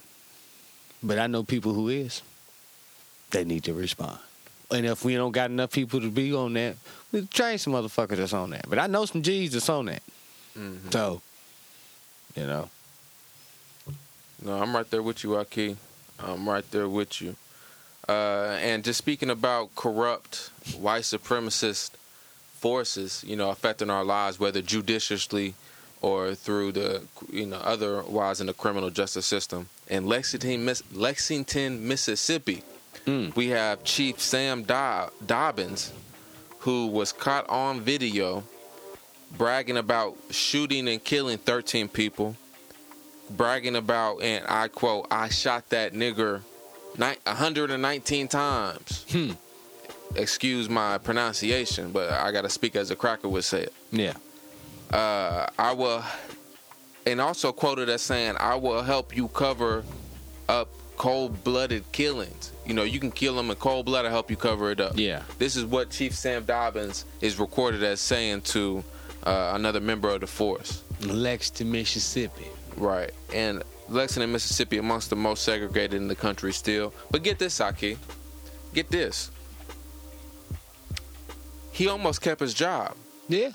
but 1.02 1.18
I 1.18 1.26
know 1.26 1.42
people 1.42 1.72
who 1.74 1.88
is. 1.88 2.22
They 3.30 3.44
need 3.44 3.64
to 3.64 3.72
respond, 3.74 4.18
and 4.70 4.86
if 4.86 5.04
we 5.04 5.14
don't 5.16 5.32
got 5.32 5.50
enough 5.50 5.72
people 5.72 6.00
to 6.00 6.10
be 6.10 6.32
on 6.34 6.52
that, 6.52 6.76
we 7.10 7.26
train 7.26 7.58
some 7.58 7.72
motherfuckers 7.72 8.16
that's 8.18 8.32
on 8.32 8.50
that. 8.50 8.68
But 8.68 8.78
I 8.78 8.86
know 8.86 9.06
some 9.06 9.22
G's 9.22 9.52
that's 9.54 9.68
on 9.68 9.86
that, 9.86 10.02
Mhm. 10.56 10.92
so 10.92 11.20
you 12.36 12.46
know. 12.46 12.68
No, 14.42 14.52
I'm 14.62 14.76
right 14.76 14.88
there 14.90 15.02
with 15.02 15.24
you, 15.24 15.30
Ahki. 15.30 15.76
I'm 16.18 16.48
right 16.48 16.68
there 16.70 16.88
with 16.88 17.20
you. 17.22 17.34
Uh, 18.08 18.58
and 18.60 18.84
just 18.84 18.98
speaking 18.98 19.30
about 19.30 19.74
corrupt 19.76 20.50
white 20.78 21.02
supremacist 21.02 21.90
forces, 22.58 23.24
you 23.26 23.36
know, 23.36 23.50
affecting 23.50 23.90
our 23.90 24.04
lives, 24.04 24.38
whether 24.38 24.60
judiciously 24.62 25.54
or 26.02 26.34
through 26.34 26.72
the, 26.72 27.02
you 27.32 27.46
know, 27.46 27.56
otherwise 27.58 28.40
in 28.40 28.46
the 28.46 28.52
criminal 28.52 28.90
justice 28.90 29.24
system. 29.24 29.68
In 29.88 30.06
Lexington, 30.06 30.64
Miss- 30.64 30.82
Lexington, 30.92 31.86
Mississippi, 31.88 32.62
Mm. 33.06 33.34
we 33.36 33.48
have 33.48 33.84
Chief 33.84 34.20
Sam 34.20 34.62
Dob- 34.62 35.10
Dobbins, 35.26 35.92
who 36.60 36.86
was 36.86 37.12
caught 37.12 37.48
on 37.50 37.80
video 37.80 38.44
bragging 39.36 39.76
about 39.76 40.16
shooting 40.30 40.88
and 40.88 41.02
killing 41.02 41.36
13 41.38 41.88
people 41.88 42.36
bragging 43.30 43.76
about, 43.76 44.18
and 44.22 44.44
I 44.46 44.68
quote, 44.68 45.06
I 45.10 45.28
shot 45.30 45.68
that 45.70 45.92
nigger 45.92 46.40
ni- 46.40 46.42
119 46.96 48.28
times. 48.28 49.04
Hmm. 49.10 49.32
Excuse 50.16 50.68
my 50.68 50.98
pronunciation, 50.98 51.90
but 51.90 52.10
I 52.12 52.30
gotta 52.30 52.48
speak 52.48 52.76
as 52.76 52.90
a 52.90 52.96
cracker 52.96 53.28
would 53.28 53.44
say 53.44 53.62
it. 53.62 53.72
Yeah. 53.90 54.12
Uh, 54.92 55.48
I 55.58 55.72
will 55.72 56.04
and 57.06 57.20
also 57.20 57.52
quoted 57.52 57.88
as 57.88 58.02
saying, 58.02 58.36
"I 58.38 58.54
will 58.54 58.82
help 58.82 59.16
you 59.16 59.28
cover 59.28 59.84
up 60.48 60.68
cold-blooded 60.96 61.90
killings. 61.90 62.52
You 62.64 62.74
know, 62.74 62.84
you 62.84 63.00
can 63.00 63.10
kill 63.10 63.34
them 63.34 63.50
in 63.50 63.56
cold 63.56 63.86
blood. 63.86 64.06
I 64.06 64.10
help 64.10 64.30
you 64.30 64.36
cover 64.36 64.70
it 64.70 64.80
up." 64.80 64.92
Yeah. 64.94 65.22
This 65.38 65.56
is 65.56 65.64
what 65.64 65.90
Chief 65.90 66.14
Sam 66.14 66.44
Dobbins 66.44 67.04
is 67.20 67.38
recorded 67.38 67.82
as 67.82 68.00
saying 68.00 68.42
to 68.42 68.84
uh, 69.24 69.52
another 69.54 69.80
member 69.80 70.10
of 70.10 70.20
the 70.20 70.26
force. 70.26 70.82
Lex 71.00 71.50
to 71.50 71.64
Mississippi. 71.64 72.46
Right. 72.76 73.10
And 73.32 73.62
Lexington, 73.88 74.32
Mississippi, 74.32 74.78
amongst 74.78 75.10
the 75.10 75.16
most 75.16 75.42
segregated 75.44 75.94
in 75.94 76.08
the 76.08 76.14
country 76.14 76.52
still. 76.52 76.92
But 77.10 77.22
get 77.22 77.38
this, 77.38 77.54
Saki. 77.54 77.98
Get 78.72 78.90
this. 78.90 79.30
He 81.72 81.88
almost 81.88 82.20
kept 82.20 82.40
his 82.40 82.54
job. 82.54 82.94
Yeah. 83.28 83.50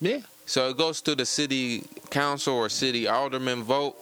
Yeah. 0.00 0.20
So 0.46 0.68
it 0.70 0.76
goes 0.76 1.00
to 1.02 1.14
the 1.14 1.26
city 1.26 1.84
council 2.10 2.54
or 2.54 2.68
city 2.68 3.06
alderman 3.08 3.62
vote, 3.62 3.96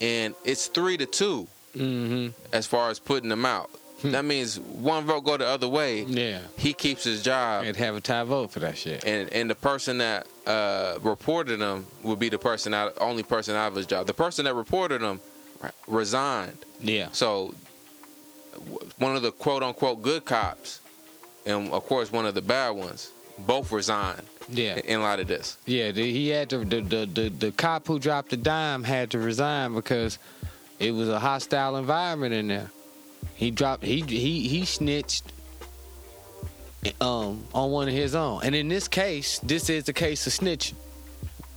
and 0.00 0.34
it's 0.44 0.66
three 0.66 0.96
to 0.96 1.06
two 1.06 1.46
Mm-hmm. 1.76 2.28
as 2.54 2.66
far 2.66 2.88
as 2.88 2.98
putting 2.98 3.28
them 3.28 3.44
out. 3.44 3.68
that 4.12 4.24
means 4.24 4.58
one 4.60 5.04
vote 5.04 5.24
go 5.24 5.36
the 5.36 5.46
other 5.46 5.68
way. 5.68 6.02
Yeah. 6.02 6.40
He 6.56 6.72
keeps 6.72 7.04
his 7.04 7.22
job, 7.22 7.64
I'd 7.64 7.76
have 7.76 7.94
a 7.96 8.00
tie 8.00 8.24
vote 8.24 8.50
for 8.52 8.60
that 8.60 8.76
shit. 8.76 9.04
and 9.04 9.32
and 9.32 9.48
the 9.50 9.54
person 9.54 9.98
that 9.98 10.26
uh, 10.46 10.98
reported 11.02 11.60
him 11.60 11.86
would 12.02 12.18
be 12.18 12.28
the 12.28 12.38
person 12.38 12.72
out, 12.74 12.92
only 13.00 13.22
person 13.22 13.54
out 13.56 13.68
of 13.68 13.74
his 13.76 13.86
job. 13.86 14.06
The 14.06 14.14
person 14.14 14.44
that 14.46 14.54
reported 14.54 15.00
him 15.02 15.20
resigned. 15.86 16.58
Yeah. 16.80 17.08
So 17.12 17.54
one 18.98 19.16
of 19.16 19.22
the 19.22 19.32
quote 19.32 19.62
unquote 19.62 20.02
good 20.02 20.24
cops, 20.24 20.80
and 21.44 21.70
of 21.72 21.84
course 21.86 22.10
one 22.12 22.26
of 22.26 22.34
the 22.34 22.42
bad 22.42 22.70
ones, 22.70 23.10
both 23.38 23.70
resigned 23.72 24.22
Yeah. 24.48 24.76
in 24.84 25.02
light 25.02 25.20
of 25.20 25.28
this. 25.28 25.58
Yeah, 25.66 25.90
the, 25.92 26.10
he 26.10 26.28
had 26.28 26.48
to. 26.50 26.58
The, 26.64 26.80
the 26.80 27.06
the 27.06 27.28
the 27.28 27.52
cop 27.52 27.86
who 27.86 27.98
dropped 27.98 28.30
the 28.30 28.36
dime 28.36 28.84
had 28.84 29.10
to 29.10 29.18
resign 29.18 29.74
because 29.74 30.18
it 30.78 30.92
was 30.92 31.08
a 31.08 31.18
hostile 31.18 31.76
environment 31.76 32.34
in 32.34 32.48
there. 32.48 32.70
He 33.36 33.50
dropped. 33.50 33.84
He 33.84 34.00
he 34.02 34.48
he 34.48 34.64
snitched. 34.64 35.32
Um, 37.00 37.42
on 37.52 37.72
one 37.72 37.88
of 37.88 37.94
his 37.94 38.14
own, 38.14 38.42
and 38.44 38.54
in 38.54 38.68
this 38.68 38.86
case, 38.86 39.40
this 39.40 39.68
is 39.70 39.84
the 39.84 39.92
case 39.92 40.24
of 40.28 40.32
snitching. 40.32 40.74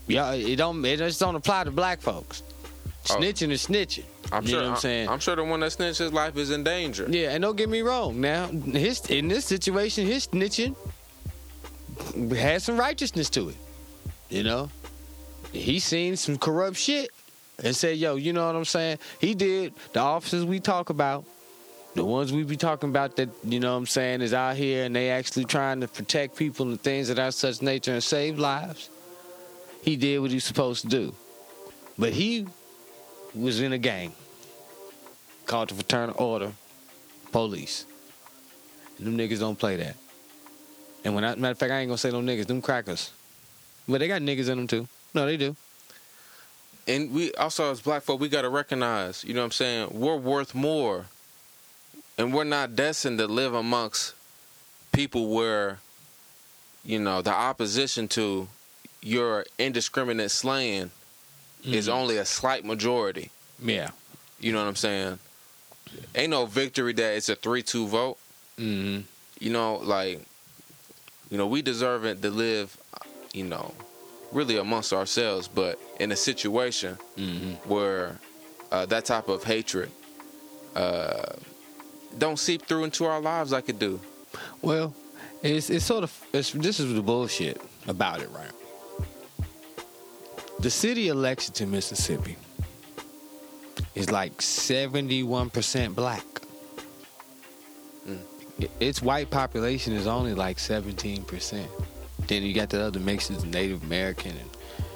Yeah, 0.08 0.34
it 0.34 0.56
don't. 0.56 0.84
It 0.84 0.98
just 0.98 1.20
don't 1.20 1.36
apply 1.36 1.66
to 1.66 1.72
black 1.72 2.02
folks. 2.02 2.42
Oh. 3.10 3.16
Snitching 3.16 3.52
is 3.52 3.68
snitching. 3.68 4.06
I'm 4.32 4.44
you 4.44 4.50
sure. 4.50 4.60
know 4.60 4.68
what 4.70 4.74
I'm 4.74 4.80
saying? 4.80 5.10
I'm 5.10 5.20
sure 5.20 5.36
the 5.36 5.44
one 5.44 5.60
that 5.60 5.72
snitched 5.72 6.00
his 6.00 6.12
life 6.12 6.36
is 6.36 6.50
in 6.50 6.64
danger. 6.64 7.06
Yeah, 7.08 7.30
and 7.32 7.44
don't 7.44 7.56
get 7.56 7.70
me 7.70 7.82
wrong. 7.82 8.20
Now, 8.20 8.48
his 8.48 9.06
in 9.06 9.28
this 9.28 9.46
situation, 9.46 10.08
his 10.08 10.28
snitching 10.28 10.76
had 12.36 12.64
some 12.64 12.78
righteousness 12.78 13.30
to 13.32 13.50
it. 13.50 13.58
You 14.30 14.44
know, 14.44 14.70
he 15.52 15.80
seen 15.80 16.16
some 16.16 16.38
corrupt 16.38 16.78
shit 16.78 17.12
and 17.64 17.76
said, 17.76 17.98
"Yo, 17.98 18.16
you 18.16 18.34
know 18.34 18.48
what 18.48 18.56
I'm 18.56 18.66
saying?" 18.66 18.98
He 19.20 19.36
did. 19.36 19.74
The 19.94 20.00
officers 20.00 20.44
we 20.44 20.60
talk 20.60 20.90
about, 20.90 21.26
the 21.96 22.06
ones 22.06 22.32
we 22.32 22.44
be 22.44 22.58
talking 22.58 22.90
about 22.90 23.16
that 23.18 23.30
you 23.44 23.60
know 23.60 23.72
what 23.72 23.80
I'm 23.80 23.86
saying 23.88 24.22
is 24.22 24.34
out 24.34 24.56
here 24.56 24.86
and 24.86 24.96
they 24.96 25.10
actually 25.10 25.46
trying 25.46 25.82
to 25.82 25.88
protect 25.88 26.36
people 26.36 26.68
and 26.68 26.80
things 26.80 27.08
that 27.08 27.20
are 27.20 27.32
such 27.32 27.62
nature 27.62 27.94
and 27.94 28.04
save 28.04 28.38
lives. 28.40 28.90
He 29.82 29.96
did 29.96 30.20
what 30.20 30.32
he's 30.32 30.44
supposed 30.44 30.82
to 30.84 30.88
do, 30.88 31.16
but 31.98 32.14
he 32.14 32.46
was 33.34 33.62
in 33.62 33.74
a 33.74 33.78
gang 33.78 34.14
called 35.46 35.70
the 35.70 35.76
Fraternal 35.76 36.16
Order 36.18 36.52
Police. 37.32 37.86
And 38.98 39.08
them 39.08 39.18
niggas 39.18 39.40
don't 39.40 39.58
play 39.58 39.78
that. 39.78 39.96
And 41.04 41.16
when 41.16 41.24
I, 41.24 41.36
matter 41.36 41.52
of 41.52 41.58
fact, 41.58 41.72
I 41.72 41.80
ain't 41.80 41.90
gonna 41.90 41.98
say 41.98 42.12
them 42.12 42.26
niggas, 42.26 42.48
them 42.48 42.62
crackers. 42.62 43.12
But 43.88 44.00
they 44.00 44.08
got 44.08 44.22
niggas 44.22 44.50
in 44.50 44.58
them 44.58 44.68
too. 44.68 44.88
No, 45.14 45.26
they 45.26 45.38
do. 45.38 45.56
And 46.88 47.12
we 47.12 47.34
also 47.34 47.72
as 47.72 47.82
black 47.82 48.04
folk, 48.04 48.20
we 48.20 48.30
gotta 48.30 48.50
recognize, 48.50 49.24
you 49.24 49.34
know 49.34 49.42
what 49.42 49.46
I'm 49.46 49.52
saying, 49.52 49.90
we're 49.92 50.18
worth 50.18 50.54
more. 50.54 51.06
And 52.20 52.34
we're 52.34 52.44
not 52.44 52.76
destined 52.76 53.18
to 53.20 53.28
live 53.28 53.54
amongst 53.54 54.14
people 54.92 55.30
where, 55.34 55.80
you 56.84 57.00
know, 57.00 57.22
the 57.22 57.32
opposition 57.32 58.10
to 58.10 58.50
your 59.02 59.46
indiscriminate 59.58 60.30
slaying 60.30 60.92
is 61.64 61.88
only 61.88 62.18
a 62.18 62.26
slight 62.26 62.66
majority. 62.66 63.32
Yeah. 63.64 63.92
You 64.42 64.52
know 64.52 64.60
what 64.60 64.68
I'm 64.68 64.76
saying? 64.76 65.20
Ain't 66.14 66.32
no 66.32 66.46
victory 66.46 66.92
that 66.92 67.16
it's 67.16 67.30
a 67.30 67.36
three 67.36 67.64
two 67.64 67.88
vote. 67.88 68.18
Mm-hmm. 68.58 69.02
You 69.40 69.50
know, 69.52 69.76
like, 69.78 70.22
you 71.30 71.38
know, 71.38 71.48
we 71.48 71.62
deserve 71.62 72.04
it 72.04 72.22
to 72.22 72.30
live, 72.30 72.76
you 73.34 73.46
know, 73.46 73.74
really 74.34 74.58
amongst 74.58 74.92
ourselves, 74.92 75.48
but 75.48 75.80
in 76.02 76.12
a 76.12 76.18
situation 76.18 76.98
Mm-hmm. 77.18 77.70
where 77.70 78.20
uh, 78.72 78.86
that 78.88 79.06
type 79.06 79.30
of 79.30 79.46
hatred 79.46 79.90
uh, 80.76 81.34
don't 82.18 82.38
seep 82.40 82.64
through 82.66 82.84
into 82.86 83.06
our 83.06 83.22
lives 83.22 83.52
like 83.52 83.70
it 83.70 83.80
do. 83.80 84.00
Well, 84.62 84.94
it's 85.44 85.70
it's 85.70 85.86
sort 85.86 86.04
of 86.04 86.26
it's, 86.34 86.52
this 86.52 86.80
is 86.80 86.94
the 86.94 87.02
bullshit 87.02 87.62
about 87.88 88.22
it, 88.22 88.30
right? 88.32 88.52
The 90.60 90.70
city 90.70 91.08
of 91.08 91.18
Lexington, 91.18 91.72
Mississippi, 91.72 92.36
is 93.96 94.12
like 94.12 94.42
seventy-one 94.42 95.50
percent 95.50 95.96
black. 95.96 96.26
I- 98.08 98.70
Its 98.82 99.02
white 99.02 99.30
population 99.30 99.94
is 99.94 100.06
only 100.08 100.34
like 100.34 100.60
seventeen 100.60 101.24
percent. 101.24 101.70
Then 102.28 102.44
you 102.44 102.54
got 102.54 102.70
the 102.70 102.82
other 102.82 103.00
mixes, 103.00 103.46
Native 103.46 103.82
American 103.84 104.32
and 104.32 104.50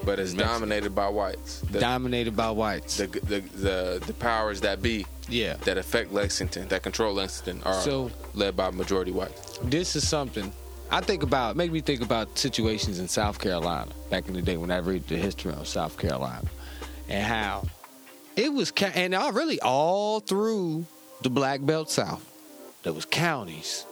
But 0.04 0.20
it's 0.20 0.34
Mexican. 0.34 0.48
dominated 0.54 0.94
by 0.94 1.08
whites. 1.08 1.62
The, 1.72 1.80
dominated 1.80 2.36
by 2.36 2.52
whites. 2.52 2.98
the, 2.98 3.08
the, 3.08 3.40
the, 3.40 4.04
the 4.06 4.14
powers 4.14 4.60
that 4.62 4.82
be 4.82 5.06
yeah. 5.34 5.56
that 5.66 5.78
affect 5.78 6.12
Lexington, 6.14 6.68
that 6.70 6.84
control 6.84 7.14
Lexington, 7.14 7.62
are 7.64 7.82
So- 7.82 8.12
led 8.34 8.56
by 8.56 8.70
majority 8.72 9.12
white. 9.12 9.32
this 9.64 9.96
is 9.96 10.08
something 10.08 10.52
I 10.92 11.02
think 11.02 11.24
about. 11.24 11.56
Make 11.56 11.72
me 11.72 11.82
think 11.82 12.02
about 12.02 12.38
situations 12.38 13.00
in 13.00 13.08
South 13.08 13.40
Carolina 13.40 13.92
back 14.12 14.28
in 14.28 14.34
the 14.36 14.42
day 14.42 14.58
when 14.58 14.70
I 14.70 14.78
read 14.78 15.08
the 15.08 15.18
history 15.18 15.52
of 15.54 15.68
South 15.68 15.98
Carolina 15.98 16.48
and 17.10 17.26
how 17.26 17.66
it 18.36 18.54
was, 18.54 18.72
and 18.80 19.16
all 19.16 19.32
really 19.32 19.60
all 19.62 20.20
through 20.20 20.86
the 21.24 21.30
Black 21.30 21.62
Belt 21.66 21.90
South, 21.90 22.24
there 22.84 22.94
was 22.94 23.06
counties, 23.06 23.86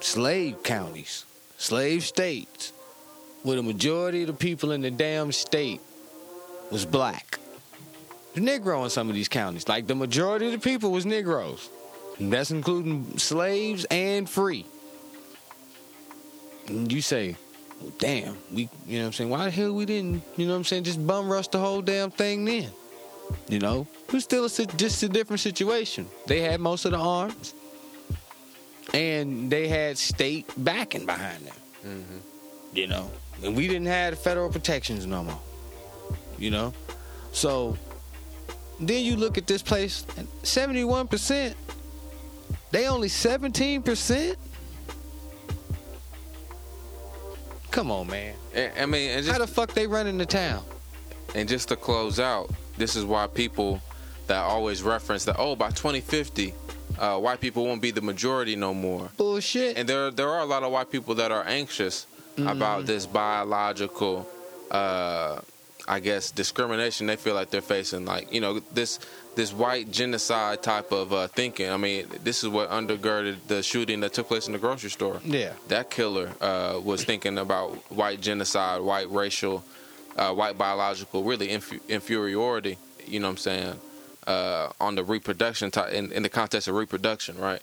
slave 0.00 0.62
counties, 0.62 1.24
slave 1.58 2.04
states, 2.04 2.72
where 3.42 3.56
the 3.56 3.62
majority 3.62 4.22
of 4.22 4.26
the 4.26 4.34
people 4.34 4.72
in 4.72 4.82
the 4.82 4.90
damn 4.90 5.32
state 5.32 5.80
was 6.70 6.84
black. 6.84 7.38
The 8.34 8.40
Negro 8.40 8.84
in 8.84 8.90
some 8.90 9.08
of 9.08 9.14
these 9.14 9.28
counties, 9.28 9.68
like 9.68 9.86
the 9.86 9.94
majority 9.94 10.46
of 10.46 10.52
the 10.52 10.58
people 10.58 10.92
was 10.92 11.04
Negroes. 11.04 11.68
And 12.18 12.32
that's 12.32 12.50
including 12.50 13.18
slaves 13.18 13.86
and 13.90 14.28
free. 14.28 14.66
And 16.68 16.92
you 16.92 17.00
say, 17.00 17.36
well, 17.80 17.92
damn, 17.98 18.36
we, 18.52 18.68
you 18.86 18.98
know 18.98 19.04
what 19.04 19.06
I'm 19.06 19.12
saying? 19.14 19.30
Why 19.30 19.44
the 19.46 19.50
hell 19.50 19.72
we 19.72 19.86
didn't, 19.86 20.22
you 20.36 20.46
know 20.46 20.52
what 20.52 20.58
I'm 20.58 20.64
saying, 20.64 20.84
just 20.84 21.04
bum 21.04 21.30
rush 21.30 21.48
the 21.48 21.58
whole 21.58 21.80
damn 21.80 22.10
thing 22.10 22.44
then? 22.44 22.70
You 23.48 23.58
know? 23.58 23.86
It 24.06 24.12
was 24.12 24.24
still 24.24 24.44
a, 24.44 24.48
just 24.48 25.02
a 25.02 25.08
different 25.08 25.40
situation. 25.40 26.06
They 26.26 26.40
had 26.40 26.60
most 26.60 26.84
of 26.84 26.92
the 26.92 26.98
arms, 26.98 27.54
and 28.92 29.50
they 29.50 29.66
had 29.68 29.96
state 29.98 30.46
backing 30.56 31.06
behind 31.06 31.46
them. 31.46 31.56
Mm-hmm. 31.86 32.76
You 32.76 32.86
know? 32.86 33.10
And 33.42 33.56
we 33.56 33.66
didn't 33.66 33.86
have 33.86 34.18
federal 34.18 34.50
protections 34.50 35.06
no 35.06 35.24
more. 35.24 35.40
You 36.38 36.50
know? 36.50 36.74
So, 37.32 37.76
then 38.88 39.04
you 39.04 39.16
look 39.16 39.38
at 39.38 39.46
this 39.46 39.62
place, 39.62 40.04
and 40.16 40.26
71%, 40.42 41.54
they 42.70 42.86
only 42.88 43.08
17%? 43.08 44.36
Come 47.70 47.90
on, 47.90 48.06
man. 48.08 48.34
I 48.78 48.86
mean, 48.86 49.10
and 49.10 49.26
How 49.26 49.38
the 49.38 49.46
fuck 49.46 49.72
they 49.72 49.86
running 49.86 50.18
the 50.18 50.26
town? 50.26 50.64
and 51.36 51.48
just 51.48 51.68
to 51.68 51.76
close 51.76 52.18
out, 52.18 52.50
this 52.76 52.96
is 52.96 53.04
why 53.04 53.26
people 53.28 53.80
that 54.26 54.38
always 54.38 54.82
reference 54.82 55.24
that, 55.26 55.36
oh, 55.38 55.54
by 55.54 55.68
2050, 55.70 56.52
uh, 56.98 57.18
white 57.18 57.40
people 57.40 57.64
won't 57.64 57.80
be 57.80 57.92
the 57.92 58.00
majority 58.00 58.56
no 58.56 58.74
more. 58.74 59.08
Bullshit. 59.16 59.76
And 59.76 59.88
there, 59.88 60.10
there 60.10 60.28
are 60.28 60.40
a 60.40 60.44
lot 60.44 60.64
of 60.64 60.72
white 60.72 60.90
people 60.90 61.14
that 61.16 61.30
are 61.30 61.44
anxious 61.46 62.06
about 62.38 62.86
this 62.86 63.06
biological, 63.06 64.26
uh, 64.70 65.40
I 65.90 65.98
guess, 65.98 66.30
discrimination 66.30 67.08
they 67.08 67.16
feel 67.16 67.34
like 67.34 67.50
they're 67.50 67.60
facing. 67.60 68.04
Like, 68.04 68.32
you 68.32 68.40
know, 68.40 68.60
this 68.72 69.00
this 69.34 69.52
white 69.52 69.90
genocide 69.90 70.62
type 70.62 70.92
of 70.92 71.12
uh, 71.12 71.26
thinking. 71.26 71.68
I 71.68 71.76
mean, 71.76 72.06
this 72.22 72.44
is 72.44 72.48
what 72.48 72.70
undergirded 72.70 73.38
the 73.48 73.60
shooting 73.60 73.98
that 74.00 74.12
took 74.12 74.28
place 74.28 74.46
in 74.46 74.52
the 74.52 74.60
grocery 74.60 74.90
store. 74.90 75.20
yeah. 75.24 75.54
That 75.66 75.90
killer 75.90 76.30
uh, 76.40 76.78
was 76.82 77.02
thinking 77.02 77.38
about 77.38 77.74
white 77.90 78.20
genocide, 78.20 78.82
white 78.82 79.10
racial, 79.10 79.64
uh, 80.16 80.32
white 80.32 80.56
biological, 80.56 81.24
really 81.24 81.50
inferiority. 81.50 82.78
You 83.04 83.18
know 83.18 83.26
what 83.26 83.32
I'm 83.32 83.36
saying? 83.38 83.80
Uh, 84.28 84.70
on 84.80 84.94
the 84.94 85.02
reproduction 85.02 85.72
type, 85.72 85.92
in, 85.92 86.12
in 86.12 86.22
the 86.22 86.28
context 86.28 86.68
of 86.68 86.76
reproduction, 86.76 87.36
right? 87.36 87.62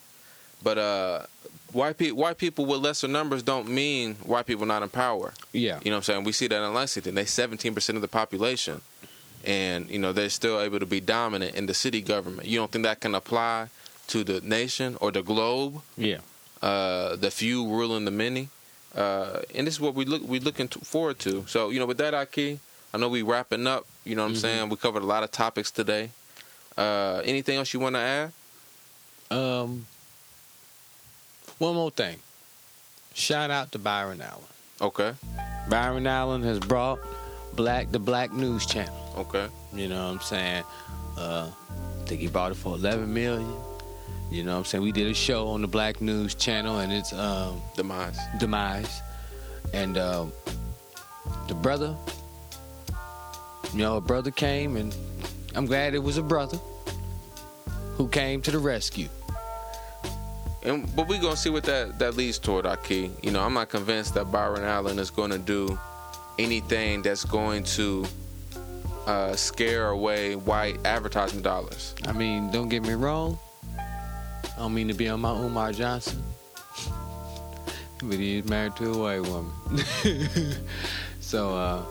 But 0.61 0.77
uh, 0.77 1.25
white 1.73 1.97
people, 1.97 2.17
white 2.17 2.37
people 2.37 2.65
with 2.65 2.79
lesser 2.81 3.07
numbers 3.07 3.43
don't 3.43 3.67
mean 3.67 4.15
white 4.25 4.45
people 4.45 4.65
not 4.65 4.83
in 4.83 4.89
power. 4.89 5.33
Yeah. 5.53 5.79
You 5.83 5.91
know 5.91 5.97
what 5.97 5.97
I'm 5.97 6.03
saying? 6.03 6.23
We 6.23 6.31
see 6.31 6.47
that 6.47 6.63
in 6.63 6.73
Lexington. 6.73 7.15
They're 7.15 7.25
17% 7.25 7.95
of 7.95 8.01
the 8.01 8.07
population. 8.07 8.81
and 9.45 9.89
you 9.89 9.99
know 9.99 10.11
they're 10.13 10.29
still 10.29 10.59
able 10.59 10.79
to 10.79 10.85
be 10.85 10.99
dominant 10.99 11.55
in 11.55 11.67
the 11.67 11.73
city 11.73 12.01
government. 12.01 12.47
You 12.47 12.57
don't 12.59 12.71
think 12.71 12.83
that 12.83 12.99
can 12.99 13.13
apply 13.15 13.69
to 14.07 14.23
the 14.23 14.41
nation 14.41 14.97
or 14.99 15.11
the 15.11 15.21
globe? 15.21 15.81
Yeah. 15.95 16.19
Uh, 16.61 17.15
the 17.15 17.29
few 17.29 17.65
ruling 17.67 18.03
the 18.05 18.11
many, 18.11 18.49
uh, 18.95 19.41
and 19.53 19.67
this 19.67 19.75
is 19.75 19.79
what 19.79 19.93
we 19.93 20.05
look 20.05 20.23
we're 20.23 20.41
looking 20.41 20.67
to, 20.69 20.79
forward 20.79 21.19
to. 21.19 21.45
So 21.47 21.69
you 21.69 21.79
know, 21.79 21.85
with 21.85 21.99
that, 21.99 22.13
Ahki, 22.15 22.57
I 22.93 22.97
know 22.97 23.09
we 23.09 23.21
wrapping 23.21 23.67
up. 23.67 23.85
You 24.05 24.15
know 24.15 24.23
what 24.23 24.29
I'm 24.31 24.35
Mhm. 24.35 24.41
saying? 24.41 24.69
We 24.69 24.75
covered 24.75 25.03
a 25.03 25.05
lot 25.05 25.23
of 25.23 25.31
topics 25.31 25.69
today. 25.71 26.09
Uh, 26.75 27.21
anything 27.23 27.57
else 27.57 27.73
you 27.73 27.79
want 27.79 27.95
to 27.95 27.99
add? 28.01 28.31
Um. 29.29 29.85
One 31.59 31.75
more 31.75 31.91
thing. 31.91 32.17
Shout 33.13 33.49
out 33.49 33.71
to 33.71 33.79
Byron 33.79 34.21
Allen. 34.21 34.43
Okay, 34.79 35.13
Byron 35.69 36.05
Allen 36.05 36.43
has 36.43 36.59
brought 36.59 36.99
Black 37.55 37.91
the 37.91 37.97
Black 37.99 38.31
News 38.31 38.65
Channel. 38.65 38.93
okay, 39.17 39.47
You 39.73 39.87
know 39.89 40.05
what 40.05 40.11
I'm 40.13 40.19
saying? 40.21 40.63
Uh, 41.17 41.49
I 41.49 42.05
think 42.05 42.21
he 42.21 42.27
bought 42.27 42.51
it 42.51 42.55
for 42.55 42.75
11 42.75 43.11
million. 43.11 43.51
You 44.29 44.43
know 44.43 44.51
what 44.53 44.57
I'm 44.59 44.65
saying? 44.65 44.83
We 44.83 44.91
did 44.91 45.07
a 45.07 45.13
show 45.15 45.47
on 45.47 45.61
the 45.61 45.67
Black 45.67 45.99
News 45.99 46.35
Channel 46.35 46.79
and 46.79 46.93
its 46.93 47.11
um, 47.13 47.59
demise. 47.75 48.19
demise. 48.39 49.01
And 49.73 49.97
um, 49.97 50.31
the 51.47 51.55
brother, 51.55 51.95
you 53.73 53.79
know, 53.79 53.97
a 53.97 54.01
brother 54.01 54.29
came, 54.31 54.75
and 54.77 54.95
I'm 55.55 55.65
glad 55.65 55.95
it 55.95 56.03
was 56.03 56.17
a 56.17 56.23
brother 56.23 56.57
who 57.95 58.07
came 58.09 58.41
to 58.43 58.51
the 58.51 58.59
rescue. 58.59 59.07
And 60.63 60.93
but 60.95 61.07
we 61.07 61.17
gonna 61.19 61.37
see 61.37 61.49
what 61.49 61.63
that 61.65 61.99
that 61.99 62.15
leads 62.17 62.39
toward, 62.39 62.65
Ahki. 62.65 63.11
You 63.23 63.31
know, 63.31 63.41
I'm 63.41 63.53
not 63.53 63.69
convinced 63.69 64.13
that 64.15 64.31
Byron 64.31 64.63
Allen 64.63 64.99
is 64.99 65.09
going 65.11 65.31
to 65.31 65.37
do 65.37 65.77
anything 66.39 67.01
that's 67.01 67.23
going 67.25 67.63
to 67.63 68.05
uh, 69.05 69.35
scare 69.35 69.89
away 69.89 70.35
white 70.35 70.77
advertising 70.85 71.41
dollars. 71.41 71.95
I 72.05 72.11
mean, 72.11 72.51
don't 72.51 72.69
get 72.69 72.83
me 72.83 72.93
wrong. 72.93 73.39
I 73.77 74.59
don't 74.59 74.73
mean 74.73 74.87
to 74.87 74.93
be 74.93 75.07
on 75.09 75.21
my 75.21 75.31
Umar 75.31 75.71
Johnson. 75.71 76.21
But 78.03 78.19
he's 78.19 78.45
married 78.45 78.75
to 78.75 78.93
a 78.93 79.19
white 79.19 79.27
woman. 79.29 79.51
so, 81.19 81.55
uh, 81.55 81.83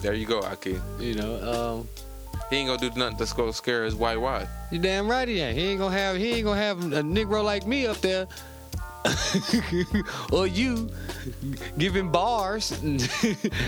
There 0.00 0.14
you 0.14 0.26
go, 0.26 0.40
Ahki. 0.40 0.80
you 1.00 1.14
know, 1.14 1.78
um, 1.80 1.88
He 2.52 2.58
ain't 2.58 2.68
gonna 2.68 2.90
do 2.90 2.98
nothing 2.98 3.16
that's 3.16 3.32
gonna 3.32 3.52
scare 3.52 3.82
his 3.84 3.94
white 3.94 4.20
wife. 4.20 4.46
you 4.70 4.78
damn 4.78 5.08
right 5.08 5.26
he 5.26 5.40
ain't. 5.40 5.56
He 5.56 5.64
ain't 5.68 5.80
gonna 5.80 5.96
have 5.96 6.16
he 6.16 6.34
ain't 6.34 6.44
gonna 6.44 6.60
have 6.60 6.78
a 6.92 7.02
Negro 7.02 7.42
like 7.42 7.66
me 7.66 7.86
up 7.86 7.96
there. 8.02 8.26
or 10.32 10.46
you 10.46 10.90
giving 11.78 12.10
bars. 12.10 12.68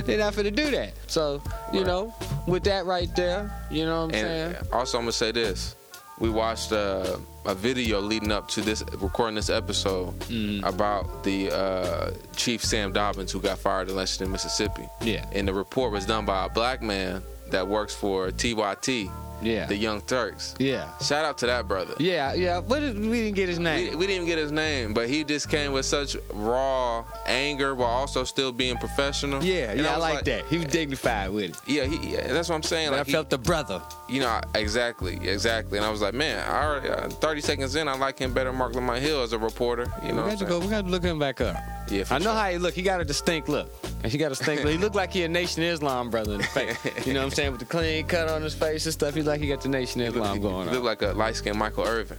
They're 0.05 0.19
not 0.19 0.35
finna 0.35 0.55
do 0.55 0.71
that. 0.71 0.93
So, 1.07 1.43
you 1.73 1.81
Right. 1.81 1.87
know, 1.87 2.15
with 2.47 2.65
that 2.65 2.87
right 2.87 3.09
there, 3.17 3.51
you 3.71 3.85
know 3.85 4.03
what 4.07 4.15
I'm 4.15 4.21
saying? 4.21 4.55
And 4.57 4.69
also, 4.73 4.99
I'm 4.99 5.05
gonna 5.05 5.13
say 5.13 5.33
this: 5.33 5.75
we 6.21 6.29
watched 6.31 6.73
uh, 6.73 7.17
a 7.47 7.55
video 7.55 8.01
leading 8.01 8.31
up 8.31 8.49
to 8.49 8.61
this 8.61 8.85
recording 8.99 9.35
this 9.35 9.51
episode 9.51 10.17
Mhm. 10.29 10.65
about 10.65 11.25
the 11.25 11.51
uh, 11.51 12.11
Chief 12.37 12.65
Sam 12.65 12.93
Dobbins 12.93 13.33
who 13.33 13.41
got 13.41 13.59
fired 13.59 13.89
in 13.89 13.97
Lexington, 13.97 14.31
Mississippi. 14.31 14.89
Yeah. 15.01 15.25
And 15.33 15.49
the 15.49 15.55
report 15.55 15.91
was 15.91 16.07
done 16.07 16.25
by 16.27 16.45
a 16.45 16.49
black 16.49 16.81
man 16.83 17.23
that 17.51 17.67
works 17.67 17.95
for 17.95 18.31
TYT, 18.31 19.11
Yeah. 19.43 19.67
the 19.67 19.77
Young 19.77 20.01
Turks. 20.03 20.55
Yeah. 20.59 20.97
Shout 20.99 21.25
out 21.25 21.37
to 21.39 21.47
that 21.47 21.69
brother. 21.69 21.95
Yeah, 21.99 22.33
yeah. 22.35 22.59
What 22.61 22.81
did, 22.81 22.99
we 22.99 23.21
didn't 23.23 23.35
get 23.37 23.49
his 23.49 23.59
name. 23.59 23.91
We, 23.91 23.97
we 23.97 24.07
didn't 24.07 24.23
even 24.23 24.27
get 24.27 24.39
his 24.39 24.51
name, 24.53 24.95
but 24.95 25.09
he 25.09 25.23
just 25.25 25.51
came 25.51 25.73
with 25.73 25.85
such 25.85 26.17
raw 26.33 27.05
anger 27.27 27.75
while 27.75 27.91
also 27.91 28.25
still 28.25 28.53
being 28.53 28.77
professional. 28.79 29.43
Yeah, 29.45 29.73
And 29.73 29.81
yeah, 29.81 29.91
I, 29.91 29.97
was 29.97 30.01
like, 30.03 30.25
that. 30.25 30.47
He 30.47 30.57
was 30.59 30.67
dignified 30.67 31.31
with 31.31 31.51
it. 31.51 31.57
Yeah, 31.67 31.85
he, 31.85 32.13
yeah, 32.15 32.33
that's 32.33 32.49
what 32.49 32.55
I'm 32.55 32.63
saying. 32.63 32.91
Like 32.93 33.01
I 33.01 33.05
he- 33.05 33.13
felt 33.13 33.29
the 33.31 33.39
brother. 33.39 33.83
you 34.09 34.21
know, 34.21 34.41
exactly, 34.55 35.17
exactly. 35.29 35.77
And 35.79 35.87
I 35.87 35.91
was 35.91 36.01
like, 36.01 36.15
man, 36.15 36.39
I 36.49 36.65
already, 36.65 36.89
uh, 36.89 37.09
30 37.11 37.41
seconds 37.43 37.77
in, 37.77 37.87
I 37.89 37.97
like 37.97 38.19
him 38.19 38.33
better 38.33 38.51
than 38.51 38.59
Marc 38.59 38.75
Lamont 38.75 39.01
Hill 39.03 39.23
as 39.23 39.33
a 39.33 39.39
reporter. 39.39 39.93
You 40.05 40.13
know, 40.13 40.25
we 40.25 40.31
got 40.31 40.39
to 40.39 40.45
go. 40.47 40.59
We 40.59 40.69
got 40.69 40.85
to 40.85 40.91
look 40.91 41.03
him 41.03 41.19
back 41.19 41.41
up. 41.41 41.57
Yeah, 41.91 42.05
I 42.11 42.19
know 42.19 42.25
sure. 42.25 42.33
how 42.35 42.51
he 42.51 42.57
look. 42.59 42.73
He 42.75 42.81
got 42.83 43.01
a 43.01 43.05
distinct 43.05 43.49
look. 43.51 43.71
And 44.05 44.13
he 44.13 44.19
got 44.19 44.31
a 44.31 44.35
stink. 44.35 44.61
He 44.61 44.77
looked 44.77 44.95
like 44.95 45.15
he 45.15 45.23
a 45.23 45.29
Nation 45.29 45.63
Islam 45.63 46.11
brother 46.11 46.35
in 46.35 46.39
the 46.39 46.45
face. 46.45 47.07
You 47.07 47.15
know 47.15 47.21
what 47.21 47.25
I'm 47.25 47.31
saying? 47.31 47.53
With 47.53 47.61
the 47.61 47.67
clean 47.67 48.07
cut 48.07 48.29
on 48.29 48.43
his 48.43 48.55
face 48.55 48.85
and 48.85 48.93
stuff. 48.93 49.15
He 49.15 49.23
like 49.23 49.41
he 49.41 49.49
got 49.49 49.63
the 49.63 49.71
Nation 49.71 50.03
Islam 50.03 50.37
he 50.37 50.43
going 50.43 50.69
look 50.69 50.81
on. 50.81 50.85
like 50.85 51.01
a 51.01 51.13
light 51.13 51.37
skinned 51.37 51.59
Michael 51.59 51.85
Irvin. 51.85 52.19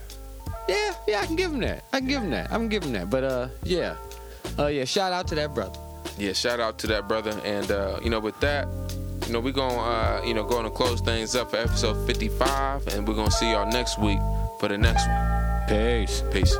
Yeah, 0.67 0.95
yeah, 1.07 1.21
I 1.21 1.27
can 1.27 1.35
give 1.35 1.53
him 1.53 1.59
that. 1.59 1.83
I 1.93 1.99
can 1.99 2.07
give 2.07 2.23
him 2.23 2.31
that. 2.31 2.51
I 2.51 2.55
can 2.55 2.69
give 2.69 2.83
him 2.83 2.93
that. 2.93 3.11
But 3.11 3.23
uh, 3.23 3.47
yeah, 3.63 3.97
uh, 4.57 4.65
yeah. 4.65 4.85
Shout 4.85 5.13
out 5.13 5.27
to 5.27 5.35
that 5.35 5.53
brother. 5.53 5.79
Yeah, 6.17 6.33
shout 6.33 6.59
out 6.59 6.79
to 6.79 6.87
that 6.87 7.07
brother. 7.07 7.39
And 7.45 7.69
uh, 7.69 7.99
you 8.01 8.09
know, 8.09 8.19
with 8.19 8.39
that, 8.39 8.67
you 9.27 9.33
know, 9.33 9.39
we're 9.39 9.53
gonna 9.53 9.77
uh, 9.77 10.23
you 10.25 10.33
know 10.33 10.43
going 10.43 10.63
to 10.63 10.71
close 10.71 11.01
things 11.01 11.35
up 11.35 11.51
for 11.51 11.57
episode 11.57 12.07
55, 12.07 12.87
and 12.87 13.07
we're 13.07 13.13
gonna 13.13 13.29
see 13.29 13.51
y'all 13.51 13.69
next 13.71 13.99
week 13.99 14.19
for 14.59 14.69
the 14.69 14.77
next 14.77 15.07
one. 15.07 15.67
Peace. 15.67 16.23
Peace. 16.31 16.57